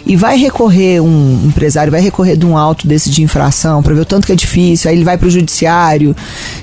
E 0.07 0.15
vai 0.15 0.39
recorrer 0.39 1.01
um 1.01 1.43
empresário, 1.45 1.91
vai 1.91 2.01
recorrer 2.01 2.37
de 2.37 2.47
um 2.47 2.57
auto 2.57 2.87
desse 2.87 3.11
de 3.11 3.23
infração 3.23 3.83
para 3.83 3.93
ver 3.93 4.03
o 4.03 4.05
tanto 4.05 4.25
que 4.27 4.33
é 4.33 4.37
difícil, 4.37 4.89
aí 4.89 4.97
ele 4.97 5.05
vai 5.05 5.19
para 5.19 5.27
o 5.27 5.31
judiciário. 5.31 6.15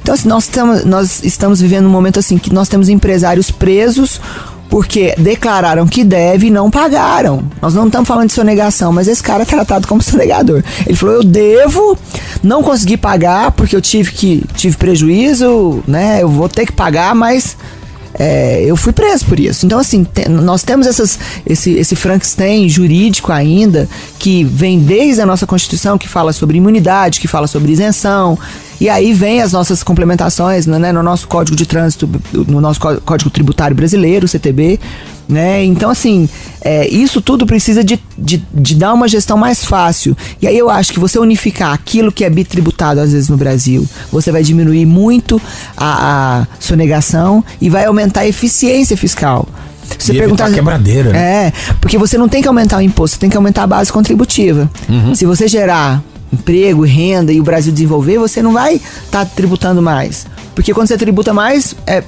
Então, 0.02 0.16
assim, 0.16 0.30
nós, 0.30 0.46
estamos, 0.46 0.86
nós 0.86 1.24
estamos 1.24 1.60
vivendo 1.62 1.86
um 1.86 1.90
momento 1.90 2.20
assim 2.20 2.38
que 2.38 2.54
nós 2.54 2.70
temos 2.70 2.88
empresários 2.88 3.52
presos 3.52 4.22
porque 4.70 5.14
declararam 5.20 5.86
que 5.86 6.04
deve 6.04 6.48
e 6.48 6.50
não 6.50 6.72
pagaram. 6.72 7.44
Nós 7.62 7.76
não 7.76 7.86
estamos 7.86 8.08
falando 8.08 8.30
de 8.30 8.34
sonegação, 8.34 8.92
mas 8.92 9.08
esse 9.08 9.22
cara 9.22 9.44
é 9.44 9.46
tratado 9.46 9.88
como 9.88 10.02
sonegador. 10.02 10.64
Ele 10.88 10.96
falou: 10.96 11.16
eu 11.16 11.24
devo, 11.24 11.96
não 12.42 12.64
consegui 12.64 12.98
pagar 12.98 13.52
porque 13.52 13.76
eu 13.76 13.82
tive 13.82 14.12
que 14.12 14.44
tive 14.56 14.76
prejuízo, 14.76 15.84
né? 15.86 16.24
Eu 16.24 16.30
vou 16.30 16.50
ter 16.50 16.66
que 16.66 16.72
pagar, 16.72 17.14
mas 17.14 17.56
é, 18.18 18.64
eu 18.66 18.76
fui 18.76 18.94
preso 18.94 19.26
por 19.26 19.40
isso. 19.40 19.66
Então, 19.66 19.80
assim, 19.80 20.04
te- 20.04 20.30
nós 20.30 20.64
temos 20.64 20.86
essas, 20.88 21.18
esse, 21.46 21.72
esse 21.72 21.96
Frankenstein 21.96 22.70
jurídico 22.70 23.32
ainda, 23.32 23.88
que 24.20 24.44
vem 24.44 24.80
desde 24.80 25.22
a 25.22 25.26
nossa 25.26 25.46
Constituição, 25.48 25.98
que 25.98 26.08
fala 26.08 26.32
sobre 26.34 26.58
imunidade, 26.58 27.20
que 27.20 27.28
fala 27.28 27.48
sobre 27.48 27.72
isenção. 27.72 28.38
E 28.80 28.90
aí 28.90 29.14
vem 29.14 29.42
as 29.42 29.54
nossas 29.54 29.82
complementações 29.84 30.66
né, 30.68 30.92
no 30.92 31.02
nosso 31.04 31.28
Código 31.28 31.56
de 31.56 31.66
Trânsito, 31.66 32.10
no 32.34 32.60
nosso 32.60 32.80
Có- 32.80 32.98
Código 33.06 33.30
Tributário 33.30 33.76
Brasileiro, 33.76 34.28
CTB. 34.28 34.80
Né? 35.28 35.64
Então, 35.64 35.90
assim, 35.90 36.28
é, 36.62 36.88
isso 36.88 37.22
tudo 37.22 37.46
precisa 37.46 37.84
de, 37.84 38.00
de, 38.18 38.44
de 38.54 38.76
dar 38.76 38.94
uma 38.94 39.08
gestão 39.08 39.38
mais 39.38 39.64
fácil. 39.64 40.16
E 40.42 40.48
aí 40.48 40.58
eu 40.58 40.70
acho 40.70 40.92
que 40.92 41.00
você 41.00 41.18
unificar 41.18 41.74
aquilo 41.74 42.12
que 42.12 42.26
é 42.26 42.30
bitributado 42.30 43.00
às 43.00 43.14
vezes 43.14 43.30
no 43.30 43.38
Brasil, 43.38 43.88
você 44.12 44.32
vai 44.32 44.44
diminuir 44.44 44.86
muito 44.86 45.42
a, 45.78 46.42
a 46.42 46.48
sonegação 46.60 47.44
e 47.62 47.70
vai 47.70 47.86
aumentar 47.86 48.22
a 48.22 48.28
eficiência 48.28 48.98
fiscal. 48.98 49.48
Se 49.98 50.14
E 50.14 50.20
evitar 50.20 50.52
quebradeira, 50.52 51.12
né? 51.12 51.20
É, 51.20 51.54
porque 51.80 51.98
você 51.98 52.18
não 52.18 52.28
tem 52.28 52.42
que 52.42 52.48
aumentar 52.48 52.78
o 52.78 52.82
imposto, 52.82 53.16
você 53.16 53.20
tem 53.20 53.30
que 53.30 53.38
aumentar 53.38 53.64
a 53.64 53.68
base 53.68 53.92
contributiva. 53.92 54.70
Se 55.16 55.26
você 55.26 55.48
gerar 55.48 56.04
emprego, 56.32 56.84
renda 56.84 57.32
e 57.32 57.40
o 57.40 57.44
Brasil 57.44 57.72
desenvolver, 57.72 58.18
você 58.18 58.42
não 58.42 58.54
vai 58.54 58.76
estar 58.76 59.10
tá 59.12 59.26
tributando 59.26 59.82
mais. 59.82 60.26
Porque 60.56 60.74
quando 60.74 60.88
você 60.88 60.98
tributa 60.98 61.34
mais, 61.34 61.76
é, 61.86 62.04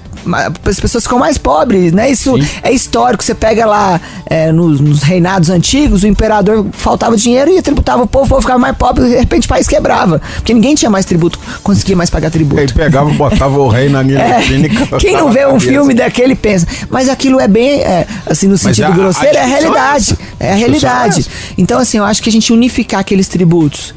as 0.65 0.79
pessoas 0.79 1.03
ficam 1.03 1.19
mais 1.19 1.37
pobres, 1.37 1.91
né? 1.93 2.09
Isso 2.09 2.35
Sim. 2.35 2.47
é 2.63 2.71
histórico. 2.71 3.23
Você 3.23 3.35
pega 3.35 3.65
lá 3.65 3.99
é, 4.25 4.51
nos, 4.51 4.79
nos, 4.79 5.03
reinados 5.03 5.49
antigos, 5.49 6.03
o 6.03 6.07
imperador 6.07 6.65
faltava 6.71 7.15
dinheiro 7.15 7.51
e 7.51 7.61
tributava 7.61 8.03
o 8.03 8.07
povo, 8.07 8.25
o 8.25 8.29
povo 8.29 8.41
ficava 8.41 8.59
mais 8.59 8.75
pobre, 8.75 9.07
de 9.07 9.15
repente 9.15 9.45
o 9.45 9.49
país 9.49 9.67
quebrava. 9.67 10.21
Porque 10.35 10.53
ninguém 10.53 10.75
tinha 10.75 10.89
mais 10.89 11.05
tributo, 11.05 11.39
conseguia 11.61 11.95
mais 11.95 12.09
pagar 12.09 12.31
tributo. 12.31 12.61
Ele 12.61 12.73
pegava 12.73 13.09
e 13.09 13.13
botava 13.13 13.57
o 13.59 13.67
rei 13.67 13.89
na 13.89 14.01
guilhotina 14.03 14.67
é, 14.67 14.97
Quem 14.99 15.13
não 15.13 15.31
vê 15.31 15.45
um 15.45 15.59
filme 15.59 15.93
daquele 15.93 16.35
pensa. 16.35 16.67
Mas 16.89 17.09
aquilo 17.09 17.39
é 17.39 17.47
bem, 17.47 17.81
é, 17.81 18.07
assim, 18.25 18.47
no 18.47 18.57
sentido 18.57 18.85
a, 18.85 18.91
grosseiro, 18.91 19.37
a 19.37 19.41
é 19.41 19.43
a 19.43 19.47
realidade. 19.47 20.17
É 20.39 20.51
a 20.51 20.55
realidade. 20.55 21.25
Então, 21.57 21.79
assim, 21.79 21.97
eu 21.97 22.03
acho 22.03 22.21
que 22.21 22.29
a 22.29 22.31
gente 22.31 22.51
unificar 22.51 22.99
aqueles 22.99 23.27
tributos, 23.27 23.93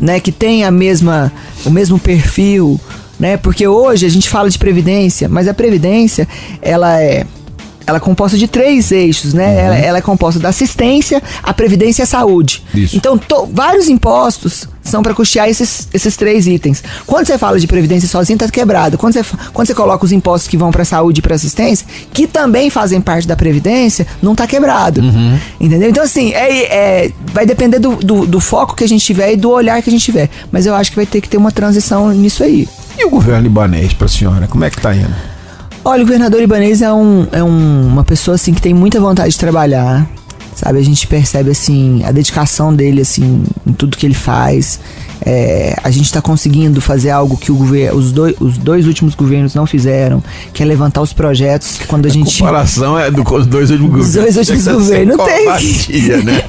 né, 0.00 0.20
que 0.20 0.32
tem 0.32 0.64
a 0.64 0.70
mesma, 0.70 1.32
o 1.64 1.70
mesmo 1.70 1.98
perfil, 1.98 2.80
né? 3.18 3.36
Porque 3.36 3.66
hoje 3.66 4.06
a 4.06 4.08
gente 4.10 4.28
fala 4.28 4.48
de 4.48 4.58
previdência, 4.58 5.28
mas 5.28 5.48
a 5.48 5.54
previdência 5.54 6.26
ela 6.62 7.00
é 7.00 7.26
ela 7.88 7.96
é 7.96 8.00
composta 8.00 8.36
de 8.36 8.46
três 8.46 8.92
eixos, 8.92 9.32
né? 9.32 9.46
Uhum. 9.46 9.58
Ela, 9.60 9.76
ela, 9.78 9.98
é 9.98 10.00
composta 10.02 10.38
da 10.38 10.50
assistência, 10.50 11.22
a 11.42 11.54
previdência 11.54 12.02
e 12.02 12.04
a 12.04 12.06
saúde. 12.06 12.62
Isso. 12.74 12.94
Então, 12.94 13.16
to, 13.16 13.48
vários 13.50 13.88
impostos 13.88 14.68
são 14.82 15.02
para 15.02 15.14
custear 15.14 15.48
esses, 15.48 15.88
esses 15.92 16.14
três 16.14 16.46
itens. 16.46 16.84
Quando 17.06 17.26
você 17.26 17.38
fala 17.38 17.58
de 17.58 17.66
previdência 17.66 18.06
sozinho, 18.06 18.38
tá 18.38 18.46
quebrado. 18.48 18.98
Quando 18.98 19.14
você, 19.14 19.24
quando 19.54 19.66
você 19.66 19.74
coloca 19.74 20.04
os 20.04 20.12
impostos 20.12 20.48
que 20.48 20.56
vão 20.56 20.70
para 20.70 20.84
saúde 20.84 21.20
e 21.20 21.22
para 21.22 21.34
assistência, 21.34 21.86
que 22.12 22.26
também 22.26 22.68
fazem 22.68 23.00
parte 23.00 23.26
da 23.26 23.34
previdência, 23.34 24.06
não 24.20 24.34
tá 24.34 24.46
quebrado. 24.46 25.00
Uhum. 25.00 25.38
Entendeu? 25.58 25.88
Então, 25.88 26.04
assim, 26.04 26.34
é, 26.34 27.06
é 27.06 27.12
vai 27.32 27.46
depender 27.46 27.78
do, 27.78 27.96
do, 27.96 28.26
do 28.26 28.38
foco 28.38 28.76
que 28.76 28.84
a 28.84 28.88
gente 28.88 29.02
tiver 29.02 29.32
e 29.32 29.36
do 29.36 29.50
olhar 29.50 29.80
que 29.82 29.88
a 29.88 29.92
gente 29.92 30.04
tiver. 30.04 30.28
Mas 30.52 30.66
eu 30.66 30.74
acho 30.74 30.90
que 30.90 30.96
vai 30.96 31.06
ter 31.06 31.22
que 31.22 31.28
ter 31.28 31.38
uma 31.38 31.50
transição 31.50 32.10
nisso 32.10 32.44
aí. 32.44 32.68
E 32.98 33.04
o 33.04 33.10
governo 33.10 33.42
libanês 33.42 33.92
para 33.92 34.06
a 34.06 34.08
senhora, 34.08 34.48
como 34.48 34.64
é 34.64 34.70
que 34.70 34.76
está 34.76 34.92
indo? 34.92 35.14
Olha, 35.84 36.02
o 36.02 36.04
governador 36.04 36.40
libanês 36.40 36.82
é, 36.82 36.92
um, 36.92 37.28
é 37.30 37.44
um, 37.44 37.86
uma 37.86 38.02
pessoa 38.02 38.34
assim 38.34 38.52
que 38.52 38.60
tem 38.60 38.74
muita 38.74 39.00
vontade 39.00 39.30
de 39.30 39.38
trabalhar, 39.38 40.04
sabe? 40.52 40.80
A 40.80 40.82
gente 40.82 41.06
percebe 41.06 41.50
assim 41.50 42.02
a 42.04 42.10
dedicação 42.10 42.74
dele 42.74 43.02
assim 43.02 43.44
em 43.64 43.72
tudo 43.72 43.96
que 43.96 44.04
ele 44.04 44.14
faz. 44.16 44.80
É, 45.20 45.76
a 45.82 45.90
gente 45.90 46.04
está 46.04 46.22
conseguindo 46.22 46.80
fazer 46.80 47.10
algo 47.10 47.36
que 47.36 47.50
o 47.50 47.56
governo, 47.56 47.98
os, 47.98 48.12
dois, 48.12 48.36
os 48.40 48.56
dois 48.56 48.86
últimos 48.86 49.14
governos 49.14 49.54
não 49.54 49.66
fizeram, 49.66 50.22
que 50.52 50.62
é 50.62 50.66
levantar 50.66 51.02
os 51.02 51.12
projetos 51.12 51.80
quando 51.86 52.06
a, 52.06 52.08
a 52.08 52.12
gente. 52.12 52.36
A 52.36 52.38
comparação 52.38 52.98
é 52.98 53.10
do, 53.10 53.22
dos 53.22 53.46
dois 53.46 53.70
últimos 53.70 53.90
governos. 53.90 54.08
Os 54.08 54.14
dois 54.14 54.36
últimos 54.48 54.64
governos. 54.66 55.16
Não 55.16 55.24
tem. 55.24 56.24
né? 56.24 56.42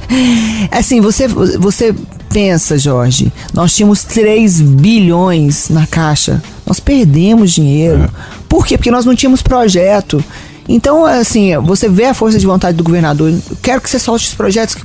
assim, 0.70 1.00
você, 1.00 1.26
você 1.26 1.94
pensa, 2.32 2.78
Jorge, 2.78 3.32
nós 3.52 3.74
tínhamos 3.74 4.04
3 4.04 4.60
bilhões 4.60 5.68
na 5.68 5.86
caixa. 5.86 6.42
Nós 6.64 6.80
perdemos 6.80 7.52
dinheiro. 7.52 8.04
É. 8.04 8.08
Por 8.48 8.64
quê? 8.64 8.76
Porque 8.76 8.90
nós 8.90 9.04
não 9.04 9.14
tínhamos 9.14 9.42
projeto. 9.42 10.22
Então, 10.68 11.04
assim, 11.04 11.56
você 11.58 11.88
vê 11.88 12.04
a 12.04 12.14
força 12.14 12.38
de 12.38 12.46
vontade 12.46 12.76
do 12.76 12.84
governador. 12.84 13.34
quero 13.60 13.80
que 13.80 13.90
você 13.90 13.98
solte 13.98 14.28
os 14.28 14.34
projetos 14.34 14.76
que, 14.76 14.84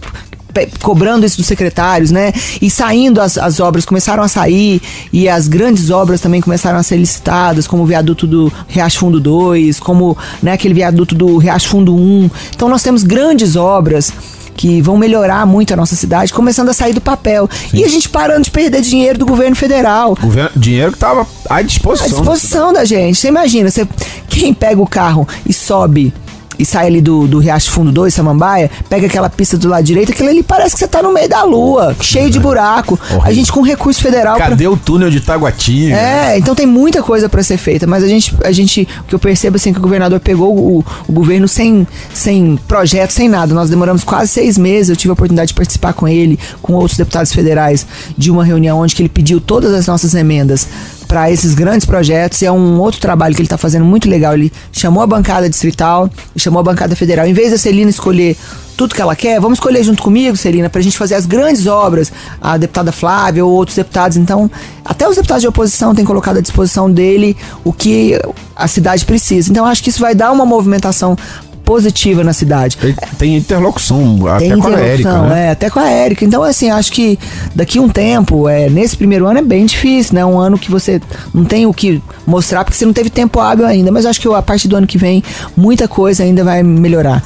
cobrando 0.82 1.26
isso 1.26 1.38
dos 1.38 1.46
secretários, 1.46 2.12
né? 2.12 2.32
E 2.62 2.70
saindo 2.70 3.22
as, 3.22 3.38
as 3.38 3.60
obras, 3.60 3.86
começaram 3.86 4.24
a 4.24 4.28
sair, 4.28 4.82
e 5.12 5.28
as 5.28 5.48
grandes 5.48 5.89
obras 5.89 6.22
também 6.22 6.41
começaram 6.41 6.78
a 6.78 6.84
ser 6.84 6.98
licitadas, 6.98 7.68
como 7.68 7.84
o 7.84 7.86
viaduto 7.86 8.26
do 8.26 8.52
Riacho 8.68 9.00
Fundo 9.00 9.20
2, 9.20 9.80
como 9.80 10.18
né, 10.41 10.54
aquele 10.54 10.74
viaduto 10.74 11.15
do 11.15 11.38
Riacho 11.38 11.70
Fundo 11.70 11.96
1. 11.96 12.30
Então 12.56 12.70
nós 12.70 12.84
temos 12.84 13.04
grandes 13.04 13.56
obras 13.56 14.12
que 14.56 14.82
vão 14.82 14.98
melhorar 14.98 15.46
muito 15.46 15.74
a 15.74 15.76
nossa 15.76 15.96
cidade, 15.96 16.34
começando 16.34 16.70
a 16.70 16.74
sair 16.74 16.94
do 16.94 17.02
papel. 17.02 17.50
Sim. 17.70 17.78
E 17.78 17.84
a 17.84 17.88
gente 17.88 18.08
parando 18.08 18.44
de 18.44 18.52
perder 18.52 18.82
dinheiro 18.82 19.20
do 19.20 19.26
governo 19.26 19.56
federal. 19.56 20.18
Governo, 20.20 20.52
dinheiro 20.56 20.91
que 20.91 20.98
estava 20.98 21.28
à 21.50 21.62
disposição. 21.62 22.08
À 22.08 22.10
disposição 22.10 22.74
da, 22.74 22.80
da 22.80 22.86
gente. 22.86 23.18
Você 23.18 23.28
imagina, 23.28 23.70
você, 23.70 23.88
quem 24.30 24.54
pega 24.54 24.82
o 24.82 24.88
carro 24.88 25.28
e 25.46 25.54
sobe 25.54 26.13
e 26.58 26.65
sai 26.65 26.88
ali 26.88 27.02
do, 27.02 27.28
do 27.28 27.39
Riacho 27.39 27.72
Fundo 27.72 27.91
2, 27.91 28.13
Samambaia, 28.13 28.70
pega 28.89 29.08
aquela 29.08 29.30
pista 29.30 29.58
do 29.58 29.68
lado 29.68 29.84
direito, 29.84 30.12
aquilo 30.12 30.30
ali 30.30 30.44
parece 30.44 30.76
que 30.76 30.80
você 30.80 30.88
tá 30.88 31.02
no 31.02 31.12
meio 31.12 31.30
da 31.30 31.44
lua, 31.44 31.96
cheio 32.02 32.30
de 32.30 32.39
buraco. 32.39 33.00
A 33.24 33.32
gente 33.32 33.52
com 33.52 33.62
recurso 33.62 34.02
federal. 34.02 34.38
Cadê 34.38 34.65
pra... 34.65 34.74
o 34.74 34.78
túnel 34.78 35.10
de 35.10 35.20
Taguatinga? 35.20 35.96
É, 35.96 36.38
então 36.38 36.56
tem 36.56 36.65
muita 36.65 37.02
coisa 37.02 37.28
para 37.30 37.44
ser 37.44 37.58
feita, 37.58 37.86
mas 37.86 38.04
a 38.04 38.08
gente, 38.08 38.36
a 38.44 38.52
gente, 38.52 38.88
o 39.02 39.04
que 39.06 39.15
eu 39.15 39.20
percebo 39.20 39.58
assim, 39.58 39.74
que 39.74 39.80
o 39.80 39.82
governador 39.82 40.20
pegou 40.20 40.56
o, 40.56 40.86
o 41.08 41.12
governo 41.12 41.48
sem, 41.48 41.88
sem 42.13 42.58
projeto, 42.68 43.12
sem 43.12 43.28
nada. 43.28 43.54
Nós 43.54 43.70
demoramos 43.70 44.04
quase 44.04 44.32
seis 44.32 44.58
meses, 44.58 44.89
eu 44.89 44.96
tive 44.96 45.12
a 45.12 45.13
oportunidade 45.13 45.50
de 45.50 45.54
participar 45.54 45.94
com 45.94 46.08
ele, 46.08 46.39
com 46.62 46.74
outros 46.74 46.98
deputados 46.98 47.34
federais, 47.34 47.86
de 48.18 48.32
uma 48.32 48.44
reunião 48.44 48.80
onde 48.80 48.96
que 48.96 49.02
ele 49.02 49.10
pediu 49.10 49.39
todas 49.39 49.74
as 49.74 49.88
nossas 49.88 50.13
emendas 50.13 50.68
para 51.06 51.32
esses 51.32 51.54
grandes 51.54 51.86
projetos 51.86 52.41
e 52.41 52.46
é 52.46 52.52
um 52.52 52.80
outro 52.80 53.00
trabalho 53.00 53.34
que 53.36 53.41
ele 53.41 53.48
está 53.48 53.58
fazendo 53.58 53.86
muito 53.86 54.10
legal. 54.10 54.34
Ele 54.34 54.52
chamou 54.72 55.02
a 55.04 55.08
bancada 55.08 55.50
distrital, 55.50 56.10
chamou 56.36 56.60
a 56.60 56.63
bancada 56.63 56.96
federal. 56.96 57.26
Em 57.26 57.34
vez 57.34 57.52
da 57.52 57.58
Celina 57.58 57.89
escolher 57.89 58.36
tudo 58.76 58.94
que 58.94 59.02
ela 59.02 59.15
quer, 59.15 59.39
vamos 59.39 59.58
escolher 59.58 59.84
junto 59.84 60.04
comigo, 60.04 60.36
Celina, 60.36 60.70
para 60.70 60.80
a 60.80 60.84
gente 60.84 60.98
fazer 60.98 61.15
as 61.15 61.26
grandes 61.26 61.65
obras. 61.65 62.12
A 62.41 62.58
deputada 62.58 62.91
Flávia 62.91 63.46
ou 63.46 63.52
outros 63.52 63.76
deputados. 63.76 64.18
Então, 64.18 64.52
até 64.84 65.08
os 65.08 65.15
deputados 65.15 65.41
de 65.41 65.48
oposição 65.48 65.96
têm 65.96 66.04
colocado 66.04 66.38
à 66.38 66.41
disposição 66.41 66.91
dele 66.91 67.38
o 67.63 67.72
que 67.72 68.20
a 68.56 68.68
cidade 68.68 69.06
precisa. 69.06 69.50
Então, 69.50 69.65
acho 69.65 69.84
que 69.84 69.89
isso 69.89 70.00
vai 70.00 70.13
dar 70.13 70.32
uma 70.32 70.46
movimentação 70.46 71.18
positiva 71.65 72.23
na 72.23 72.32
cidade. 72.32 72.78
Tem, 72.78 72.95
tem 73.17 73.36
interlocução 73.36 74.19
tem 74.19 74.30
até 74.30 74.45
interlocução, 74.45 74.71
com 74.71 74.78
a 74.78 74.80
Érica, 74.80 75.21
né? 75.23 75.47
É, 75.47 75.49
até 75.49 75.69
com 75.69 75.80
a 75.80 75.89
Érica. 75.89 76.23
Então, 76.23 76.43
assim, 76.43 76.69
acho 76.69 76.91
que 76.91 77.19
daqui 77.54 77.80
um 77.80 77.89
tempo, 77.89 78.47
é, 78.47 78.69
nesse 78.69 78.95
primeiro 78.95 79.25
ano 79.25 79.39
é 79.39 79.41
bem 79.41 79.65
difícil, 79.65 80.13
né? 80.13 80.23
Um 80.25 80.39
ano 80.39 80.58
que 80.58 80.69
você 80.69 81.01
não 81.34 81.43
tem 81.43 81.65
o 81.65 81.73
que 81.73 82.01
mostrar, 82.25 82.63
porque 82.63 82.78
você 82.78 82.86
não 82.86 82.93
teve 82.93 83.10
tempo 83.10 83.39
hábil 83.39 83.65
ainda. 83.65 83.91
Mas 83.91 84.06
acho 84.06 84.21
que 84.21 84.28
a 84.28 84.41
partir 84.41 84.67
do 84.67 84.75
ano 84.75 84.88
que 84.88 84.97
vem, 84.97 85.23
muita 85.58 85.88
coisa 85.88 86.23
ainda 86.23 86.43
vai 86.43 86.62
melhorar. 86.62 87.23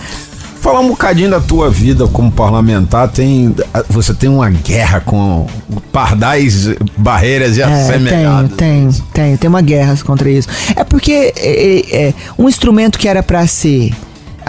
Falar 0.62 0.82
um 0.82 0.89
bocadinho 0.89 1.30
da 1.30 1.39
tua 1.39 1.69
vida 1.69 2.06
como 2.08 2.30
parlamentar, 2.30 3.08
tem, 3.08 3.56
você 3.89 4.13
tem 4.13 4.30
uma 4.30 4.49
guerra 4.49 4.99
com 4.99 5.47
pardais, 5.89 6.67
barreiras 6.97 7.56
e 7.56 7.62
é, 7.62 7.63
assemelhados. 7.63 8.58
Tem, 8.58 8.89
tem, 8.89 9.04
tem, 9.13 9.38
tem 9.38 9.49
uma 9.49 9.62
guerra 9.62 9.95
contra 10.04 10.30
isso. 10.30 10.49
É 10.75 10.84
porque 10.84 11.34
é, 11.38 12.08
é, 12.08 12.13
um 12.38 12.49
instrumento 12.49 12.99
que 12.99 13.08
era 13.08 13.23
para 13.23 13.47
ser 13.47 13.93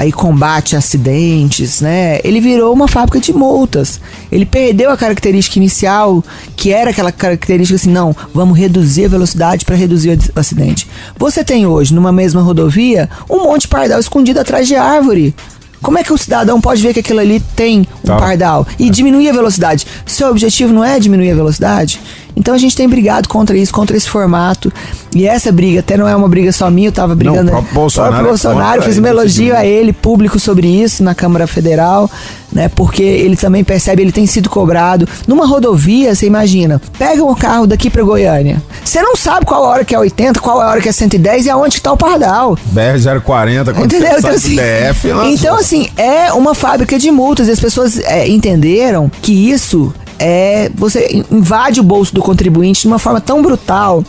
aí 0.00 0.10
combate 0.10 0.74
acidentes, 0.74 1.82
né? 1.82 2.20
Ele 2.24 2.40
virou 2.40 2.72
uma 2.72 2.88
fábrica 2.88 3.20
de 3.20 3.34
multas. 3.34 4.00
Ele 4.32 4.46
perdeu 4.46 4.90
a 4.90 4.96
característica 4.96 5.58
inicial, 5.58 6.24
que 6.56 6.72
era 6.72 6.88
aquela 6.88 7.12
característica 7.12 7.76
assim, 7.76 7.90
não, 7.90 8.16
vamos 8.32 8.58
reduzir 8.58 9.04
a 9.04 9.08
velocidade 9.08 9.62
para 9.62 9.76
reduzir 9.76 10.18
o 10.34 10.40
acidente. 10.40 10.88
Você 11.18 11.44
tem 11.44 11.66
hoje, 11.66 11.92
numa 11.92 12.10
mesma 12.10 12.40
rodovia, 12.40 13.10
um 13.28 13.44
monte 13.44 13.62
de 13.62 13.68
pardal 13.68 14.00
escondido 14.00 14.40
atrás 14.40 14.66
de 14.66 14.74
árvore. 14.74 15.34
Como 15.82 15.98
é 15.98 16.02
que 16.02 16.14
o 16.14 16.18
cidadão 16.18 16.62
pode 16.62 16.82
ver 16.82 16.94
que 16.94 17.00
aquilo 17.00 17.20
ali 17.20 17.38
tem 17.54 17.86
um 18.02 18.06
tá. 18.06 18.16
pardal 18.16 18.66
e 18.78 18.88
é. 18.88 18.90
diminuir 18.90 19.28
a 19.28 19.32
velocidade? 19.34 19.86
Seu 20.06 20.30
objetivo 20.30 20.72
não 20.72 20.82
é 20.82 20.98
diminuir 20.98 21.32
a 21.32 21.34
velocidade? 21.34 22.00
Então 22.36 22.54
a 22.54 22.58
gente 22.58 22.76
tem 22.76 22.88
brigado 22.88 23.28
contra 23.28 23.56
isso, 23.56 23.72
contra 23.72 23.96
esse 23.96 24.08
formato. 24.08 24.72
E 25.14 25.26
essa 25.26 25.50
briga 25.50 25.80
até 25.80 25.96
não 25.96 26.08
é 26.08 26.14
uma 26.14 26.28
briga 26.28 26.52
só 26.52 26.70
minha, 26.70 26.88
eu 26.88 26.92
tava 26.92 27.14
brigando. 27.14 27.44
Não, 27.44 27.48
o 27.48 27.52
próprio 27.52 27.74
Bolsonaro, 27.74 28.24
o 28.24 28.28
Bolsonaro 28.28 28.82
fez 28.82 28.98
um 28.98 29.06
elogio 29.06 29.56
a 29.56 29.64
ele 29.64 29.92
público 29.92 30.38
sobre 30.38 30.66
isso 30.66 31.02
na 31.02 31.14
Câmara 31.14 31.46
Federal, 31.46 32.08
né? 32.52 32.68
Porque 32.68 33.02
ele 33.02 33.36
também 33.36 33.64
percebe, 33.64 34.02
ele 34.02 34.12
tem 34.12 34.26
sido 34.26 34.48
cobrado. 34.48 35.08
Numa 35.26 35.46
rodovia, 35.46 36.14
você 36.14 36.26
imagina, 36.26 36.80
pega 36.98 37.24
um 37.24 37.34
carro 37.34 37.66
daqui 37.66 37.90
para 37.90 38.02
Goiânia. 38.02 38.62
Você 38.84 39.02
não 39.02 39.16
sabe 39.16 39.46
qual 39.46 39.64
a 39.64 39.68
hora 39.68 39.84
que 39.84 39.94
é 39.94 39.98
80, 39.98 40.40
qual 40.40 40.60
a 40.60 40.68
hora 40.68 40.80
que 40.80 40.88
é 40.88 40.92
110 40.92 41.46
e 41.46 41.50
aonde 41.50 41.76
que 41.76 41.82
tá 41.82 41.92
o 41.92 41.96
Pardal. 41.96 42.56
BR-040, 42.72 43.74
quando 43.74 43.84
Entendeu? 43.84 44.18
Então, 44.18 44.30
assim, 44.30 44.56
DF, 44.56 45.08
então, 45.26 45.56
assim, 45.56 45.88
é 45.96 46.32
uma 46.32 46.54
fábrica 46.54 46.98
de 46.98 47.10
multas. 47.10 47.48
E 47.48 47.50
as 47.50 47.60
pessoas 47.60 47.98
é, 47.98 48.28
entenderam 48.28 49.10
que 49.20 49.32
isso 49.32 49.92
é 50.20 50.70
você 50.74 51.24
invade 51.30 51.80
o 51.80 51.82
bolso 51.82 52.14
do 52.14 52.20
contribuinte 52.20 52.82
de 52.82 52.86
uma 52.86 52.98
forma 52.98 53.20
tão 53.20 53.42
brutal. 53.42 54.04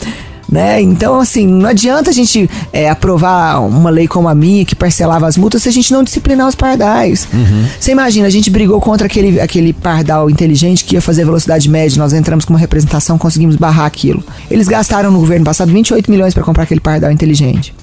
Né? 0.51 0.81
Então, 0.81 1.17
assim, 1.17 1.47
não 1.47 1.69
adianta 1.69 2.09
a 2.09 2.13
gente 2.13 2.49
é, 2.73 2.89
aprovar 2.89 3.61
uma 3.65 3.89
lei 3.89 4.05
como 4.05 4.27
a 4.27 4.35
minha 4.35 4.65
que 4.65 4.75
parcelava 4.75 5.25
as 5.25 5.37
multas 5.37 5.63
se 5.63 5.69
a 5.69 5.71
gente 5.71 5.93
não 5.93 6.03
disciplinar 6.03 6.45
os 6.45 6.55
pardais. 6.55 7.25
Uhum. 7.33 7.65
Você 7.79 7.93
imagina, 7.93 8.27
a 8.27 8.29
gente 8.29 8.49
brigou 8.49 8.81
contra 8.81 9.07
aquele, 9.07 9.39
aquele 9.39 9.71
pardal 9.71 10.29
inteligente 10.29 10.83
que 10.83 10.95
ia 10.95 11.01
fazer 11.01 11.23
velocidade 11.23 11.69
média, 11.69 11.97
nós 11.97 12.11
entramos 12.11 12.43
com 12.43 12.51
uma 12.51 12.59
representação, 12.59 13.17
conseguimos 13.17 13.55
barrar 13.55 13.85
aquilo. 13.85 14.21
Eles 14.49 14.67
gastaram 14.67 15.09
no 15.09 15.19
governo 15.21 15.45
passado 15.45 15.71
28 15.71 16.11
milhões 16.11 16.33
para 16.33 16.43
comprar 16.43 16.63
aquele 16.63 16.81
pardal 16.81 17.11
inteligente. 17.13 17.73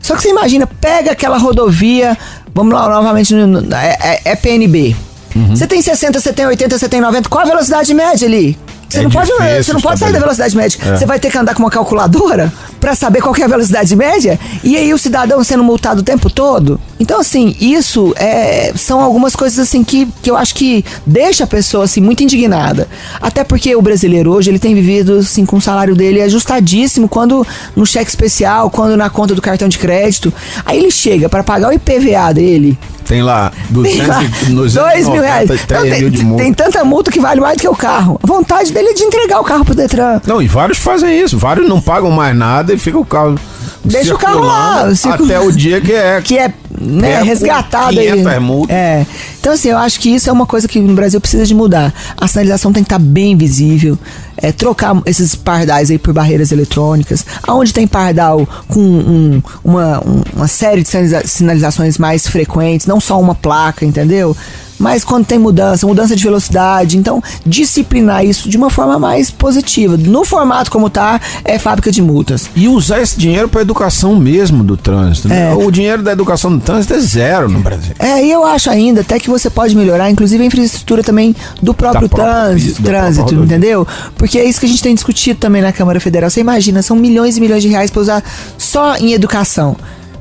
Só 0.00 0.16
que 0.16 0.22
você 0.22 0.30
imagina, 0.30 0.66
pega 0.66 1.12
aquela 1.12 1.38
rodovia, 1.38 2.18
vamos 2.52 2.74
lá 2.74 2.88
novamente, 2.88 3.32
é, 3.34 4.14
é, 4.14 4.32
é 4.32 4.36
PNB. 4.36 4.96
Uhum. 5.36 5.54
Você 5.54 5.66
tem 5.66 5.82
60, 5.82 6.18
você 6.18 6.32
tem 6.32 6.46
80, 6.46 6.78
você 6.78 6.88
tem 6.88 7.00
90. 7.00 7.28
Qual 7.28 7.44
a 7.44 7.48
velocidade 7.48 7.92
média 7.92 8.26
ali? 8.26 8.58
Você 8.88 9.00
É 9.00 9.02
não 9.02 9.10
pode, 9.10 9.30
você 9.62 9.72
não 9.72 9.80
pode 9.80 9.98
sair 9.98 10.12
da 10.12 10.18
velocidade 10.18 10.56
média. 10.56 10.78
É. 10.84 10.96
Você 10.96 11.04
vai 11.06 11.18
ter 11.18 11.30
que 11.30 11.36
andar 11.36 11.54
com 11.54 11.62
uma 11.62 11.70
calculadora 11.70 12.52
pra 12.80 12.94
saber 12.94 13.20
qual 13.20 13.34
que 13.34 13.42
é 13.42 13.44
a 13.44 13.48
velocidade 13.48 13.94
média 13.96 14.38
e 14.62 14.76
aí 14.76 14.94
o 14.94 14.98
cidadão 14.98 15.42
sendo 15.42 15.64
multado 15.64 16.00
o 16.00 16.04
tempo 16.04 16.30
todo. 16.30 16.80
Então, 16.98 17.20
assim, 17.20 17.54
isso 17.60 18.14
é, 18.16 18.72
são 18.76 19.00
algumas 19.02 19.34
coisas 19.34 19.58
assim 19.58 19.82
que, 19.82 20.06
que 20.22 20.30
eu 20.30 20.36
acho 20.36 20.54
que 20.54 20.84
deixa 21.04 21.44
a 21.44 21.46
pessoa 21.46 21.84
assim 21.84 22.00
muito 22.00 22.22
indignada. 22.22 22.88
Até 23.20 23.42
porque 23.42 23.74
o 23.74 23.82
brasileiro 23.82 24.32
hoje 24.32 24.50
ele 24.50 24.58
tem 24.58 24.74
vivido 24.74 25.18
assim 25.18 25.44
com 25.44 25.56
o 25.56 25.60
salário 25.60 25.94
dele 25.94 26.22
ajustadíssimo 26.22 27.08
quando 27.08 27.46
no 27.74 27.84
cheque 27.84 28.08
especial, 28.08 28.70
quando 28.70 28.96
na 28.96 29.10
conta 29.10 29.34
do 29.34 29.42
cartão 29.42 29.68
de 29.68 29.78
crédito. 29.78 30.32
Aí 30.64 30.78
ele 30.78 30.90
chega 30.90 31.28
pra 31.28 31.42
pagar 31.42 31.68
o 31.68 31.72
IPVA 31.72 32.32
dele. 32.32 32.78
Tem 33.06 33.22
lá 33.22 33.52
Tem 33.82 34.06
lá 34.06 34.20
200, 34.20 34.74
dois 34.74 35.08
mil 35.08 35.22
reais. 35.22 35.48
293 35.48 35.90
Não, 35.92 35.98
mil 36.00 36.10
de 36.10 36.16
tem, 36.18 36.26
multa. 36.26 36.42
tem 36.42 36.52
tanta 36.54 36.84
multa 36.84 37.10
que 37.10 37.20
vale 37.20 37.40
mais 37.40 37.56
do 37.56 37.60
que 37.60 37.68
o 37.68 37.74
carro. 37.74 38.18
A 38.22 38.26
vontade 38.26 38.72
dele 38.72 38.88
é 38.88 38.94
de 38.94 39.02
entregar 39.04 39.40
o 39.40 39.44
carro 39.44 39.64
pro 39.64 39.74
Detran. 39.74 40.20
Não, 40.26 40.42
e 40.42 40.48
vários 40.48 40.78
fazem 40.78 41.18
isso. 41.20 41.38
Vários 41.38 41.68
não 41.68 41.80
pagam 41.80 42.10
mais 42.10 42.36
nada 42.36 42.72
e 42.72 42.78
fica 42.78 42.98
o 42.98 43.04
carro. 43.04 43.38
Deixa 43.84 44.14
o 44.14 44.18
carro 44.18 44.40
lá, 44.40 44.88
Até 45.12 45.38
o 45.38 45.52
dia 45.52 45.80
que 45.80 45.92
é. 45.92 46.20
que 46.24 46.36
é, 46.36 46.52
né, 46.86 47.12
É, 47.12 47.22
resgatado 47.22 47.98
aí. 47.98 48.10
500 48.12 48.38
multa. 48.42 48.72
É. 48.72 49.06
Então, 49.40 49.52
assim, 49.52 49.68
eu 49.68 49.78
acho 49.78 50.00
que 50.00 50.08
isso 50.10 50.28
é 50.28 50.32
uma 50.32 50.46
coisa 50.46 50.66
que 50.66 50.80
no 50.80 50.94
Brasil 50.94 51.20
precisa 51.20 51.44
de 51.44 51.54
mudar. 51.54 51.92
A 52.16 52.26
sinalização 52.26 52.72
tem 52.72 52.82
que 52.82 52.86
estar 52.86 52.98
bem 52.98 53.36
visível. 53.36 53.98
É, 54.38 54.52
trocar 54.52 55.00
esses 55.06 55.34
pardais 55.34 55.90
aí 55.90 55.98
por 55.98 56.12
barreiras 56.12 56.52
eletrônicas. 56.52 57.24
Aonde 57.44 57.72
tem 57.72 57.86
pardal 57.86 58.46
com 58.68 58.80
um- 58.80 59.42
uma, 59.64 59.98
um- 60.06 60.22
uma 60.34 60.46
série 60.48 60.82
de 60.82 60.88
sinaliza- 60.88 61.26
sinalizações 61.26 61.96
mais 61.96 62.26
frequentes, 62.28 62.86
não 62.86 63.00
só 63.00 63.18
uma 63.20 63.34
placa, 63.34 63.84
entendeu? 63.84 64.36
Mas 64.78 65.04
quando 65.04 65.24
tem 65.24 65.38
mudança, 65.38 65.86
mudança 65.86 66.14
de 66.14 66.22
velocidade, 66.22 66.96
então 66.98 67.22
disciplinar 67.44 68.24
isso 68.24 68.48
de 68.48 68.56
uma 68.56 68.68
forma 68.70 68.98
mais 68.98 69.30
positiva. 69.30 69.96
No 69.96 70.24
formato 70.24 70.70
como 70.70 70.90
tá, 70.90 71.20
é 71.44 71.58
fábrica 71.58 71.90
de 71.90 72.02
multas. 72.02 72.50
E 72.54 72.68
usar 72.68 73.00
esse 73.00 73.18
dinheiro 73.18 73.48
para 73.48 73.62
educação 73.62 74.14
mesmo 74.16 74.62
do 74.62 74.76
trânsito. 74.76 75.28
né? 75.28 75.52
É. 75.52 75.54
O 75.54 75.70
dinheiro 75.70 76.02
da 76.02 76.12
educação 76.12 76.56
do 76.56 76.62
trânsito 76.62 76.94
é 76.94 77.00
zero 77.00 77.48
no 77.48 77.60
Brasil. 77.60 77.94
É, 77.98 78.24
e 78.24 78.30
eu 78.30 78.44
acho 78.44 78.70
ainda 78.70 79.00
até 79.00 79.18
que 79.18 79.30
você 79.30 79.48
pode 79.48 79.74
melhorar, 79.74 80.10
inclusive 80.10 80.42
a 80.42 80.46
infraestrutura 80.46 81.02
também 81.02 81.34
do 81.62 81.72
próprio 81.72 82.08
Da 82.08 82.16
trânsito, 82.16 82.82
trânsito 82.82 82.82
própria 82.82 83.38
rodovia. 83.38 83.44
entendeu? 83.44 83.86
Porque 84.16 84.38
é 84.38 84.44
isso 84.44 84.60
que 84.60 84.66
a 84.66 84.68
gente 84.68 84.82
tem 84.82 84.94
discutido 84.94 85.38
também 85.40 85.62
na 85.62 85.72
Câmara 85.72 85.98
Federal. 86.00 86.28
Você 86.28 86.40
imagina, 86.40 86.82
são 86.82 86.96
milhões 86.96 87.36
e 87.36 87.40
milhões 87.40 87.62
de 87.62 87.68
reais 87.68 87.90
para 87.90 88.02
usar 88.02 88.22
só 88.58 88.96
em 88.96 89.12
educação. 89.12 89.76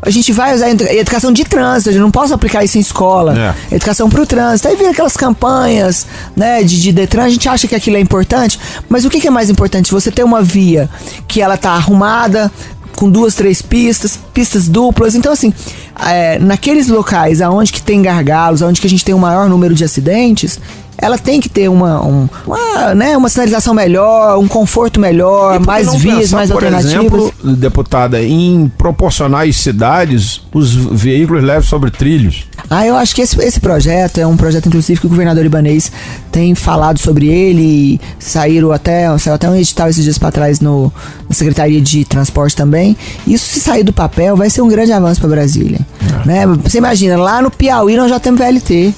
A 0.05 0.09
gente 0.09 0.31
vai 0.31 0.53
usar 0.53 0.69
educação 0.69 1.31
de 1.31 1.43
trânsito, 1.43 1.89
eu 1.89 1.99
não 1.99 2.11
posso 2.11 2.33
aplicar 2.33 2.63
isso 2.63 2.77
em 2.77 2.81
escola. 2.81 3.55
É. 3.71 3.75
Educação 3.75 4.09
para 4.09 4.21
o 4.21 4.25
trânsito. 4.25 4.67
Aí 4.67 4.75
vira 4.75 4.91
aquelas 4.91 5.17
campanhas 5.17 6.05
né, 6.35 6.63
de, 6.63 6.79
de 6.79 6.91
Detran, 6.91 7.23
a 7.23 7.29
gente 7.29 7.49
acha 7.49 7.67
que 7.67 7.75
aquilo 7.75 7.97
é 7.97 7.99
importante, 7.99 8.59
mas 8.87 9.03
o 9.03 9.09
que, 9.09 9.19
que 9.19 9.27
é 9.27 9.31
mais 9.31 9.49
importante? 9.49 9.91
Você 9.91 10.11
ter 10.11 10.23
uma 10.23 10.41
via 10.41 10.89
que 11.27 11.41
ela 11.41 11.57
tá 11.57 11.71
arrumada, 11.71 12.51
com 12.95 13.09
duas, 13.09 13.35
três 13.35 13.61
pistas, 13.61 14.17
pistas 14.33 14.67
duplas. 14.67 15.15
Então, 15.15 15.31
assim, 15.31 15.53
é, 15.99 16.39
naqueles 16.39 16.87
locais 16.87 17.41
aonde 17.41 17.71
que 17.71 17.81
tem 17.81 18.01
gargalos, 18.01 18.61
aonde 18.61 18.81
que 18.81 18.87
a 18.87 18.89
gente 18.89 19.03
tem 19.03 19.13
o 19.13 19.19
maior 19.19 19.49
número 19.49 19.75
de 19.75 19.83
acidentes, 19.83 20.59
ela 21.05 21.17
tem 21.17 21.39
que 21.39 21.47
ter 21.49 21.69
uma, 21.69 22.03
um- 22.05 22.27
uma, 22.45 22.95
né, 22.95 23.15
uma 23.15 23.29
sinalização 23.29 23.73
melhor, 23.73 24.37
um 24.39 24.47
conforto 24.47 24.99
melhor, 24.99 25.59
mais 25.59 25.93
vias, 25.95 26.17
pensar, 26.19 26.37
mais 26.37 26.49
por 26.51 26.63
alternativas. 26.63 26.95
exemplo, 26.95 27.33
deputada, 27.55 28.21
em 28.21 28.71
proporcionar 28.77 29.47
às 29.47 29.55
cidades 29.55 30.41
os 30.53 30.73
veículos 30.73 31.43
leves 31.43 31.67
sobre 31.69 31.91
trilhos. 31.91 32.45
Ah, 32.69 32.85
eu 32.85 32.95
acho 32.95 33.13
que 33.13 33.21
esse, 33.21 33.39
esse 33.43 33.59
projeto 33.59 34.17
é 34.17 34.25
um 34.25 34.35
projeto, 34.35 34.67
inclusive, 34.67 34.99
que 34.99 35.05
o 35.05 35.09
governador 35.09 35.45
Ibanês 35.45 35.91
tem 36.31 36.55
falado 36.55 36.97
sobre 36.99 37.27
ele. 37.27 37.61
E 37.61 38.01
saíram 38.17 38.71
até, 38.71 39.15
saiu 39.19 39.35
até 39.35 39.47
um 39.49 39.55
edital 39.55 39.87
esses 39.89 40.03
dias 40.03 40.17
para 40.17 40.31
trás 40.31 40.59
no, 40.59 40.91
na 41.29 41.35
Secretaria 41.35 41.79
de 41.79 42.03
Transporte 42.05 42.55
também. 42.55 42.97
Isso, 43.27 43.45
se 43.53 43.59
sair 43.59 43.83
do 43.83 43.93
papel, 43.93 44.35
vai 44.35 44.49
ser 44.49 44.61
um 44.63 44.67
grande 44.67 44.91
avanço 44.91 45.19
para 45.19 45.29
Brasília. 45.29 45.79
Né? 46.25 46.47
Você 46.63 46.79
imagina, 46.79 47.17
lá 47.17 47.39
no 47.41 47.51
Piauí 47.51 47.95
nós 47.95 48.09
já 48.09 48.19
temos 48.19 48.39
VLT. 48.39 48.93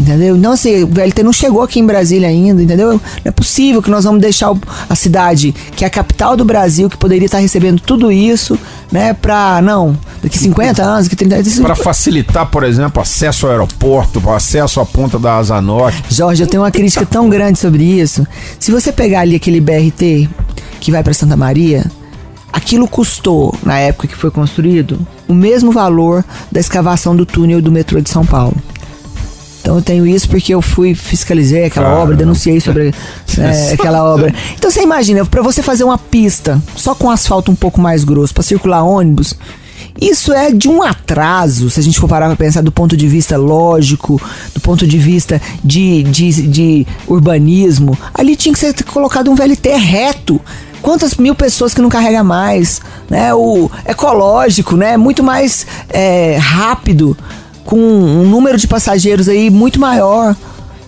Entendeu? 0.00 0.34
Então, 0.34 0.52
assim, 0.52 0.82
o 0.82 0.86
VLT 0.86 1.22
não 1.22 1.32
chegou 1.32 1.60
aqui 1.60 1.78
em 1.78 1.84
Brasília 1.84 2.26
ainda, 2.26 2.62
entendeu? 2.62 2.92
Não 2.94 3.00
é 3.22 3.30
possível 3.30 3.82
que 3.82 3.90
nós 3.90 4.04
vamos 4.04 4.22
deixar 4.22 4.50
a 4.88 4.94
cidade, 4.94 5.54
que 5.76 5.84
é 5.84 5.86
a 5.86 5.90
capital 5.90 6.38
do 6.38 6.44
Brasil, 6.44 6.88
que 6.88 6.96
poderia 6.96 7.26
estar 7.26 7.38
recebendo 7.38 7.80
tudo 7.80 8.10
isso, 8.10 8.58
né, 8.90 9.12
pra, 9.12 9.60
não, 9.60 9.96
daqui 10.22 10.38
50 10.38 10.82
anos, 10.82 11.04
daqui 11.04 11.16
30 11.16 11.34
anos. 11.34 11.58
Para 11.58 11.76
facilitar, 11.76 12.46
por 12.46 12.64
exemplo, 12.64 13.02
acesso 13.02 13.44
ao 13.44 13.52
aeroporto, 13.52 14.30
acesso 14.30 14.80
à 14.80 14.86
ponta 14.86 15.18
da 15.18 15.36
Asa 15.36 15.60
Norte. 15.60 16.02
Jorge, 16.08 16.42
eu 16.42 16.46
tenho 16.46 16.62
uma 16.62 16.70
crítica 16.70 17.04
tão 17.04 17.28
grande 17.28 17.58
sobre 17.58 17.84
isso. 17.84 18.26
Se 18.58 18.72
você 18.72 18.90
pegar 18.90 19.20
ali 19.20 19.36
aquele 19.36 19.60
BRT 19.60 20.30
que 20.80 20.90
vai 20.90 21.02
para 21.02 21.12
Santa 21.12 21.36
Maria, 21.36 21.84
aquilo 22.50 22.88
custou, 22.88 23.54
na 23.62 23.78
época 23.78 24.08
que 24.08 24.16
foi 24.16 24.30
construído, 24.30 24.98
o 25.28 25.34
mesmo 25.34 25.70
valor 25.70 26.24
da 26.50 26.58
escavação 26.58 27.14
do 27.14 27.26
túnel 27.26 27.60
do 27.60 27.70
metrô 27.70 28.00
de 28.00 28.08
São 28.08 28.24
Paulo. 28.24 28.56
Então 29.70 29.78
eu 29.78 29.84
tenho 29.84 30.04
isso 30.04 30.28
porque 30.28 30.52
eu 30.52 30.60
fui 30.60 30.96
fiscalizei 30.96 31.66
aquela 31.66 31.86
Caramba. 31.86 32.02
obra, 32.02 32.16
denunciei 32.16 32.58
sobre 32.58 32.92
é, 33.38 33.72
aquela 33.72 34.02
obra. 34.02 34.34
Então 34.58 34.68
você 34.68 34.82
imagina, 34.82 35.24
para 35.24 35.42
você 35.42 35.62
fazer 35.62 35.84
uma 35.84 35.96
pista 35.96 36.60
só 36.74 36.92
com 36.92 37.08
asfalto 37.08 37.52
um 37.52 37.54
pouco 37.54 37.80
mais 37.80 38.02
grosso 38.02 38.34
para 38.34 38.42
circular 38.42 38.82
ônibus, 38.82 39.32
isso 40.00 40.32
é 40.32 40.50
de 40.50 40.68
um 40.68 40.82
atraso, 40.82 41.70
se 41.70 41.78
a 41.78 41.82
gente 41.84 42.00
for 42.00 42.08
parar 42.08 42.26
pra 42.26 42.34
pensar 42.34 42.62
do 42.62 42.72
ponto 42.72 42.96
de 42.96 43.06
vista 43.06 43.36
lógico, 43.36 44.20
do 44.52 44.60
ponto 44.60 44.84
de 44.84 44.98
vista 44.98 45.40
de, 45.62 46.02
de, 46.02 46.48
de 46.48 46.86
urbanismo. 47.06 47.96
Ali 48.12 48.34
tinha 48.34 48.52
que 48.52 48.58
ser 48.58 48.74
colocado 48.82 49.30
um 49.30 49.36
VLT 49.36 49.68
reto. 49.76 50.40
Quantas 50.82 51.14
mil 51.14 51.34
pessoas 51.34 51.72
que 51.74 51.80
não 51.80 51.90
carrega 51.90 52.24
mais, 52.24 52.80
né? 53.08 53.32
O 53.34 53.70
ecológico, 53.86 54.76
né? 54.76 54.96
Muito 54.96 55.22
mais 55.22 55.64
é, 55.90 56.38
rápido, 56.38 57.16
com 57.70 57.78
um 57.78 58.28
número 58.28 58.58
de 58.58 58.66
passageiros 58.66 59.28
aí 59.28 59.48
muito 59.48 59.78
maior 59.78 60.34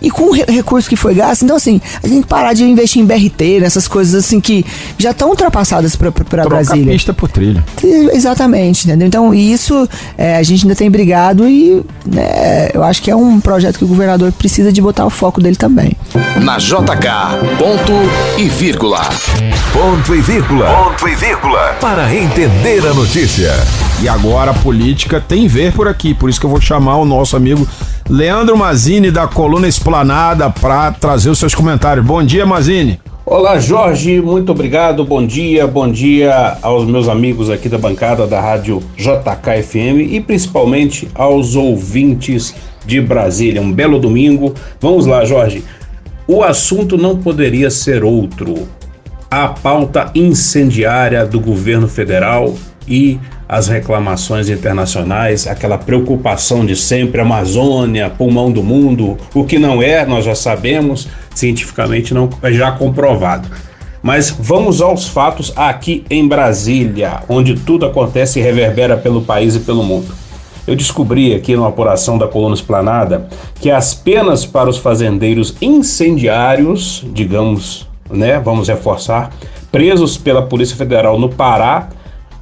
e 0.02 0.10
com 0.10 0.24
o 0.24 0.32
re- 0.32 0.44
recurso 0.48 0.88
que 0.88 0.96
foi 0.96 1.14
gasto. 1.14 1.42
Então, 1.42 1.56
assim, 1.56 1.80
a 2.02 2.08
gente 2.08 2.26
parar 2.26 2.52
de 2.52 2.64
investir 2.64 3.00
em 3.00 3.06
BRT, 3.06 3.60
nessas 3.60 3.86
coisas 3.88 4.14
assim 4.14 4.40
que 4.40 4.64
já 4.98 5.10
estão 5.12 5.28
ultrapassadas 5.30 5.94
para 5.96 6.10
Brasília. 6.48 6.92
pista 6.92 7.12
por 7.14 7.28
trilha. 7.30 7.64
Exatamente, 8.12 8.86
entendeu? 8.86 9.06
Então, 9.08 9.34
isso 9.34 9.88
é, 10.18 10.36
a 10.36 10.42
gente 10.42 10.64
ainda 10.64 10.74
tem 10.74 10.90
brigado 10.90 11.48
e 11.48 11.82
né, 12.06 12.70
eu 12.74 12.82
acho 12.82 13.02
que 13.02 13.10
é 13.10 13.16
um 13.16 13.40
projeto 13.40 13.78
que 13.78 13.84
o 13.84 13.88
governador 13.88 14.32
precisa 14.32 14.72
de 14.72 14.80
botar 14.82 15.06
o 15.06 15.10
foco 15.10 15.40
dele 15.40 15.56
também. 15.56 15.92
Na 16.42 16.58
JK, 16.58 17.56
ponto 17.58 17.92
e 18.38 18.48
vírgula. 18.48 19.00
Ponto 19.72 20.14
e 20.14 20.20
vírgula. 20.20 20.66
Ponto 20.66 21.08
e 21.08 21.14
vírgula. 21.14 21.76
Para 21.80 22.14
entender 22.14 22.86
a 22.86 22.92
notícia. 22.94 23.52
E 24.02 24.08
agora 24.08 24.50
a 24.50 24.54
política 24.54 25.20
tem 25.20 25.46
ver 25.46 25.72
por 25.72 25.86
aqui, 25.86 26.12
por 26.12 26.28
isso 26.28 26.40
que 26.40 26.46
eu 26.46 26.50
vou 26.50 26.60
chamar 26.60 26.96
o 26.96 27.04
nosso 27.04 27.36
amigo 27.36 27.66
Leandro 28.08 28.56
Mazini 28.56 29.10
da 29.10 29.26
Coluna 29.26 29.68
Esplanada 29.68 30.50
para 30.50 30.92
trazer 30.92 31.30
os 31.30 31.38
seus 31.38 31.54
comentários. 31.54 32.04
Bom 32.04 32.22
dia, 32.22 32.44
Mazini. 32.44 33.00
Olá, 33.24 33.58
Jorge, 33.58 34.20
muito 34.20 34.50
obrigado. 34.52 35.04
Bom 35.04 35.24
dia, 35.24 35.66
bom 35.66 35.90
dia 35.90 36.58
aos 36.60 36.84
meus 36.86 37.08
amigos 37.08 37.48
aqui 37.48 37.68
da 37.68 37.78
bancada 37.78 38.26
da 38.26 38.40
Rádio 38.40 38.82
JKFM 38.96 40.00
e 40.10 40.20
principalmente 40.20 41.08
aos 41.14 41.54
ouvintes 41.54 42.54
de 42.84 43.00
Brasília. 43.00 43.62
Um 43.62 43.72
belo 43.72 43.98
domingo. 43.98 44.52
Vamos 44.80 45.06
lá, 45.06 45.24
Jorge. 45.24 45.64
O 46.26 46.42
assunto 46.42 46.98
não 46.98 47.16
poderia 47.16 47.70
ser 47.70 48.04
outro. 48.04 48.68
A 49.30 49.48
pauta 49.48 50.10
incendiária 50.14 51.24
do 51.24 51.40
governo 51.40 51.88
federal 51.88 52.54
e 52.86 53.18
as 53.52 53.68
reclamações 53.68 54.48
internacionais, 54.48 55.46
aquela 55.46 55.76
preocupação 55.76 56.64
de 56.64 56.74
sempre, 56.74 57.20
Amazônia, 57.20 58.08
pulmão 58.08 58.50
do 58.50 58.62
mundo, 58.62 59.18
o 59.34 59.44
que 59.44 59.58
não 59.58 59.82
é, 59.82 60.06
nós 60.06 60.24
já 60.24 60.34
sabemos, 60.34 61.06
cientificamente 61.34 62.14
não 62.14 62.30
é 62.42 62.50
já 62.50 62.72
comprovado. 62.72 63.46
Mas 64.02 64.30
vamos 64.30 64.80
aos 64.80 65.06
fatos 65.06 65.52
aqui 65.54 66.02
em 66.08 66.26
Brasília, 66.26 67.24
onde 67.28 67.54
tudo 67.54 67.84
acontece 67.84 68.40
e 68.40 68.42
reverbera 68.42 68.96
pelo 68.96 69.20
país 69.20 69.54
e 69.54 69.60
pelo 69.60 69.84
mundo. 69.84 70.14
Eu 70.66 70.74
descobri 70.74 71.34
aqui 71.34 71.54
numa 71.54 71.68
apuração 71.68 72.16
da 72.16 72.26
coluna 72.26 72.54
esplanada 72.54 73.28
que 73.60 73.70
as 73.70 73.92
penas 73.92 74.46
para 74.46 74.70
os 74.70 74.78
fazendeiros 74.78 75.54
incendiários, 75.60 77.04
digamos, 77.12 77.86
né, 78.10 78.40
vamos 78.40 78.68
reforçar, 78.68 79.30
presos 79.70 80.16
pela 80.16 80.40
Polícia 80.40 80.74
Federal 80.74 81.18
no 81.18 81.28
Pará 81.28 81.90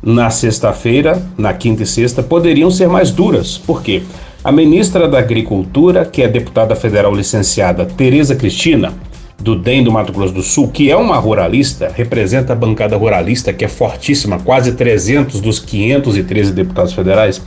na 0.03 0.30
sexta-feira, 0.30 1.22
na 1.36 1.53
quinta 1.53 1.82
e 1.82 1.86
sexta, 1.86 2.22
poderiam 2.22 2.70
ser 2.70 2.88
mais 2.88 3.11
duras. 3.11 3.59
Por 3.59 3.82
quê? 3.82 4.03
A 4.42 4.51
ministra 4.51 5.07
da 5.07 5.18
Agricultura, 5.18 6.05
que 6.05 6.22
é 6.22 6.28
deputada 6.28 6.74
federal 6.74 7.14
licenciada 7.14 7.84
Tereza 7.84 8.34
Cristina, 8.34 8.92
do 9.38 9.57
DEM 9.57 9.84
do 9.84 9.92
Mato 9.92 10.12
Grosso 10.12 10.34
do 10.34 10.42
Sul, 10.42 10.68
que 10.68 10.90
é 10.90 10.96
uma 10.96 11.16
ruralista, 11.16 11.90
representa 11.94 12.53
a 12.53 12.57
bancada 12.57 12.96
ruralista, 12.96 13.53
que 13.53 13.64
é 13.64 13.68
fortíssima, 13.68 14.38
quase 14.38 14.72
300 14.72 15.40
dos 15.40 15.59
513 15.59 16.53
deputados 16.53 16.92
federais, 16.92 17.42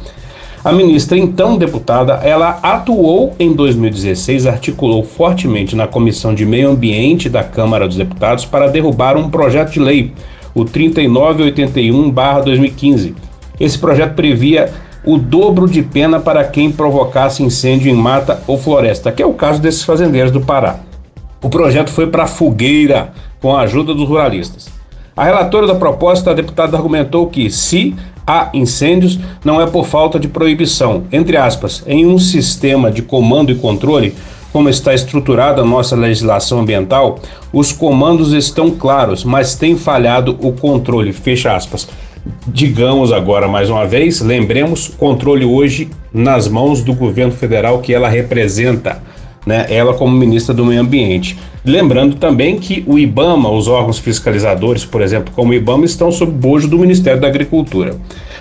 A 0.65 0.71
ministra, 0.71 1.17
então 1.17 1.57
deputada, 1.57 2.21
ela 2.23 2.57
atuou 2.63 3.35
em 3.37 3.51
2016, 3.51 4.47
articulou 4.47 5.03
fortemente 5.03 5.75
na 5.75 5.87
Comissão 5.87 6.33
de 6.33 6.45
Meio 6.45 6.69
Ambiente 6.69 7.27
da 7.27 7.43
Câmara 7.43 7.85
dos 7.85 7.97
Deputados 7.97 8.45
para 8.45 8.67
derrubar 8.67 9.17
um 9.17 9.29
projeto 9.29 9.73
de 9.73 9.81
lei, 9.81 10.13
o 10.53 10.65
3981-2015. 10.65 13.13
Esse 13.59 13.77
projeto 13.77 14.15
previa 14.15 14.71
o 15.05 15.17
dobro 15.17 15.67
de 15.67 15.81
pena 15.81 16.19
para 16.19 16.43
quem 16.45 16.71
provocasse 16.71 17.43
incêndio 17.43 17.91
em 17.91 17.95
mata 17.95 18.41
ou 18.47 18.57
floresta, 18.57 19.11
que 19.11 19.21
é 19.21 19.25
o 19.25 19.33
caso 19.33 19.61
desses 19.61 19.83
fazendeiros 19.83 20.31
do 20.31 20.41
Pará. 20.41 20.79
O 21.41 21.49
projeto 21.49 21.89
foi 21.89 22.07
para 22.07 22.23
a 22.23 22.27
fogueira 22.27 23.11
com 23.41 23.55
a 23.55 23.61
ajuda 23.61 23.93
dos 23.93 24.07
ruralistas. 24.07 24.71
A 25.15 25.25
relatora 25.25 25.67
da 25.67 25.75
proposta, 25.75 26.31
a 26.31 26.33
deputada, 26.33 26.77
argumentou 26.77 27.27
que, 27.27 27.51
se 27.51 27.95
há 28.25 28.49
incêndios, 28.53 29.19
não 29.43 29.61
é 29.61 29.67
por 29.67 29.85
falta 29.85 30.17
de 30.17 30.27
proibição. 30.27 31.03
Entre 31.11 31.37
aspas, 31.37 31.83
em 31.85 32.05
um 32.05 32.17
sistema 32.17 32.89
de 32.89 33.01
comando 33.01 33.51
e 33.51 33.55
controle, 33.55 34.15
como 34.53 34.69
está 34.69 34.93
estruturada 34.93 35.63
a 35.63 35.65
nossa 35.65 35.95
legislação 35.95 36.59
ambiental, 36.59 37.17
os 37.51 37.71
comandos 37.71 38.33
estão 38.33 38.69
claros, 38.69 39.23
mas 39.23 39.55
tem 39.55 39.75
falhado 39.75 40.37
o 40.39 40.53
controle. 40.53 41.11
Fecha 41.11 41.55
aspas. 41.55 41.89
Digamos 42.47 43.11
agora 43.11 43.47
mais 43.47 43.69
uma 43.69 43.85
vez, 43.85 44.21
lembremos, 44.21 44.87
controle 44.87 45.43
hoje 45.43 45.89
nas 46.13 46.47
mãos 46.47 46.83
do 46.83 46.93
governo 46.93 47.33
federal 47.33 47.79
que 47.79 47.93
ela 47.93 48.07
representa 48.07 49.01
né, 49.45 49.65
ela 49.69 49.95
como 49.95 50.15
ministra 50.15 50.53
do 50.53 50.63
Meio 50.63 50.81
Ambiente. 50.81 51.37
Lembrando 51.65 52.17
também 52.17 52.59
que 52.59 52.83
o 52.85 52.99
IBAMA, 52.99 53.49
os 53.49 53.69
órgãos 53.69 53.97
fiscalizadores, 53.97 54.83
por 54.83 55.01
exemplo, 55.01 55.33
como 55.33 55.51
o 55.51 55.53
IBAMA, 55.53 55.85
estão 55.85 56.11
sob 56.11 56.31
bojo 56.31 56.67
do 56.67 56.77
Ministério 56.77 57.21
da 57.21 57.27
Agricultura. 57.27 57.95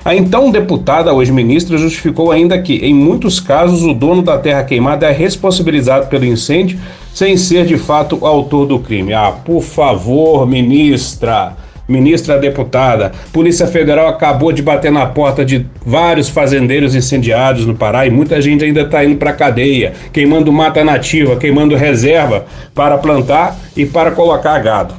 A 0.04 0.16
então 0.16 0.50
deputada, 0.50 1.12
hoje 1.12 1.30
ministra, 1.30 1.78
justificou 1.78 2.32
ainda 2.32 2.60
que, 2.60 2.74
em 2.78 2.92
muitos 2.92 3.38
casos, 3.38 3.84
o 3.84 3.94
dono 3.94 4.22
da 4.22 4.36
terra 4.36 4.64
queimada 4.64 5.06
é 5.06 5.12
responsabilizado 5.12 6.08
pelo 6.08 6.24
incêndio 6.24 6.80
sem 7.14 7.36
ser 7.36 7.66
de 7.66 7.76
fato 7.76 8.18
o 8.20 8.26
autor 8.26 8.66
do 8.66 8.80
crime. 8.80 9.12
Ah, 9.12 9.30
por 9.30 9.62
favor, 9.62 10.44
ministra 10.44 11.56
ministra 11.93 12.38
deputada. 12.38 13.12
Polícia 13.32 13.66
Federal 13.66 14.09
acabou 14.09 14.51
de 14.51 14.62
bater 14.62 14.90
na 14.90 15.05
porta 15.05 15.45
de 15.45 15.66
vários 15.84 16.28
fazendeiros 16.28 16.95
incendiados 16.95 17.66
no 17.66 17.74
Pará 17.74 18.07
e 18.07 18.11
muita 18.11 18.40
gente 18.40 18.64
ainda 18.64 18.80
está 18.80 19.05
indo 19.05 19.16
para 19.16 19.34
cadeia, 19.34 19.93
queimando 20.12 20.51
mata 20.51 20.82
nativa, 20.82 21.36
queimando 21.36 21.76
reserva 21.76 22.47
para 22.74 22.97
plantar 22.97 23.57
e 23.76 23.84
para 23.84 24.11
colocar 24.11 24.59
gado. 24.61 24.95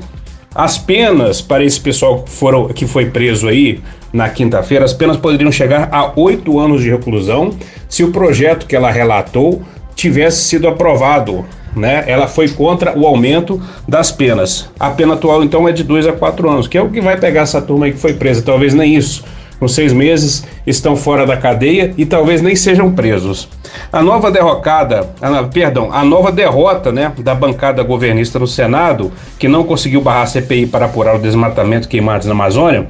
As 0.54 0.78
penas 0.78 1.42
para 1.42 1.64
esse 1.64 1.82
pessoal 1.82 2.22
que, 2.22 2.30
foram, 2.30 2.68
que 2.68 2.86
foi 2.86 3.08
preso 3.08 3.48
aí 3.48 3.80
na 4.14 4.30
quinta-feira, 4.30 4.86
as 4.86 4.94
penas 4.94 5.18
poderiam 5.18 5.52
chegar 5.52 5.90
a 5.92 6.12
oito 6.16 6.60
anos 6.60 6.84
de 6.84 6.92
reclusão 6.92 7.52
se 7.90 8.04
o 8.04 8.12
projeto 8.12 8.68
que 8.68 8.76
ela 8.76 8.92
relatou 8.92 9.64
tivesse 9.96 10.44
sido 10.44 10.68
aprovado 10.68 11.44
né? 11.76 12.04
Ela 12.08 12.28
foi 12.28 12.48
contra 12.50 12.98
o 12.98 13.06
aumento 13.06 13.62
das 13.88 14.12
penas. 14.12 14.70
A 14.80 14.90
pena 14.90 15.14
atual, 15.14 15.44
então, 15.44 15.68
é 15.68 15.72
de 15.72 15.84
2 15.84 16.08
a 16.08 16.14
4 16.14 16.50
anos, 16.50 16.68
que 16.68 16.78
é 16.78 16.82
o 16.82 16.90
que 16.90 17.02
vai 17.02 17.18
pegar 17.18 17.42
essa 17.42 17.62
turma 17.62 17.86
aí 17.86 17.94
que 17.94 18.00
foi 18.00 18.14
presa. 18.14 18.42
Talvez 18.42 18.74
nem 18.74 18.96
isso. 18.96 19.24
Com 19.60 19.68
seis 19.70 19.94
meses 19.94 20.46
estão 20.68 20.94
fora 20.94 21.26
da 21.26 21.38
cadeia 21.38 21.94
e 21.98 22.06
talvez 22.06 22.42
nem 22.42 22.54
sejam 22.54 22.92
presos. 22.92 23.48
A 23.94 24.02
nova 24.02 24.30
derrocada, 24.30 25.10
a, 25.22 25.44
perdão, 25.44 25.90
a 25.90 26.04
nova 26.04 26.34
derrota 26.34 26.92
né, 26.92 27.14
da 27.20 27.34
bancada 27.34 27.82
governista 27.82 28.38
no 28.38 28.46
Senado, 28.46 29.10
que 29.40 29.48
não 29.48 29.64
conseguiu 29.64 30.02
barrar 30.02 30.24
a 30.24 30.26
CPI 30.26 30.66
para 30.68 30.88
apurar 30.88 31.16
o 31.16 31.20
desmatamento 31.20 31.88
queimados 31.88 32.28
na 32.28 32.34
Amazônia, 32.34 32.90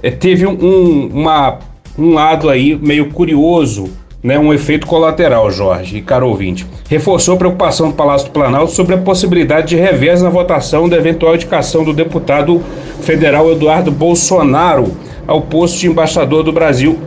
é, 0.00 0.12
teve 0.12 0.46
um, 0.46 1.10
uma, 1.12 1.58
um 1.98 2.14
lado 2.14 2.48
aí 2.48 2.78
meio 2.80 3.10
curioso 3.10 3.90
né, 4.22 4.38
um 4.38 4.54
efeito 4.54 4.86
colateral, 4.86 5.50
Jorge 5.50 5.98
e 5.98 6.02
caro 6.02 6.28
ouvinte. 6.28 6.66
Reforçou 6.88 7.34
a 7.34 7.38
preocupação 7.38 7.88
do 7.88 7.94
Palácio 7.94 8.28
do 8.28 8.32
Planalto 8.32 8.72
sobre 8.72 8.94
a 8.94 8.98
possibilidade 8.98 9.68
de 9.68 9.76
revés 9.76 10.22
na 10.22 10.30
votação 10.30 10.88
da 10.88 10.96
eventual 10.96 11.34
indicação 11.34 11.82
do 11.82 11.92
deputado 11.92 12.62
federal 13.00 13.50
Eduardo 13.50 13.90
Bolsonaro 13.90 14.96
ao 15.26 15.42
posto 15.42 15.78
de 15.78 15.88
embaixador 15.88 16.42
do 16.42 16.52
Brasil 16.52 16.98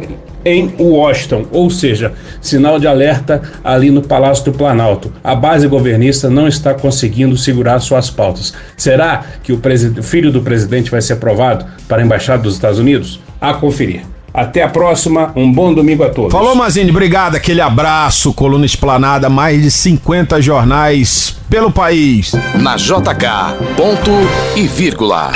em 0.46 0.72
Washington, 0.78 1.46
ou 1.52 1.72
seja, 1.72 2.14
sinal 2.40 2.80
de 2.80 2.88
alerta 2.88 3.42
ali 3.64 3.90
no 3.90 4.04
Palácio 4.04 4.46
do 4.46 4.58
Planalto. 4.58 5.12
A 5.24 5.34
base 5.34 5.68
governista 5.68 6.30
não 6.30 6.48
está 6.48 6.74
conseguindo 6.74 7.36
segurar 7.36 7.80
suas 7.80 8.12
pautas. 8.12 8.54
Será 8.78 9.26
que 9.42 9.52
o, 9.52 9.60
o 10.00 10.04
filho 10.04 10.32
do 10.32 10.42
presidente 10.42 10.92
vai 10.92 11.02
ser 11.02 11.14
aprovado 11.14 11.66
para 11.88 12.04
a 12.04 12.06
embaixada 12.06 12.44
dos 12.44 12.54
Estados 12.54 12.78
Unidos? 12.78 13.20
A 13.42 13.56
conferir. 13.56 14.15
Até 14.36 14.62
a 14.64 14.68
próxima, 14.68 15.32
um 15.34 15.50
bom 15.50 15.74
domingo 15.74 16.04
a 16.04 16.10
todos. 16.10 16.34
Falou, 16.34 16.54
Mazine, 16.54 16.92
obrigado. 16.92 17.36
Aquele 17.36 17.62
abraço, 17.62 18.34
coluna 18.34 18.66
esplanada, 18.66 19.30
mais 19.30 19.64
de 19.64 19.72
50 19.72 20.42
jornais 20.42 21.38
pelo 21.50 21.72
país. 21.72 22.34
Na 22.62 22.76
JK, 22.76 23.76
ponto 23.78 24.12
e 24.58 24.68
vírgula. 24.68 25.32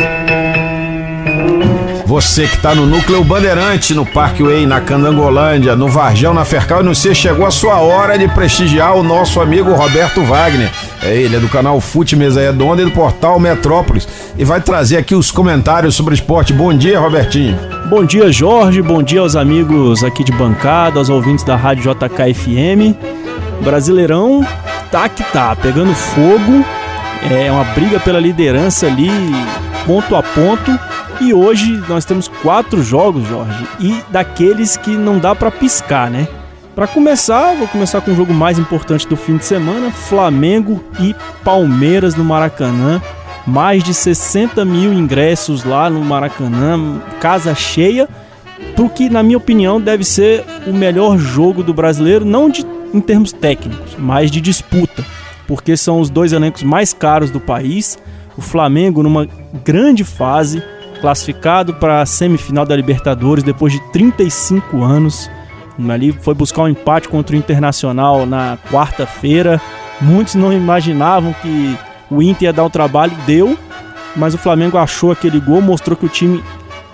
Você 2.10 2.48
que 2.48 2.56
está 2.56 2.74
no 2.74 2.88
Núcleo 2.88 3.24
Bandeirante, 3.24 3.94
no 3.94 4.04
Parkway, 4.04 4.66
na 4.66 4.82
Candangolândia, 4.82 5.76
no 5.76 5.88
Varjão, 5.88 6.34
na 6.34 6.44
Fercal 6.44 6.82
e 6.82 6.84
no 6.84 6.96
C, 6.96 7.14
chegou 7.14 7.46
a 7.46 7.52
sua 7.52 7.78
hora 7.82 8.18
de 8.18 8.28
prestigiar 8.28 8.98
o 8.98 9.04
nosso 9.04 9.40
amigo 9.40 9.76
Roberto 9.76 10.24
Wagner. 10.24 10.72
É 11.04 11.16
ele, 11.16 11.36
é 11.36 11.40
do 11.40 11.48
canal 11.48 11.80
Fute 11.80 12.16
Mesa 12.16 12.42
Redonda 12.42 12.82
e 12.82 12.86
do 12.86 12.90
portal 12.90 13.40
Metrópolis. 13.40 14.08
E 14.36 14.44
vai 14.44 14.60
trazer 14.60 14.98
aqui 14.98 15.14
os 15.14 15.30
comentários 15.30 15.94
sobre 15.94 16.16
esporte. 16.16 16.52
Bom 16.52 16.74
dia, 16.74 17.00
Robertinho. 17.00 17.56
Bom 17.92 18.04
dia, 18.04 18.32
Jorge. 18.32 18.82
Bom 18.82 19.04
dia 19.04 19.20
aos 19.20 19.36
amigos 19.36 20.04
aqui 20.04 20.24
de 20.24 20.32
bancada, 20.32 20.98
aos 20.98 21.10
ouvintes 21.10 21.46
da 21.46 21.56
Rádio 21.56 21.94
JKFM. 21.94 22.98
Brasileirão 23.62 24.44
tá 24.92 25.08
que 25.08 25.24
tá, 25.26 25.56
pegando 25.56 25.94
fogo. 25.94 26.66
É 27.30 27.52
uma 27.52 27.66
briga 27.66 28.00
pela 28.00 28.20
liderança 28.20 28.88
ali, 28.88 29.12
ponto 29.86 30.16
a 30.16 30.24
ponto 30.24 30.89
e 31.22 31.34
hoje 31.34 31.84
nós 31.88 32.06
temos 32.06 32.28
quatro 32.28 32.82
jogos, 32.82 33.28
Jorge, 33.28 33.68
e 33.80 34.02
daqueles 34.10 34.78
que 34.78 34.92
não 34.92 35.20
dá 35.20 35.36
para 35.36 35.52
piscar, 35.52 36.10
né? 36.10 36.28
Para 36.76 36.88
começar, 36.88 37.56
vou 37.56 37.68
começar 37.68 38.00
com 38.00 38.12
o 38.12 38.16
jogo 38.16 38.34
mais 38.34 38.58
importante 38.58 39.06
do 39.06 39.18
fim 39.18 39.36
de 39.36 39.44
semana: 39.44 39.92
Flamengo 39.92 40.82
e 41.00 41.14
Palmeiras 41.44 42.16
no 42.16 42.24
Maracanã. 42.24 43.02
Mais 43.46 43.84
de 43.84 43.94
60 43.94 44.64
mil 44.64 44.94
ingressos 44.94 45.64
lá 45.64 45.90
no 45.90 46.02
Maracanã, 46.02 47.02
casa 47.20 47.56
cheia, 47.56 48.08
porque, 48.76 49.10
na 49.10 49.24
minha 49.24 49.38
opinião, 49.38 49.82
deve 49.82 50.04
ser 50.04 50.46
o 50.68 50.74
melhor 50.74 51.18
jogo 51.18 51.64
do 51.64 51.74
brasileiro, 51.74 52.24
não 52.24 52.50
de, 52.50 52.66
em 52.94 53.02
termos 53.02 53.32
técnicos, 53.32 53.96
mas 53.98 54.30
de 54.30 54.40
disputa, 54.40 55.04
porque 55.48 55.76
são 55.76 56.00
os 56.00 56.10
dois 56.10 56.32
elencos 56.32 56.64
mais 56.64 56.94
caros 56.94 57.32
do 57.32 57.40
país. 57.40 57.98
O 58.38 58.42
Flamengo 58.42 59.04
numa 59.04 59.28
grande 59.66 60.04
fase, 60.04 60.64
classificado 61.00 61.74
para 61.74 62.02
a 62.02 62.06
semifinal 62.06 62.66
da 62.66 62.76
Libertadores 62.76 63.44
depois 63.44 63.74
de 63.74 63.80
35 63.92 64.84
anos. 64.84 65.30
Ali 65.90 66.12
foi 66.12 66.34
buscar 66.34 66.64
um 66.64 66.68
empate 66.68 67.08
contra 67.08 67.36
o 67.36 67.40
Internacional 67.40 68.26
na 68.26 68.58
quarta-feira. 68.70 69.62
Muitos 70.02 70.36
não 70.36 70.52
imaginavam 70.52 71.34
que 71.42 71.78
o 72.12 72.22
Inter 72.22 72.48
ia 72.48 72.54
dar 72.54 72.66
o 72.66 72.70
trabalho, 72.70 73.16
deu, 73.26 73.58
mas 74.16 74.34
o 74.34 74.38
Flamengo 74.38 74.78
achou 74.78 75.12
aquele 75.12 75.40
gol, 75.40 75.62
mostrou 75.62 75.96
que 75.96 76.06
o 76.06 76.10
time 76.10 76.44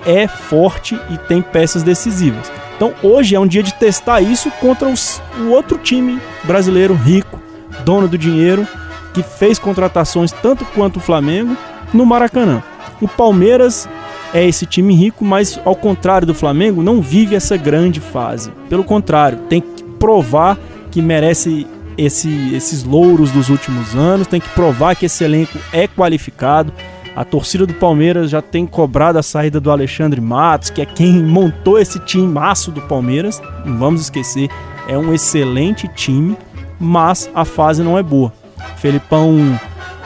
é 0.05 0.27
forte 0.27 0.99
e 1.09 1.17
tem 1.17 1.41
peças 1.41 1.81
decisivas. 1.81 2.51
Então 2.75 2.93
hoje 3.01 3.35
é 3.35 3.39
um 3.39 3.47
dia 3.47 3.63
de 3.63 3.73
testar 3.73 4.21
isso 4.21 4.51
contra 4.59 4.87
os, 4.87 5.21
o 5.39 5.49
outro 5.49 5.77
time 5.77 6.21
brasileiro 6.43 6.93
rico, 6.93 7.39
dono 7.83 8.07
do 8.07 8.17
dinheiro, 8.17 8.67
que 9.13 9.23
fez 9.23 9.57
contratações 9.57 10.31
tanto 10.31 10.65
quanto 10.65 10.97
o 10.97 11.01
Flamengo 11.01 11.55
no 11.93 12.05
Maracanã. 12.05 12.61
O 13.01 13.07
Palmeiras 13.07 13.87
é 14.33 14.45
esse 14.45 14.65
time 14.65 14.93
rico, 14.93 15.23
mas 15.23 15.59
ao 15.63 15.75
contrário 15.75 16.27
do 16.27 16.33
Flamengo, 16.33 16.83
não 16.83 17.01
vive 17.01 17.35
essa 17.35 17.57
grande 17.57 17.99
fase. 17.99 18.51
Pelo 18.69 18.83
contrário, 18.83 19.39
tem 19.49 19.61
que 19.61 19.83
provar 19.99 20.57
que 20.91 21.01
merece 21.01 21.67
esse, 21.97 22.53
esses 22.53 22.83
louros 22.83 23.31
dos 23.31 23.49
últimos 23.49 23.95
anos, 23.95 24.27
tem 24.27 24.41
que 24.41 24.49
provar 24.49 24.95
que 24.95 25.05
esse 25.05 25.23
elenco 25.23 25.57
é 25.71 25.87
qualificado. 25.87 26.73
A 27.15 27.23
torcida 27.23 27.65
do 27.65 27.73
Palmeiras 27.73 28.29
já 28.29 28.41
tem 28.41 28.65
cobrado 28.65 29.17
a 29.17 29.23
saída 29.23 29.59
do 29.59 29.71
Alexandre 29.71 30.19
Matos, 30.19 30.69
que 30.69 30.81
é 30.81 30.85
quem 30.85 31.23
montou 31.23 31.79
esse 31.79 31.97
time 31.99 32.27
maço 32.27 32.71
do 32.71 32.81
Palmeiras. 32.81 33.41
Não 33.65 33.77
vamos 33.77 34.01
esquecer, 34.01 34.49
é 34.87 34.97
um 34.97 35.13
excelente 35.13 35.87
time, 35.87 36.37
mas 36.77 37.29
a 37.33 37.45
fase 37.45 37.81
não 37.81 37.97
é 37.97 38.03
boa. 38.03 38.33
Felipão 38.75 39.57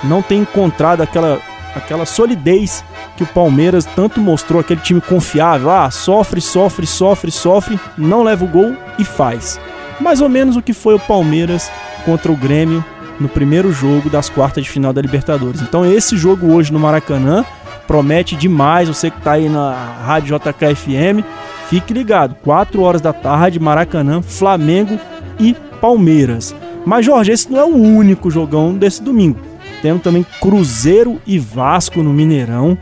não 0.04 0.22
tem 0.22 0.42
encontrado 0.42 1.02
aquela, 1.02 1.40
aquela 1.76 2.06
solidez 2.06 2.84
que 3.16 3.24
o 3.24 3.28
Palmeiras 3.28 3.86
tanto 3.86 4.20
mostrou 4.20 4.60
aquele 4.60 4.82
time 4.82 5.02
confiável, 5.02 5.70
ah, 5.70 5.90
sofre, 5.92 6.42
sofre, 6.42 6.86
sofre, 6.86 7.32
sofre, 7.32 7.80
não 7.98 8.24
leva 8.24 8.46
o 8.46 8.48
gol 8.48 8.76
e 8.98 9.04
faz. 9.04 9.60
Mais 10.00 10.22
ou 10.22 10.30
menos 10.30 10.56
o 10.56 10.62
que 10.62 10.74
foi 10.74 10.96
o 10.96 11.00
Palmeiras 11.00 11.72
contra 12.06 12.32
o 12.32 12.36
Grêmio 12.36 12.84
no 13.20 13.28
primeiro 13.28 13.72
jogo 13.72 14.10
das 14.10 14.30
quartas 14.30 14.64
de 14.64 14.70
final 14.70 14.94
da 14.94 15.02
Libertadores. 15.02 15.62
Então 15.62 15.86
esse 15.86 16.16
jogo 16.18 16.54
hoje 16.54 16.72
no 16.72 16.80
Maracanã 16.80 17.46
promete 17.86 18.36
demais, 18.36 18.88
você 18.88 19.10
que 19.10 19.18
está 19.18 19.34
aí 19.34 19.50
na 19.50 19.74
Rádio 20.06 20.38
JKFM, 20.38 21.26
Fique 21.70 21.94
ligado, 21.94 22.34
4 22.44 22.82
horas 22.82 23.00
da 23.00 23.14
tarde, 23.14 23.60
Maracanã, 23.60 24.24
Flamengo 24.24 25.00
e 25.40 25.56
Palmeiras. 25.80 26.56
Mas 26.84 27.06
Jorge, 27.06 27.32
esse 27.32 27.52
não 27.52 27.60
é 27.60 27.64
o 27.64 27.76
único 27.76 28.32
jogão 28.32 28.74
desse 28.74 29.04
domingo. 29.04 29.38
Temos 29.82 30.02
também 30.02 30.26
Cruzeiro 30.42 31.22
e 31.26 31.40
Vasco 31.40 32.04
no 32.04 32.14
Mineirão, 32.14 32.78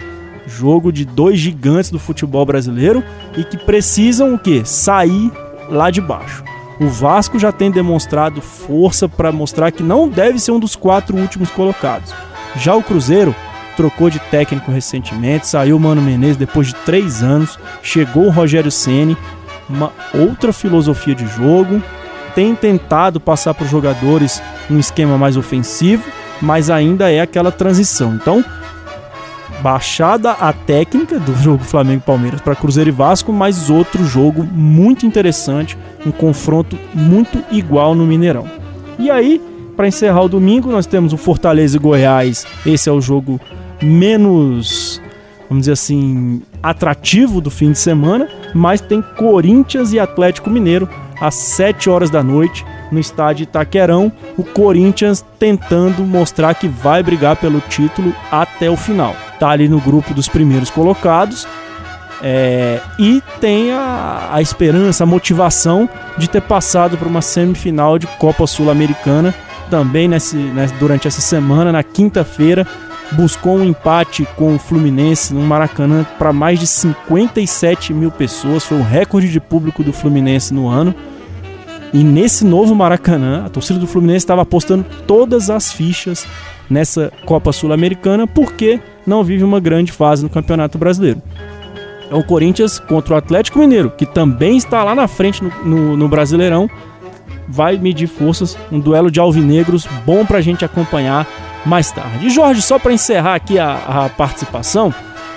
jogo 0.48 0.92
de 0.92 1.06
dois 1.06 1.40
gigantes 1.40 1.92
do 1.92 2.00
futebol 2.00 2.46
brasileiro 2.46 3.04
e 3.38 3.44
que 3.44 3.58
precisam 3.58 4.34
o 4.34 4.40
quê? 4.40 4.64
Sair 4.66 5.32
lá 5.70 5.92
de 5.92 6.02
baixo. 6.02 6.44
O 6.80 6.88
Vasco 6.88 7.40
já 7.40 7.52
tem 7.52 7.72
demonstrado 7.72 8.42
força 8.42 9.10
para 9.10 9.32
mostrar 9.32 9.72
que 9.72 9.84
não 9.84 10.08
deve 10.08 10.40
ser 10.40 10.52
um 10.52 10.60
dos 10.60 10.76
quatro 10.76 11.18
últimos 11.18 11.50
colocados. 11.50 12.14
Já 12.56 12.76
o 12.76 12.84
Cruzeiro 12.84 13.36
trocou 13.76 14.10
de 14.10 14.20
técnico 14.20 14.72
recentemente, 14.72 15.48
saiu 15.48 15.78
o 15.78 15.80
Mano 15.80 16.02
Menezes 16.02 16.38
depois 16.38 16.68
de 16.68 16.76
três 16.76 17.22
anos, 17.22 17.60
chegou 17.84 18.26
o 18.26 18.32
Rogério 18.32 18.72
Ceni, 18.72 19.18
uma 19.70 19.92
outra 20.14 20.54
filosofia 20.54 21.14
de 21.14 21.28
jogo, 21.28 21.82
tem 22.34 22.56
tentado 22.56 23.20
passar 23.20 23.54
para 23.54 23.66
os 23.66 23.72
jogadores 23.72 24.42
um 24.70 24.80
esquema 24.80 25.18
mais 25.18 25.38
ofensivo, 25.38 26.04
mas 26.42 26.70
ainda 26.70 27.12
é 27.12 27.22
aquela 27.22 27.52
transição. 27.52 28.16
Então, 28.16 28.44
baixada 29.62 30.32
a 30.32 30.54
técnica 30.54 31.20
do 31.20 31.36
jogo 31.42 31.64
Flamengo 31.64 32.04
Palmeiras 32.04 32.42
para 32.42 32.56
Cruzeiro 32.56 32.90
e 32.90 32.94
Vasco, 32.94 33.34
mas 33.34 33.70
outro 33.70 34.04
jogo 34.06 34.44
muito 34.44 35.06
interessante, 35.06 35.78
um 36.06 36.12
confronto 36.12 36.78
muito 36.94 37.44
igual 37.52 37.96
no 37.96 38.06
Mineirão. 38.06 38.48
E 39.00 39.12
aí, 39.12 39.42
para 39.76 39.88
encerrar 39.88 40.24
o 40.24 40.30
domingo, 40.30 40.72
nós 40.72 40.86
temos 40.86 41.14
o 41.14 41.18
Fortaleza 41.18 41.78
e 41.78 41.80
Goiás. 41.80 42.46
Esse 42.66 42.90
é 42.90 42.92
o 42.92 43.00
jogo 43.00 43.40
menos, 43.82 45.02
vamos 45.48 45.64
dizer 45.64 45.74
assim, 45.74 46.42
atrativo 46.64 47.40
do 47.40 47.52
fim 47.52 47.72
de 47.72 47.78
semana, 47.78 48.28
mas 48.56 48.82
tem 48.82 49.02
Corinthians 49.02 49.94
e 49.94 50.00
Atlético 50.00 50.50
Mineiro 50.50 50.90
às 51.22 51.36
7 51.36 51.90
horas 51.90 52.10
da 52.10 52.24
noite 52.24 52.66
no 52.92 53.00
estádio 53.00 53.44
Itaquerão, 53.44 54.12
o 54.38 54.44
Corinthians 54.44 55.24
tentando 55.40 56.04
mostrar 56.04 56.54
que 56.54 56.68
vai 56.68 57.04
brigar 57.04 57.36
pelo 57.36 57.62
título 57.62 58.14
até 58.32 58.70
o 58.70 58.78
final. 58.78 59.16
Tá 59.40 59.50
ali 59.50 59.68
no 59.68 59.80
grupo 59.80 60.14
dos 60.14 60.28
primeiros 60.28 60.70
colocados. 60.70 61.48
É, 62.22 62.82
e 62.98 63.22
tem 63.40 63.72
a, 63.72 64.30
a, 64.32 64.42
esperança, 64.42 65.04
a 65.04 65.08
motivação 65.08 65.88
de 66.18 66.28
ter 66.28 66.42
passado 66.42 66.98
para 66.98 67.08
uma 67.08 67.22
semifinal 67.22 68.00
de 68.00 68.08
Copa 68.08 68.48
Sul-Americana 68.48 69.36
também 69.70 70.08
nesse, 70.08 70.36
nesse, 70.36 70.74
durante 70.76 71.08
essa 71.08 71.22
semana, 71.22 71.72
na 71.72 71.84
quinta-feira, 71.84 72.66
buscou 73.12 73.58
um 73.58 73.64
empate 73.64 74.28
com 74.36 74.56
o 74.56 74.60
Fluminense 74.60 75.34
no 75.34 75.42
Maracanã 75.42 76.06
para 76.18 76.34
mais 76.34 76.60
de 76.60 76.68
57 76.68 77.94
mil 77.94 78.12
pessoas, 78.12 78.64
foi 78.64 78.80
o 78.80 78.84
recorde 78.84 79.32
de 79.32 79.40
público 79.40 79.84
do 79.84 79.94
Fluminense 79.94 80.54
no 80.54 80.68
ano. 80.68 80.94
E 81.94 82.04
nesse 82.04 82.44
novo 82.44 82.76
Maracanã, 82.76 83.46
a 83.46 83.50
torcida 83.50 83.80
do 83.80 83.88
Fluminense 83.88 84.18
estava 84.18 84.42
apostando 84.42 84.86
todas 85.06 85.50
as 85.50 85.72
fichas 85.72 86.28
nessa 86.70 87.12
Copa 87.26 87.52
Sul-Americana 87.54 88.28
porque 88.28 88.80
não 89.06 89.24
vive 89.24 89.44
uma 89.44 89.60
grande 89.60 89.92
fase 89.92 90.24
no 90.24 90.30
Campeonato 90.30 90.78
Brasileiro. 90.78 91.22
É 92.10 92.16
o 92.16 92.24
Corinthians 92.24 92.80
contra 92.80 93.14
o 93.14 93.18
Atlético 93.18 93.60
Mineiro, 93.60 93.92
que 93.92 94.06
também 94.06 94.58
está 94.58 94.84
lá 94.84 94.96
na 94.96 95.08
frente 95.08 95.44
no, 95.44 95.52
no, 95.66 95.98
no 95.98 96.08
Brasileirão. 96.08 96.70
Vai 97.48 97.78
medir 97.78 98.08
forças, 98.08 98.58
um 98.72 98.80
duelo 98.80 99.10
de 99.10 99.20
alvinegros 99.20 99.88
bom 100.06 100.26
para 100.26 100.38
a 100.38 100.42
gente 100.42 100.66
acompanhar 100.66 101.28
mais 101.66 101.92
tarde. 101.92 102.28
E 102.28 102.30
Jorge, 102.30 102.62
só 102.62 102.78
para 102.78 102.94
encerrar 102.94 103.36
aqui 103.36 103.60
a, 103.60 104.06
a 104.06 104.10
participação, 104.10 104.94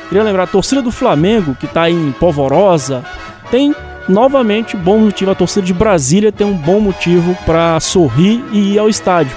queria 0.09 0.25
lembrar 0.25 0.45
a 0.45 0.49
torcida 0.49 0.83
do 0.83 0.91
Flamengo, 0.91 1.55
que 1.55 1.67
está 1.67 1.89
em 1.91 2.13
Polvorosa, 2.13 3.05
tem 3.51 3.75
novamente 4.11 4.77
bom 4.77 4.99
motivo. 4.99 5.31
A 5.31 5.35
torcida 5.35 5.65
de 5.65 5.73
Brasília 5.73 6.33
tem 6.33 6.47
um 6.47 6.57
bom 6.57 6.81
motivo 6.81 7.37
para 7.47 7.79
sorrir 7.81 8.45
e 8.53 8.75
ir 8.75 8.79
ao 8.79 8.89
estádio. 8.89 9.37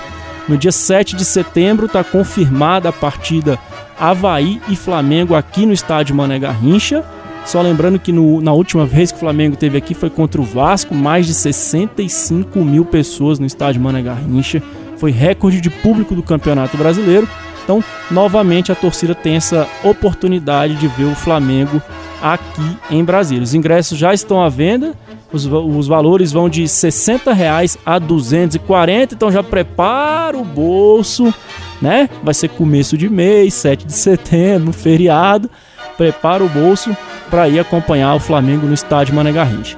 No 0.50 0.58
dia 0.58 0.72
7 0.72 1.16
de 1.16 1.24
setembro 1.24 1.86
está 1.86 2.04
confirmada 2.04 2.90
a 2.90 2.94
partida 2.94 3.58
Havaí 3.98 4.62
e 4.68 4.76
Flamengo 4.76 5.36
aqui 5.36 5.66
no 5.66 5.72
estádio 5.72 6.16
Mané 6.16 6.40
Garrincha. 6.40 7.04
Só 7.46 7.62
lembrando 7.62 8.00
que 8.00 8.12
no, 8.12 8.42
na 8.42 8.54
última 8.54 8.86
vez 8.86 9.12
que 9.12 9.18
o 9.18 9.20
Flamengo 9.20 9.56
teve 9.56 9.78
aqui 9.78 9.94
foi 9.94 10.10
contra 10.10 10.42
o 10.42 10.46
Vasco, 10.46 10.96
mais 10.96 11.26
de 11.26 11.34
65 11.34 12.60
mil 12.60 12.86
pessoas 12.86 13.40
no 13.40 13.46
estádio 13.46 13.82
Mané 13.82 14.02
Garrincha. 14.02 14.62
Foi 14.98 15.12
recorde 15.12 15.62
de 15.62 15.70
público 15.70 16.16
do 16.16 16.24
Campeonato 16.24 16.78
Brasileiro. 16.78 17.28
Então, 17.64 17.84
novamente, 18.12 18.72
a 18.72 18.76
torcida 18.76 19.16
tem 19.16 19.36
essa 19.36 19.68
oportunidade 19.84 20.76
de 20.76 20.88
ver 20.88 21.06
o 21.06 21.16
Flamengo 21.16 21.82
aqui 22.24 22.78
em 22.90 23.04
Brasília. 23.04 23.44
Os 23.44 23.54
ingressos 23.54 23.98
já 23.98 24.14
estão 24.14 24.42
à 24.42 24.48
venda, 24.48 24.94
os, 25.32 25.46
os 25.46 25.88
valores 25.88 26.32
vão 26.32 26.48
de 26.48 26.66
60 26.66 27.34
reais 27.34 27.78
a 27.86 28.00
240, 28.00 29.14
então 29.14 29.30
já 29.30 29.44
prepara 29.44 30.38
o 30.38 30.46
bolso, 30.46 31.34
né? 31.82 32.10
Vai 32.24 32.34
ser 32.34 32.48
começo 32.48 32.98
de 32.98 33.10
mês, 33.10 33.54
7 33.56 33.86
de 33.86 33.94
setembro, 33.94 34.72
feriado. 34.74 35.52
Prepara 35.98 36.44
o 36.44 36.50
bolso 36.50 36.96
para 37.30 37.50
ir 37.50 37.60
acompanhar 37.60 38.16
o 38.16 38.20
Flamengo 38.20 38.66
no 38.66 38.74
estádio 38.74 39.14
Mané 39.14 39.34
Garrincha. 39.34 39.78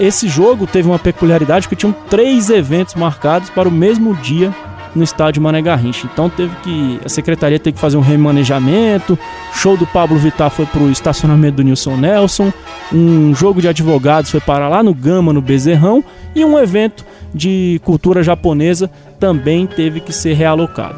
Esse 0.00 0.28
jogo 0.28 0.66
teve 0.66 0.88
uma 0.88 0.98
peculiaridade 0.98 1.68
que 1.68 1.76
tinham 1.76 1.94
três 2.08 2.50
eventos 2.50 2.96
marcados 2.96 3.48
para 3.50 3.68
o 3.68 3.72
mesmo 3.72 4.14
dia 4.16 4.52
no 4.94 5.02
estádio 5.02 5.42
Mané 5.42 5.62
Garrincha. 5.62 6.08
Então 6.12 6.28
teve 6.28 6.54
que 6.62 7.00
a 7.04 7.08
secretaria 7.08 7.58
teve 7.58 7.74
que 7.74 7.80
fazer 7.80 7.96
um 7.96 8.00
remanejamento. 8.00 9.18
Show 9.54 9.76
do 9.76 9.86
Pablo 9.86 10.18
Vittar 10.18 10.50
foi 10.50 10.66
pro 10.66 10.90
estacionamento 10.90 11.56
do 11.56 11.62
Nilson 11.62 11.96
Nelson. 11.96 12.52
Um 12.92 13.34
jogo 13.34 13.60
de 13.60 13.68
advogados 13.68 14.30
foi 14.30 14.40
para 14.40 14.68
lá 14.68 14.82
no 14.82 14.94
Gama, 14.94 15.32
no 15.32 15.40
Bezerrão, 15.40 16.02
e 16.34 16.44
um 16.44 16.58
evento 16.58 17.04
de 17.34 17.80
cultura 17.84 18.22
japonesa 18.22 18.90
também 19.18 19.66
teve 19.66 20.00
que 20.00 20.12
ser 20.12 20.34
realocado. 20.34 20.96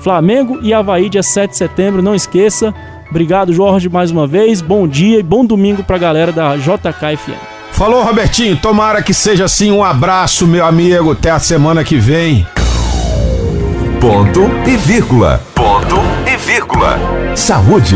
Flamengo 0.00 0.58
e 0.62 0.74
Havaí, 0.74 1.08
dia 1.08 1.22
7 1.22 1.50
de 1.50 1.56
setembro, 1.56 2.02
não 2.02 2.14
esqueça. 2.14 2.74
Obrigado, 3.08 3.52
Jorge, 3.52 3.88
mais 3.88 4.10
uma 4.10 4.26
vez. 4.26 4.60
Bom 4.60 4.88
dia 4.88 5.18
e 5.18 5.22
bom 5.22 5.44
domingo 5.44 5.84
pra 5.84 5.98
galera 5.98 6.32
da 6.32 6.56
JKFM. 6.56 7.52
Falou, 7.72 8.02
Robertinho. 8.02 8.56
Tomara 8.56 9.02
que 9.02 9.14
seja 9.14 9.44
assim. 9.44 9.70
Um 9.70 9.82
abraço, 9.82 10.46
meu 10.46 10.64
amigo. 10.64 11.12
Até 11.12 11.30
a 11.30 11.38
semana 11.38 11.84
que 11.84 11.96
vem. 11.96 12.46
Ponto 14.02 14.50
e 14.66 14.76
vírgula. 14.76 15.40
Ponto 15.54 15.94
e 16.26 16.36
vírgula. 16.36 16.98
Saúde. 17.36 17.94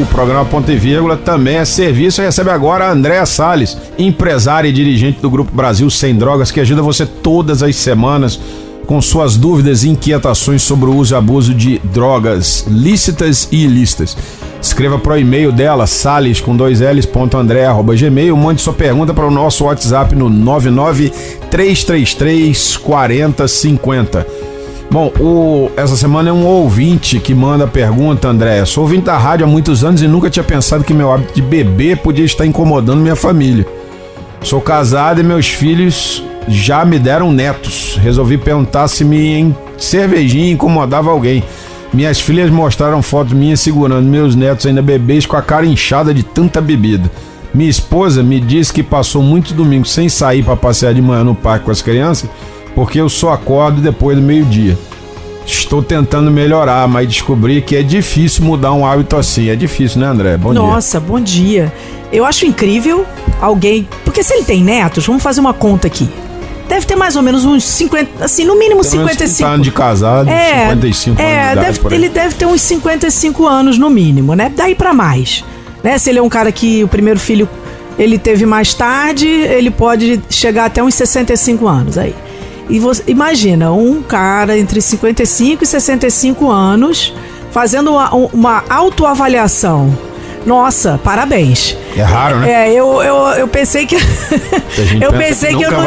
O 0.00 0.06
programa 0.06 0.44
Ponto 0.44 0.72
e 0.72 0.76
Vírgula 0.76 1.16
também 1.16 1.58
é 1.58 1.64
serviço 1.64 2.20
e 2.20 2.24
recebe 2.24 2.50
agora 2.50 2.86
a 2.86 2.90
Andréa 2.90 3.24
Salles, 3.24 3.78
empresária 3.96 4.68
e 4.68 4.72
dirigente 4.72 5.20
do 5.20 5.30
Grupo 5.30 5.54
Brasil 5.54 5.88
Sem 5.88 6.16
Drogas, 6.16 6.50
que 6.50 6.58
ajuda 6.58 6.82
você 6.82 7.06
todas 7.06 7.62
as 7.62 7.76
semanas 7.76 8.40
com 8.84 9.00
suas 9.00 9.36
dúvidas 9.36 9.84
e 9.84 9.90
inquietações 9.90 10.60
sobre 10.60 10.90
o 10.90 10.96
uso 10.96 11.14
e 11.14 11.16
abuso 11.16 11.54
de 11.54 11.78
drogas 11.84 12.66
lícitas 12.68 13.46
e 13.52 13.62
ilícitas. 13.62 14.16
Escreva 14.60 14.98
para 14.98 15.12
o 15.12 15.18
e-mail 15.18 15.52
dela, 15.52 15.86
sales 15.86 16.40
com 16.40 16.56
dois 16.56 16.80
L's, 16.80 17.06
ponto 17.06 17.36
André, 17.36 17.64
arroba 17.64 17.94
gmail, 17.94 18.36
mande 18.36 18.60
sua 18.60 18.72
pergunta 18.72 19.14
para 19.14 19.24
o 19.24 19.30
nosso 19.30 19.66
WhatsApp 19.66 20.16
no 20.16 20.28
99333 20.28 22.76
4050. 22.78 24.53
Bom, 24.90 25.12
o, 25.18 25.70
essa 25.76 25.96
semana 25.96 26.28
é 26.28 26.32
um 26.32 26.46
ouvinte 26.46 27.18
que 27.18 27.34
manda 27.34 27.66
pergunta, 27.66 28.28
André. 28.28 28.64
Sou 28.64 28.84
ouvinte 28.84 29.06
da 29.06 29.18
rádio 29.18 29.44
há 29.44 29.48
muitos 29.48 29.82
anos 29.82 30.02
e 30.02 30.06
nunca 30.06 30.30
tinha 30.30 30.44
pensado 30.44 30.84
que 30.84 30.94
meu 30.94 31.10
hábito 31.10 31.34
de 31.34 31.42
beber 31.42 31.98
podia 31.98 32.24
estar 32.24 32.46
incomodando 32.46 33.00
minha 33.00 33.16
família. 33.16 33.66
Sou 34.42 34.60
casado 34.60 35.20
e 35.20 35.24
meus 35.24 35.48
filhos 35.48 36.22
já 36.46 36.84
me 36.84 36.98
deram 36.98 37.32
netos. 37.32 37.98
Resolvi 38.00 38.38
perguntar 38.38 38.86
se 38.88 39.04
me 39.04 39.54
cervejinha 39.76 40.52
incomodava 40.52 41.10
alguém. 41.10 41.42
Minhas 41.92 42.20
filhas 42.20 42.50
mostraram 42.50 43.02
fotos 43.02 43.32
minhas 43.32 43.60
segurando 43.60 44.06
meus 44.06 44.36
netos 44.36 44.66
ainda 44.66 44.82
bebês 44.82 45.26
com 45.26 45.36
a 45.36 45.42
cara 45.42 45.66
inchada 45.66 46.12
de 46.12 46.22
tanta 46.22 46.60
bebida. 46.60 47.10
Minha 47.52 47.70
esposa 47.70 48.22
me 48.22 48.40
disse 48.40 48.72
que 48.72 48.82
passou 48.82 49.22
muitos 49.22 49.52
domingos 49.52 49.92
sem 49.92 50.08
sair 50.08 50.44
para 50.44 50.56
passear 50.56 50.92
de 50.92 51.00
manhã 51.00 51.24
no 51.24 51.34
parque 51.34 51.64
com 51.64 51.70
as 51.70 51.80
crianças 51.80 52.28
porque 52.74 53.00
eu 53.00 53.08
só 53.08 53.32
acordo 53.32 53.80
depois 53.80 54.16
do 54.16 54.22
meio-dia. 54.22 54.76
Estou 55.46 55.82
tentando 55.82 56.30
melhorar, 56.30 56.88
mas 56.88 57.06
descobri 57.06 57.60
que 57.60 57.76
é 57.76 57.82
difícil 57.82 58.44
mudar 58.44 58.72
um 58.72 58.86
hábito 58.86 59.16
assim. 59.16 59.50
É 59.50 59.56
difícil, 59.56 60.00
né, 60.00 60.06
André? 60.06 60.36
Bom 60.36 60.52
Nossa, 60.52 60.62
dia. 60.62 60.74
Nossa, 60.74 61.00
bom 61.00 61.20
dia. 61.20 61.72
Eu 62.10 62.24
acho 62.24 62.46
incrível 62.46 63.04
alguém. 63.40 63.86
Porque 64.04 64.22
se 64.22 64.32
ele 64.32 64.44
tem 64.44 64.62
netos, 64.62 65.06
vamos 65.06 65.22
fazer 65.22 65.40
uma 65.40 65.52
conta 65.52 65.86
aqui. 65.86 66.08
Deve 66.68 66.86
ter 66.86 66.96
mais 66.96 67.14
ou 67.14 67.22
menos 67.22 67.44
uns 67.44 67.62
50, 67.62 68.24
assim, 68.24 68.44
no 68.44 68.58
mínimo 68.58 68.80
Pelo 68.80 69.06
55 69.06 69.48
anos 69.50 69.64
de 69.64 69.70
casado, 69.70 70.30
é, 70.30 70.68
55 70.68 71.20
é, 71.20 71.42
anos. 71.42 71.64
De 71.64 71.80
deve, 71.82 71.94
ele 71.94 72.08
deve 72.08 72.34
ter 72.34 72.46
uns 72.46 72.62
55 72.62 73.46
anos 73.46 73.76
no 73.76 73.90
mínimo, 73.90 74.34
né? 74.34 74.50
Daí 74.54 74.74
para 74.74 74.94
mais. 74.94 75.44
Né? 75.82 75.98
Se 75.98 76.08
ele 76.08 76.18
é 76.18 76.22
um 76.22 76.28
cara 76.28 76.50
que 76.50 76.82
o 76.82 76.88
primeiro 76.88 77.20
filho 77.20 77.46
ele 77.98 78.18
teve 78.18 78.46
mais 78.46 78.72
tarde, 78.72 79.26
ele 79.26 79.70
pode 79.70 80.20
chegar 80.30 80.64
até 80.64 80.82
uns 80.82 80.94
65 80.94 81.68
anos 81.68 81.98
aí. 81.98 82.14
E 82.68 82.78
você 82.78 83.02
imagina, 83.06 83.72
um 83.72 84.02
cara 84.02 84.58
entre 84.58 84.80
55 84.80 85.64
e 85.64 85.66
65 85.66 86.50
anos 86.50 87.14
fazendo 87.50 87.92
uma, 87.92 88.12
uma 88.14 88.64
autoavaliação. 88.68 89.96
Nossa, 90.46 91.00
parabéns. 91.02 91.76
É 91.96 92.02
raro, 92.02 92.40
né? 92.40 92.68
É, 92.68 92.72
eu, 92.72 93.02
eu, 93.02 93.16
eu 93.38 93.48
pensei 93.48 93.86
que. 93.86 93.96
eu 95.00 95.12
pensei 95.12 95.50
que, 95.50 95.58
que 95.58 95.64
eu 95.64 95.70
não. 95.70 95.86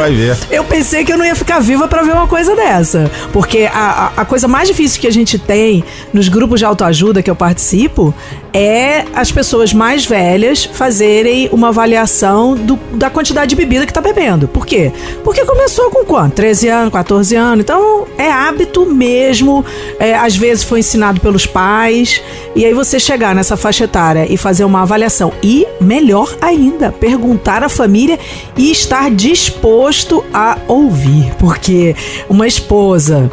Eu 0.50 0.64
pensei 0.64 1.04
que 1.04 1.12
eu 1.12 1.18
não 1.18 1.24
ia 1.24 1.34
ficar 1.34 1.60
viva 1.60 1.86
para 1.86 2.02
ver 2.02 2.12
uma 2.12 2.26
coisa 2.26 2.56
dessa. 2.56 3.10
Porque 3.32 3.68
a, 3.72 4.12
a, 4.16 4.22
a, 4.22 4.24
coisa 4.24 4.48
mais 4.48 4.68
difícil 4.68 5.00
que 5.00 5.06
a 5.06 5.12
gente 5.12 5.38
tem 5.38 5.84
nos 6.12 6.28
grupos 6.28 6.60
de 6.60 6.64
autoajuda 6.64 7.22
que 7.22 7.30
eu 7.30 7.36
participo 7.36 8.14
é 8.52 9.04
as 9.14 9.30
pessoas 9.30 9.72
mais 9.74 10.06
velhas 10.06 10.64
fazerem 10.64 11.48
uma 11.52 11.68
avaliação 11.68 12.54
do, 12.54 12.76
da 12.94 13.10
quantidade 13.10 13.50
de 13.50 13.56
bebida 13.56 13.86
que 13.86 13.92
tá 13.92 14.00
bebendo. 14.00 14.48
Por 14.48 14.64
quê? 14.64 14.90
Porque 15.22 15.44
começou 15.44 15.90
com 15.90 16.04
quanto? 16.04 16.34
13 16.34 16.68
anos, 16.68 16.92
14 16.92 17.36
anos. 17.36 17.60
Então 17.60 18.06
é 18.16 18.30
hábito 18.30 18.86
mesmo. 18.86 19.64
É, 19.98 20.14
às 20.14 20.34
vezes 20.34 20.64
foi 20.64 20.80
ensinado 20.80 21.20
pelos 21.20 21.44
pais. 21.44 22.22
E 22.56 22.64
aí 22.64 22.72
você 22.72 22.98
chegar 22.98 23.34
nessa 23.34 23.56
faixa 23.56 23.84
etária 23.84 24.26
e 24.28 24.36
fazer 24.48 24.64
uma 24.64 24.80
avaliação. 24.80 25.30
E, 25.42 25.66
melhor 25.78 26.34
ainda, 26.40 26.90
perguntar 26.90 27.62
à 27.62 27.68
família 27.68 28.18
e 28.56 28.70
estar 28.72 29.10
disposto 29.10 30.24
a 30.32 30.56
ouvir. 30.66 31.34
Porque 31.38 31.94
uma 32.30 32.46
esposa 32.46 33.30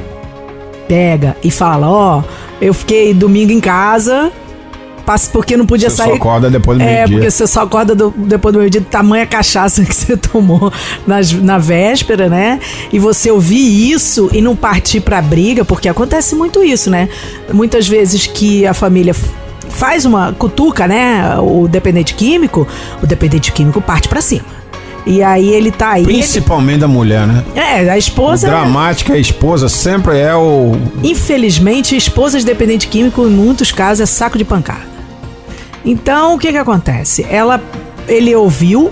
pega 0.89 1.37
e 1.41 1.49
fala: 1.49 1.89
Ó, 1.89 2.19
oh, 2.19 2.23
eu 2.59 2.73
fiquei 2.73 3.13
domingo 3.13 3.53
em 3.53 3.61
casa 3.61 4.29
porque 5.31 5.55
não 5.55 5.65
podia 5.67 5.89
você 5.89 5.97
sair. 5.97 6.07
Você 6.07 6.13
só 6.13 6.17
acorda 6.17 6.49
depois 6.49 6.79
do 6.79 6.83
é, 6.83 6.85
meio-dia. 6.85 7.03
É, 7.03 7.07
porque 7.07 7.31
você 7.31 7.47
só 7.47 7.61
acorda 7.61 7.95
do, 7.95 8.13
depois 8.17 8.51
do 8.51 8.59
meio-dia, 8.59 8.81
tamanha 8.81 9.25
cachaça 9.25 9.83
que 9.85 9.95
você 9.95 10.17
tomou 10.17 10.73
nas, 11.05 11.31
na 11.31 11.57
véspera, 11.57 12.27
né? 12.27 12.59
E 12.91 12.99
você 12.99 13.31
ouvir 13.31 13.91
isso 13.91 14.29
e 14.33 14.41
não 14.41 14.55
partir 14.55 14.99
pra 14.99 15.21
briga, 15.21 15.63
porque 15.63 15.87
acontece 15.87 16.35
muito 16.35 16.63
isso, 16.63 16.89
né? 16.89 17.07
Muitas 17.53 17.87
vezes 17.87 18.25
que 18.25 18.65
a 18.65 18.73
família 18.73 19.13
faz 19.75 20.05
uma 20.05 20.33
cutuca, 20.33 20.87
né? 20.87 21.37
O 21.39 21.67
dependente 21.67 22.13
químico, 22.13 22.67
o 23.03 23.05
dependente 23.05 23.51
químico 23.51 23.81
parte 23.81 24.07
para 24.07 24.21
cima. 24.21 24.45
E 25.05 25.21
aí 25.21 25.49
ele 25.49 25.69
tá 25.69 25.91
aí. 25.91 26.03
Principalmente 26.03 26.77
ele... 26.77 26.85
a 26.85 26.87
mulher, 26.87 27.27
né? 27.27 27.43
É, 27.55 27.89
a 27.89 27.97
esposa. 27.97 28.47
O 28.47 28.49
dramática, 28.49 29.13
a 29.13 29.19
esposa 29.19 29.69
sempre 29.69 30.17
é 30.17 30.35
o. 30.35 30.71
Infelizmente, 31.03 31.93
a 31.93 31.97
esposa 31.97 32.39
de 32.39 32.45
dependente 32.45 32.87
químico, 32.87 33.21
em 33.27 33.29
muitos 33.29 33.71
casos, 33.71 34.01
é 34.01 34.05
saco 34.05 34.37
de 34.37 34.45
pancada. 34.45 34.95
Então, 35.83 36.33
o 36.33 36.39
que 36.39 36.51
que 36.51 36.57
acontece? 36.57 37.27
Ela, 37.29 37.61
ele 38.07 38.33
ouviu 38.33 38.91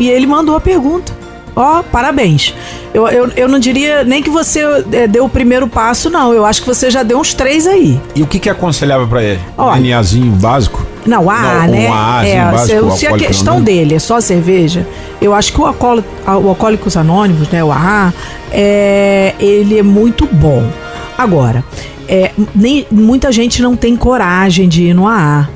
e 0.00 0.08
ele 0.08 0.26
mandou 0.26 0.56
a 0.56 0.60
pergunta. 0.60 1.12
Ó, 1.56 1.80
oh, 1.80 1.82
parabéns. 1.84 2.54
Eu, 2.92 3.06
eu, 3.08 3.28
eu 3.36 3.48
não 3.48 3.58
diria 3.58 4.02
nem 4.02 4.22
que 4.22 4.30
você 4.30 4.60
é, 4.92 5.06
deu 5.06 5.24
o 5.24 5.28
primeiro 5.28 5.68
passo, 5.68 6.10
não. 6.10 6.32
Eu 6.32 6.44
acho 6.44 6.60
que 6.62 6.66
você 6.66 6.90
já 6.90 7.02
deu 7.02 7.18
uns 7.18 7.32
três 7.32 7.66
aí. 7.66 8.00
E 8.14 8.22
o 8.22 8.26
que 8.26 8.38
que 8.38 8.50
aconselhava 8.50 9.06
para 9.06 9.22
ele? 9.22 9.40
Olha, 9.56 9.80
NAzinho 9.80 10.32
básico? 10.32 10.84
Não, 11.06 11.30
A, 11.30 11.66
não, 11.66 11.72
né? 11.72 11.88
Um 11.88 11.92
A, 11.92 12.26
é, 12.26 12.44
básico, 12.44 12.90
se, 12.92 12.98
se 12.98 13.06
a 13.06 13.16
questão 13.16 13.60
dele 13.60 13.94
é 13.94 13.98
só 13.98 14.20
cerveja, 14.20 14.86
eu 15.20 15.34
acho 15.34 15.52
que 15.52 15.60
o, 15.60 15.66
alcoólico, 15.66 16.08
o 16.26 16.48
Alcoólicos 16.48 16.96
Anônimos, 16.96 17.48
né, 17.48 17.62
o 17.62 17.70
AA, 17.70 18.12
é, 18.50 19.34
ele 19.38 19.78
é 19.78 19.82
muito 19.82 20.26
bom. 20.26 20.64
Agora, 21.16 21.62
é, 22.08 22.32
nem, 22.54 22.86
muita 22.90 23.30
gente 23.30 23.62
não 23.62 23.76
tem 23.76 23.96
coragem 23.96 24.68
de 24.68 24.84
ir 24.84 24.94
no 24.94 25.06
AA. 25.06 25.48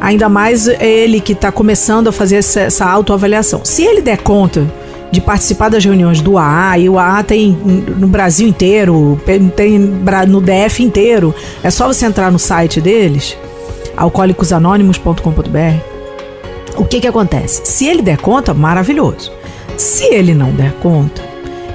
Ainda 0.00 0.28
mais 0.28 0.66
ele 0.66 1.20
que 1.20 1.32
está 1.32 1.52
começando 1.52 2.08
a 2.08 2.12
fazer 2.12 2.36
essa, 2.36 2.60
essa 2.60 2.86
autoavaliação. 2.86 3.60
Se 3.64 3.82
ele 3.82 4.00
der 4.00 4.18
conta 4.18 4.66
de 5.10 5.20
participar 5.20 5.68
das 5.68 5.84
reuniões 5.84 6.20
do 6.20 6.38
AA, 6.38 6.78
e 6.78 6.88
o 6.88 6.98
AA 6.98 7.22
tem 7.22 7.52
no 7.52 8.06
Brasil 8.06 8.46
inteiro, 8.46 9.20
tem 9.56 9.78
no 9.78 10.40
DF 10.40 10.82
inteiro, 10.82 11.34
é 11.62 11.70
só 11.70 11.86
você 11.86 12.06
entrar 12.06 12.30
no 12.30 12.38
site 12.38 12.80
deles, 12.80 13.36
alcoólicosanônimos.com.br. 13.96 16.76
O 16.76 16.84
que 16.84 17.00
que 17.00 17.08
acontece? 17.08 17.62
Se 17.64 17.86
ele 17.86 18.02
der 18.02 18.18
conta, 18.18 18.54
maravilhoso. 18.54 19.32
Se 19.76 20.04
ele 20.04 20.34
não 20.34 20.52
der 20.52 20.72
conta, 20.74 21.22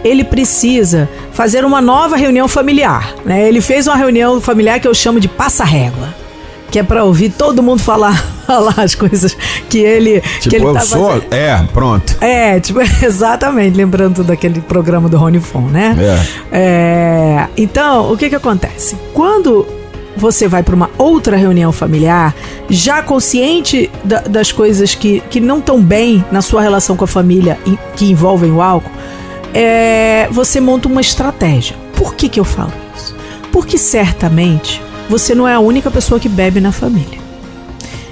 ele 0.04 0.24
precisa 0.24 1.10
fazer 1.32 1.66
uma 1.66 1.82
nova 1.82 2.16
reunião 2.16 2.48
familiar. 2.48 3.16
Né? 3.26 3.48
Ele 3.48 3.60
fez 3.60 3.88
uma 3.88 3.96
reunião 3.96 4.40
familiar 4.40 4.80
que 4.80 4.88
eu 4.88 4.94
chamo 4.94 5.20
de 5.20 5.28
passa-régua 5.28 6.25
que 6.72 6.80
é 6.80 6.84
para 6.84 7.04
ouvir 7.04 7.30
todo 7.30 7.62
mundo 7.64 7.82
falar, 7.82 8.22
falar 8.46 8.80
as 8.80 8.96
coisas 8.96 9.36
que 9.70 9.80
ele 9.80 10.22
tipo, 10.22 10.50
que 10.50 10.56
ele 10.56 10.66
eu 10.66 10.74
tá 10.74 10.82
sou, 10.82 11.08
fazendo. 11.10 11.34
é, 11.34 11.64
pronto. 11.74 12.18
É, 12.22 12.60
tipo, 12.60 12.80
exatamente, 13.04 13.76
lembrando 13.76 14.24
daquele 14.24 14.62
programa 14.62 15.08
do 15.10 15.18
Rony 15.18 15.40
Fon, 15.40 15.62
né? 15.62 15.96
É. 16.52 16.58
é. 16.58 17.48
Então, 17.58 18.12
o 18.12 18.18
que 18.18 18.30
que 18.30 18.36
acontece? 18.36 18.96
Quando 19.14 19.66
você 20.16 20.48
vai 20.48 20.64
para 20.64 20.76
uma 20.76 20.90
outra 20.98 21.36
reunião 21.36 21.72
familiar, 21.72 22.34
já 22.70 23.02
consciente 23.02 23.92
da, 24.04 24.22
das 24.22 24.52
coisas 24.52 24.96
que, 24.96 25.22
que 25.30 25.40
não 25.40 25.60
estão 25.60 25.82
bem 25.82 26.24
na 26.32 26.42
sua 26.42 26.62
relação 26.62 26.96
com 26.96 27.04
a 27.04 27.08
família 27.08 27.60
que 27.96 28.10
envolvem 28.10 28.52
o 28.52 28.62
álcool, 28.62 28.92
é, 29.54 30.28
você 30.32 30.60
monta 30.60 30.88
uma 30.88 31.02
estratégia. 31.02 31.76
Por 31.96 32.16
que, 32.16 32.30
que 32.30 32.40
eu 32.40 32.46
falo 32.46 32.72
isso? 32.96 33.16
Porque 33.52 33.78
certamente 33.78 34.82
você 35.10 35.36
não 35.36 35.48
é 35.48 35.54
a 35.54 35.60
única 35.60 35.92
pessoa 35.92 36.20
que 36.20 36.30
bebe 36.30 36.60
na 36.60 36.72
família. 36.72 37.26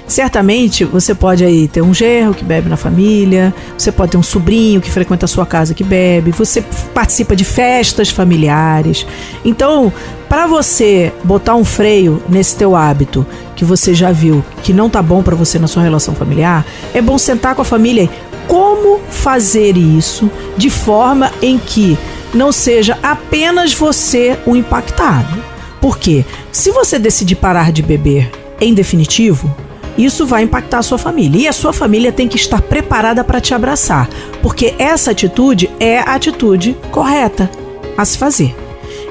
Certamente 0.06 0.84
você 0.84 1.14
pode 1.14 1.44
aí 1.44 1.66
ter 1.66 1.80
um 1.80 1.94
gerro 1.94 2.34
que 2.34 2.44
bebe 2.44 2.68
na 2.68 2.76
família, 2.76 3.54
você 3.76 3.90
pode 3.90 4.12
ter 4.12 4.18
um 4.18 4.22
sobrinho 4.22 4.80
que 4.80 4.90
frequenta 4.90 5.24
a 5.24 5.28
sua 5.28 5.46
casa 5.46 5.72
que 5.72 5.82
bebe, 5.82 6.30
você 6.30 6.62
participa 6.92 7.34
de 7.34 7.44
festas 7.44 8.10
familiares. 8.10 9.06
Então, 9.44 9.90
para 10.28 10.46
você 10.46 11.10
botar 11.24 11.54
um 11.54 11.64
freio 11.64 12.22
nesse 12.28 12.54
teu 12.54 12.76
hábito 12.76 13.26
que 13.56 13.64
você 13.64 13.94
já 13.94 14.12
viu 14.12 14.44
que 14.62 14.74
não 14.74 14.90
tá 14.90 15.00
bom 15.00 15.22
para 15.22 15.34
você 15.34 15.58
na 15.58 15.66
sua 15.66 15.82
relação 15.82 16.14
familiar, 16.14 16.66
é 16.92 17.00
bom 17.00 17.16
sentar 17.16 17.54
com 17.54 17.62
a 17.62 17.64
família 17.64 18.04
e 18.04 18.10
como 18.46 19.00
fazer 19.08 19.74
isso 19.76 20.30
de 20.54 20.68
forma 20.68 21.32
em 21.40 21.56
que 21.56 21.96
não 22.34 22.52
seja 22.52 22.98
apenas 23.02 23.72
você 23.72 24.38
o 24.44 24.54
impactado 24.54 25.53
por 25.84 25.98
quê? 25.98 26.24
Se 26.50 26.70
você 26.70 26.98
decidir 26.98 27.34
parar 27.34 27.70
de 27.70 27.82
beber 27.82 28.30
em 28.58 28.72
definitivo, 28.72 29.54
isso 29.98 30.24
vai 30.24 30.42
impactar 30.42 30.78
a 30.78 30.82
sua 30.82 30.96
família. 30.96 31.42
E 31.42 31.46
a 31.46 31.52
sua 31.52 31.74
família 31.74 32.10
tem 32.10 32.26
que 32.26 32.38
estar 32.38 32.62
preparada 32.62 33.22
para 33.22 33.38
te 33.38 33.52
abraçar, 33.52 34.08
porque 34.40 34.72
essa 34.78 35.10
atitude 35.10 35.70
é 35.78 35.98
a 35.98 36.14
atitude 36.14 36.74
correta 36.90 37.50
a 37.98 38.04
se 38.06 38.16
fazer. 38.16 38.56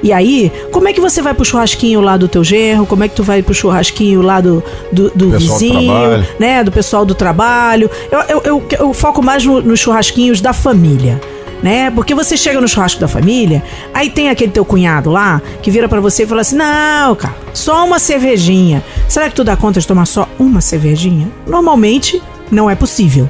E 0.01 0.11
aí, 0.11 0.51
como 0.71 0.87
é 0.87 0.93
que 0.93 0.99
você 0.99 1.21
vai 1.21 1.35
pro 1.35 1.45
churrasquinho 1.45 2.01
lá 2.01 2.17
do 2.17 2.27
teu 2.27 2.43
genro? 2.43 2.87
Como 2.87 3.03
é 3.03 3.07
que 3.07 3.13
tu 3.13 3.21
vai 3.21 3.43
pro 3.43 3.53
churrasquinho 3.53 4.23
lá 4.23 4.41
do, 4.41 4.63
do, 4.91 5.11
do 5.11 5.29
vizinho, 5.29 6.23
do 6.23 6.39
né? 6.39 6.63
Do 6.63 6.71
pessoal 6.71 7.05
do 7.05 7.13
trabalho. 7.13 7.87
Eu, 8.11 8.19
eu, 8.21 8.41
eu, 8.43 8.63
eu 8.79 8.93
foco 8.95 9.21
mais 9.21 9.45
no, 9.45 9.61
nos 9.61 9.79
churrasquinhos 9.79 10.41
da 10.41 10.53
família 10.53 11.21
né? 11.63 11.89
Porque 11.89 12.13
você 12.13 12.35
chega 12.35 12.59
no 12.59 12.67
churrasco 12.67 12.99
da 12.99 13.07
família, 13.07 13.63
aí 13.93 14.09
tem 14.09 14.29
aquele 14.29 14.51
teu 14.51 14.65
cunhado 14.65 15.09
lá 15.09 15.41
que 15.61 15.71
vira 15.71 15.87
para 15.87 16.01
você 16.01 16.23
e 16.23 16.27
fala 16.27 16.41
assim: 16.41 16.57
"Não, 16.57 17.15
cara, 17.15 17.33
só 17.53 17.85
uma 17.85 17.97
cervejinha. 17.97 18.83
Será 19.07 19.29
que 19.29 19.35
tu 19.35 19.43
dá 19.43 19.55
conta 19.55 19.79
de 19.79 19.87
tomar 19.87 20.05
só 20.05 20.27
uma 20.37 20.59
cervejinha?" 20.59 21.31
Normalmente 21.47 22.21
não 22.51 22.69
é 22.69 22.75
possível. 22.75 23.29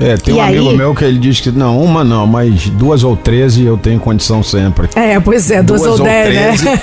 É, 0.00 0.16
tem 0.16 0.34
e 0.34 0.38
um 0.38 0.42
aí... 0.42 0.58
amigo 0.58 0.76
meu 0.76 0.94
que 0.94 1.04
ele 1.04 1.18
diz 1.18 1.40
que 1.40 1.50
não, 1.50 1.80
uma 1.80 2.02
não, 2.02 2.26
mas 2.26 2.68
duas 2.68 3.04
ou 3.04 3.16
treze 3.16 3.64
eu 3.64 3.76
tenho 3.76 4.00
condição 4.00 4.42
sempre. 4.42 4.88
É, 4.94 5.18
pois 5.20 5.50
é, 5.50 5.62
duas, 5.62 5.82
duas 5.82 5.92
ou, 5.94 5.98
ou 6.00 6.04
dez, 6.04 6.62
né? 6.62 6.80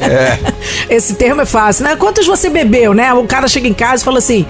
É. 0.00 0.38
Esse 0.94 1.14
termo 1.14 1.40
é 1.42 1.46
fácil, 1.46 1.84
né? 1.84 1.96
Quantas 1.96 2.26
você 2.26 2.48
bebeu, 2.48 2.94
né? 2.94 3.12
O 3.14 3.24
cara 3.24 3.48
chega 3.48 3.68
em 3.68 3.74
casa 3.74 4.02
e 4.02 4.04
fala 4.04 4.18
assim: 4.18 4.46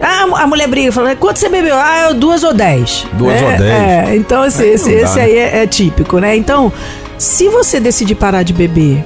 ah, 0.00 0.42
a 0.42 0.46
mulher 0.46 0.68
briga, 0.68 0.92
fala, 0.92 1.16
quanto 1.16 1.38
você 1.38 1.48
bebeu? 1.48 1.74
Ah, 1.74 2.12
duas 2.12 2.42
ou 2.42 2.52
dez. 2.52 3.06
Duas 3.14 3.40
é, 3.40 3.44
ou 3.44 3.58
dez. 3.58 3.62
É, 3.62 4.16
então 4.16 4.44
esse, 4.44 4.62
aí, 4.62 4.70
esse, 4.70 4.92
esse 4.92 5.20
aí 5.20 5.36
é, 5.36 5.62
é, 5.62 5.66
típico, 5.66 6.18
né? 6.18 6.36
Então, 6.36 6.72
se 7.18 7.48
você 7.48 7.80
decidir 7.80 8.14
parar 8.14 8.42
de 8.42 8.52
beber, 8.52 9.02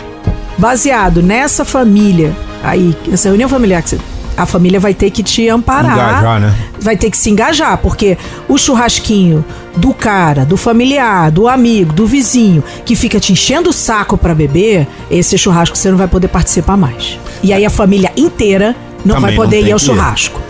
baseado 0.58 1.22
nessa 1.22 1.64
família, 1.64 2.34
aí, 2.62 2.94
nessa 3.06 3.28
reunião 3.28 3.48
familiar 3.48 3.82
que 3.82 3.90
você 3.90 3.98
a 4.36 4.46
família 4.46 4.80
vai 4.80 4.94
ter 4.94 5.10
que 5.10 5.22
te 5.22 5.48
amparar. 5.48 5.92
Engajar, 5.92 6.40
né? 6.40 6.54
Vai 6.80 6.96
ter 6.96 7.10
que 7.10 7.18
se 7.18 7.28
engajar, 7.28 7.76
porque 7.78 8.16
o 8.48 8.56
churrasquinho 8.56 9.44
do 9.76 9.92
cara, 9.92 10.46
do 10.46 10.56
familiar, 10.56 11.30
do 11.30 11.46
amigo, 11.46 11.92
do 11.92 12.06
vizinho, 12.06 12.64
que 12.84 12.96
fica 12.96 13.20
te 13.20 13.32
enchendo 13.32 13.68
o 13.68 13.72
saco 13.72 14.16
para 14.16 14.34
beber, 14.34 14.86
esse 15.10 15.36
churrasco 15.36 15.76
você 15.76 15.90
não 15.90 15.98
vai 15.98 16.08
poder 16.08 16.28
participar 16.28 16.76
mais. 16.76 17.18
E 17.42 17.52
aí 17.52 17.66
a 17.66 17.70
família 17.70 18.10
inteira 18.16 18.74
não 19.04 19.16
Também 19.16 19.36
vai 19.36 19.46
poder 19.46 19.60
ir 19.62 19.72
ao 19.72 19.78
churrasco. 19.78 20.40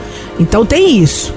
Então 0.41 0.65
tem 0.67 0.99
isso. 0.99 1.35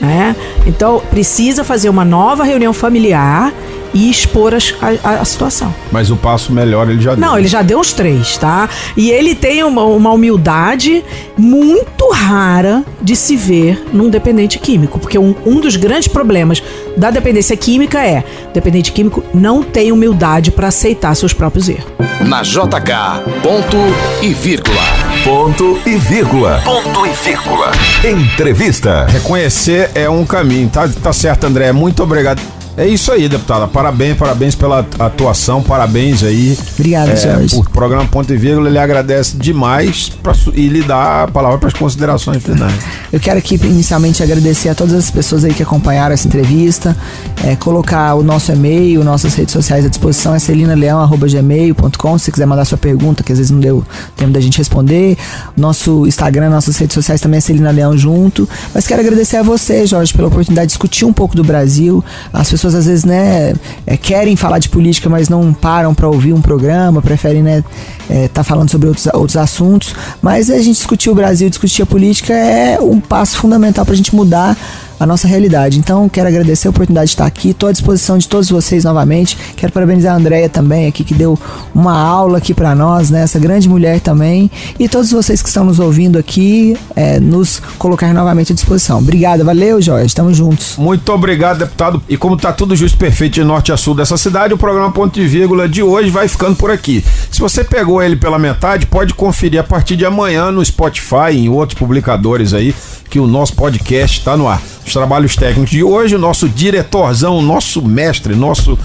Né? 0.00 0.36
Então 0.66 1.02
precisa 1.10 1.64
fazer 1.64 1.88
uma 1.88 2.04
nova 2.04 2.44
reunião 2.44 2.72
familiar 2.72 3.52
e 3.94 4.10
expor 4.10 4.54
as, 4.54 4.74
a, 4.80 5.20
a, 5.20 5.24
situação. 5.24 5.74
Mas 5.90 6.10
o 6.10 6.16
passo 6.16 6.52
melhor 6.52 6.88
ele 6.88 7.00
já 7.00 7.14
deu. 7.14 7.20
Não, 7.20 7.38
ele 7.38 7.48
já 7.48 7.62
deu 7.62 7.80
os 7.80 7.92
três, 7.92 8.36
tá? 8.36 8.68
E 8.96 9.10
ele 9.10 9.34
tem 9.34 9.62
uma, 9.62 9.84
uma 9.84 10.12
humildade 10.12 11.04
muito 11.36 12.10
rara 12.10 12.84
de 13.00 13.14
se 13.16 13.36
ver 13.36 13.84
num 13.92 14.08
dependente 14.08 14.58
químico, 14.58 14.98
porque 14.98 15.18
um, 15.18 15.34
um 15.44 15.60
dos 15.60 15.76
grandes 15.76 16.08
problemas 16.08 16.62
da 16.96 17.10
dependência 17.10 17.56
química 17.56 18.04
é 18.04 18.24
o 18.48 18.52
dependente 18.52 18.92
químico 18.92 19.22
não 19.32 19.62
tem 19.62 19.92
humildade 19.92 20.50
para 20.50 20.68
aceitar 20.68 21.14
seus 21.14 21.32
próprios 21.32 21.68
erros. 21.68 21.84
Na 22.26 22.42
JK, 22.42 23.40
ponto 23.42 23.76
e 24.22 24.32
vírgula. 24.32 24.82
Ponto 25.24 25.78
e 25.86 25.96
vírgula. 25.96 26.62
Ponto 26.64 27.06
e 27.06 27.10
vírgula. 27.10 27.72
Entrevista. 28.04 29.06
Reconhecer 29.06 29.90
é 29.94 30.08
um 30.08 30.24
caminho, 30.24 30.68
tá, 30.68 30.88
tá 30.88 31.12
certo, 31.12 31.44
André? 31.44 31.72
Muito 31.72 32.02
obrigado. 32.02 32.40
É 32.74 32.86
isso 32.86 33.12
aí, 33.12 33.28
deputada. 33.28 33.68
Parabéns, 33.68 34.16
parabéns 34.16 34.54
pela 34.54 34.86
atuação, 34.98 35.62
parabéns 35.62 36.22
aí. 36.22 36.56
Obrigada, 36.78 37.12
é, 37.12 37.16
Jorge. 37.16 37.54
Por 37.54 37.68
programa 37.68 38.06
Ponto 38.06 38.32
e 38.32 38.36
Vírgula, 38.36 38.68
ele 38.68 38.78
agradece 38.78 39.36
demais 39.36 40.08
pra, 40.22 40.32
e 40.54 40.68
lhe 40.68 40.82
dá 40.82 41.24
a 41.24 41.28
palavra 41.28 41.58
para 41.58 41.68
as 41.68 41.74
considerações 41.74 42.42
finais. 42.42 42.74
Eu 43.12 43.20
quero 43.20 43.38
aqui 43.38 43.56
inicialmente 43.56 44.22
agradecer 44.22 44.70
a 44.70 44.74
todas 44.74 44.94
as 44.94 45.10
pessoas 45.10 45.44
aí 45.44 45.52
que 45.52 45.62
acompanharam 45.62 46.14
essa 46.14 46.26
entrevista, 46.26 46.96
é, 47.44 47.54
colocar 47.56 48.14
o 48.14 48.22
nosso 48.22 48.50
e-mail, 48.50 49.04
nossas 49.04 49.34
redes 49.34 49.52
sociais 49.52 49.84
à 49.84 49.88
disposição, 49.88 50.34
é 50.34 50.38
celinaleão.gmail.com, 50.38 52.18
se 52.18 52.32
quiser 52.32 52.46
mandar 52.46 52.64
sua 52.64 52.78
pergunta, 52.78 53.22
que 53.22 53.32
às 53.32 53.38
vezes 53.38 53.50
não 53.50 53.60
deu 53.60 53.84
tempo 54.16 54.32
da 54.32 54.40
gente 54.40 54.56
responder. 54.56 55.18
Nosso 55.54 56.06
Instagram, 56.06 56.48
nossas 56.48 56.78
redes 56.78 56.94
sociais 56.94 57.20
também 57.20 57.36
é 57.36 57.40
Celina 57.42 57.70
Leão 57.70 57.98
junto. 57.98 58.48
Mas 58.74 58.86
quero 58.86 59.02
agradecer 59.02 59.36
a 59.36 59.42
você, 59.42 59.86
Jorge, 59.86 60.14
pela 60.14 60.28
oportunidade 60.28 60.68
de 60.68 60.72
discutir 60.72 61.04
um 61.04 61.12
pouco 61.12 61.36
do 61.36 61.44
Brasil. 61.44 62.02
As 62.32 62.48
pessoas 62.48 62.61
pessoas 62.62 62.74
às 62.76 62.86
vezes, 62.86 63.04
né, 63.04 63.54
é, 63.84 63.96
querem 63.96 64.36
falar 64.36 64.60
de 64.60 64.68
política, 64.68 65.08
mas 65.08 65.28
não 65.28 65.52
param 65.52 65.92
para 65.94 66.06
ouvir 66.06 66.32
um 66.32 66.40
programa, 66.40 67.02
preferem, 67.02 67.42
né, 67.42 67.64
é, 68.12 68.28
tá 68.28 68.44
falando 68.44 68.70
sobre 68.70 68.88
outros, 68.88 69.06
outros 69.14 69.36
assuntos. 69.38 69.94
Mas 70.20 70.50
a 70.50 70.58
gente 70.58 70.76
discutir 70.76 71.08
o 71.08 71.14
Brasil, 71.14 71.48
discutir 71.48 71.82
a 71.82 71.86
política 71.86 72.34
é 72.34 72.78
um 72.78 73.00
passo 73.00 73.38
fundamental 73.38 73.86
para 73.86 73.94
a 73.94 73.96
gente 73.96 74.14
mudar 74.14 74.54
a 75.02 75.06
nossa 75.06 75.26
realidade. 75.26 75.78
Então, 75.78 76.08
quero 76.08 76.28
agradecer 76.28 76.68
a 76.68 76.70
oportunidade 76.70 77.06
de 77.06 77.14
estar 77.14 77.26
aqui. 77.26 77.50
Estou 77.50 77.68
à 77.68 77.72
disposição 77.72 78.16
de 78.18 78.28
todos 78.28 78.48
vocês 78.48 78.84
novamente. 78.84 79.36
Quero 79.56 79.72
parabenizar 79.72 80.14
a 80.14 80.16
Andréia 80.16 80.48
também 80.48 80.86
aqui, 80.86 81.02
que 81.02 81.12
deu 81.12 81.36
uma 81.74 81.98
aula 81.98 82.38
aqui 82.38 82.54
para 82.54 82.72
nós, 82.74 83.10
né? 83.10 83.22
Essa 83.22 83.38
grande 83.38 83.68
mulher 83.68 83.98
também. 84.00 84.48
E 84.78 84.88
todos 84.88 85.10
vocês 85.10 85.42
que 85.42 85.48
estão 85.48 85.64
nos 85.64 85.80
ouvindo 85.80 86.18
aqui, 86.18 86.76
é, 86.94 87.18
nos 87.18 87.60
colocar 87.78 88.12
novamente 88.14 88.52
à 88.52 88.54
disposição. 88.54 88.98
Obrigada, 88.98 89.42
valeu, 89.42 89.82
Jorge. 89.82 90.06
Estamos 90.06 90.36
juntos. 90.36 90.76
Muito 90.76 91.12
obrigado, 91.12 91.58
deputado. 91.58 92.02
E 92.08 92.16
como 92.16 92.36
está 92.36 92.52
tudo 92.52 92.76
justo 92.76 92.96
perfeito 92.96 93.34
de 93.34 93.44
norte 93.44 93.72
a 93.72 93.76
sul 93.76 93.94
dessa 93.94 94.16
cidade, 94.16 94.54
o 94.54 94.58
programa 94.58 94.92
Ponto 94.92 95.14
de 95.14 95.26
Vírgula 95.26 95.68
de 95.68 95.82
hoje 95.82 96.10
vai 96.10 96.28
ficando 96.28 96.54
por 96.54 96.70
aqui. 96.70 97.04
Se 97.30 97.40
você 97.40 97.64
pegou 97.64 98.01
ele 98.04 98.16
pela 98.16 98.38
metade, 98.38 98.86
pode 98.86 99.14
conferir 99.14 99.60
a 99.60 99.64
partir 99.64 99.96
de 99.96 100.04
amanhã 100.04 100.50
no 100.50 100.64
Spotify 100.64 101.32
e 101.32 101.46
em 101.46 101.48
outros 101.48 101.78
publicadores 101.78 102.54
aí 102.54 102.74
que 103.08 103.18
o 103.18 103.26
nosso 103.26 103.54
podcast 103.54 104.18
está 104.18 104.36
no 104.36 104.48
ar. 104.48 104.60
Os 104.86 104.92
trabalhos 104.92 105.36
técnicos 105.36 105.70
de 105.70 105.82
hoje, 105.82 106.14
o 106.14 106.18
nosso 106.18 106.48
diretorzão, 106.48 107.38
o 107.38 107.42
nosso 107.42 107.82
mestre, 107.82 108.34
nosso 108.34 108.78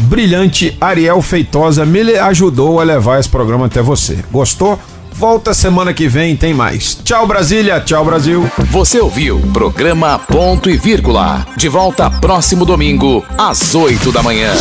brilhante 0.00 0.76
Ariel 0.80 1.20
Feitosa 1.20 1.84
me 1.84 2.00
ajudou 2.18 2.80
a 2.80 2.84
levar 2.84 3.20
esse 3.20 3.28
programa 3.28 3.66
até 3.66 3.82
você. 3.82 4.18
Gostou? 4.30 4.78
Volta 5.14 5.52
semana 5.52 5.92
que 5.92 6.08
vem, 6.08 6.36
tem 6.36 6.54
mais. 6.54 6.98
Tchau 7.04 7.26
Brasília, 7.26 7.80
tchau 7.80 8.04
Brasil. 8.04 8.50
Você 8.70 8.98
ouviu 8.98 9.40
programa 9.52 10.18
Ponto 10.18 10.70
e 10.70 10.76
Vírgula. 10.76 11.46
De 11.56 11.68
volta 11.68 12.10
próximo 12.10 12.64
domingo, 12.64 13.24
às 13.36 13.74
8 13.74 14.10
da 14.10 14.22
manhã. 14.22 14.52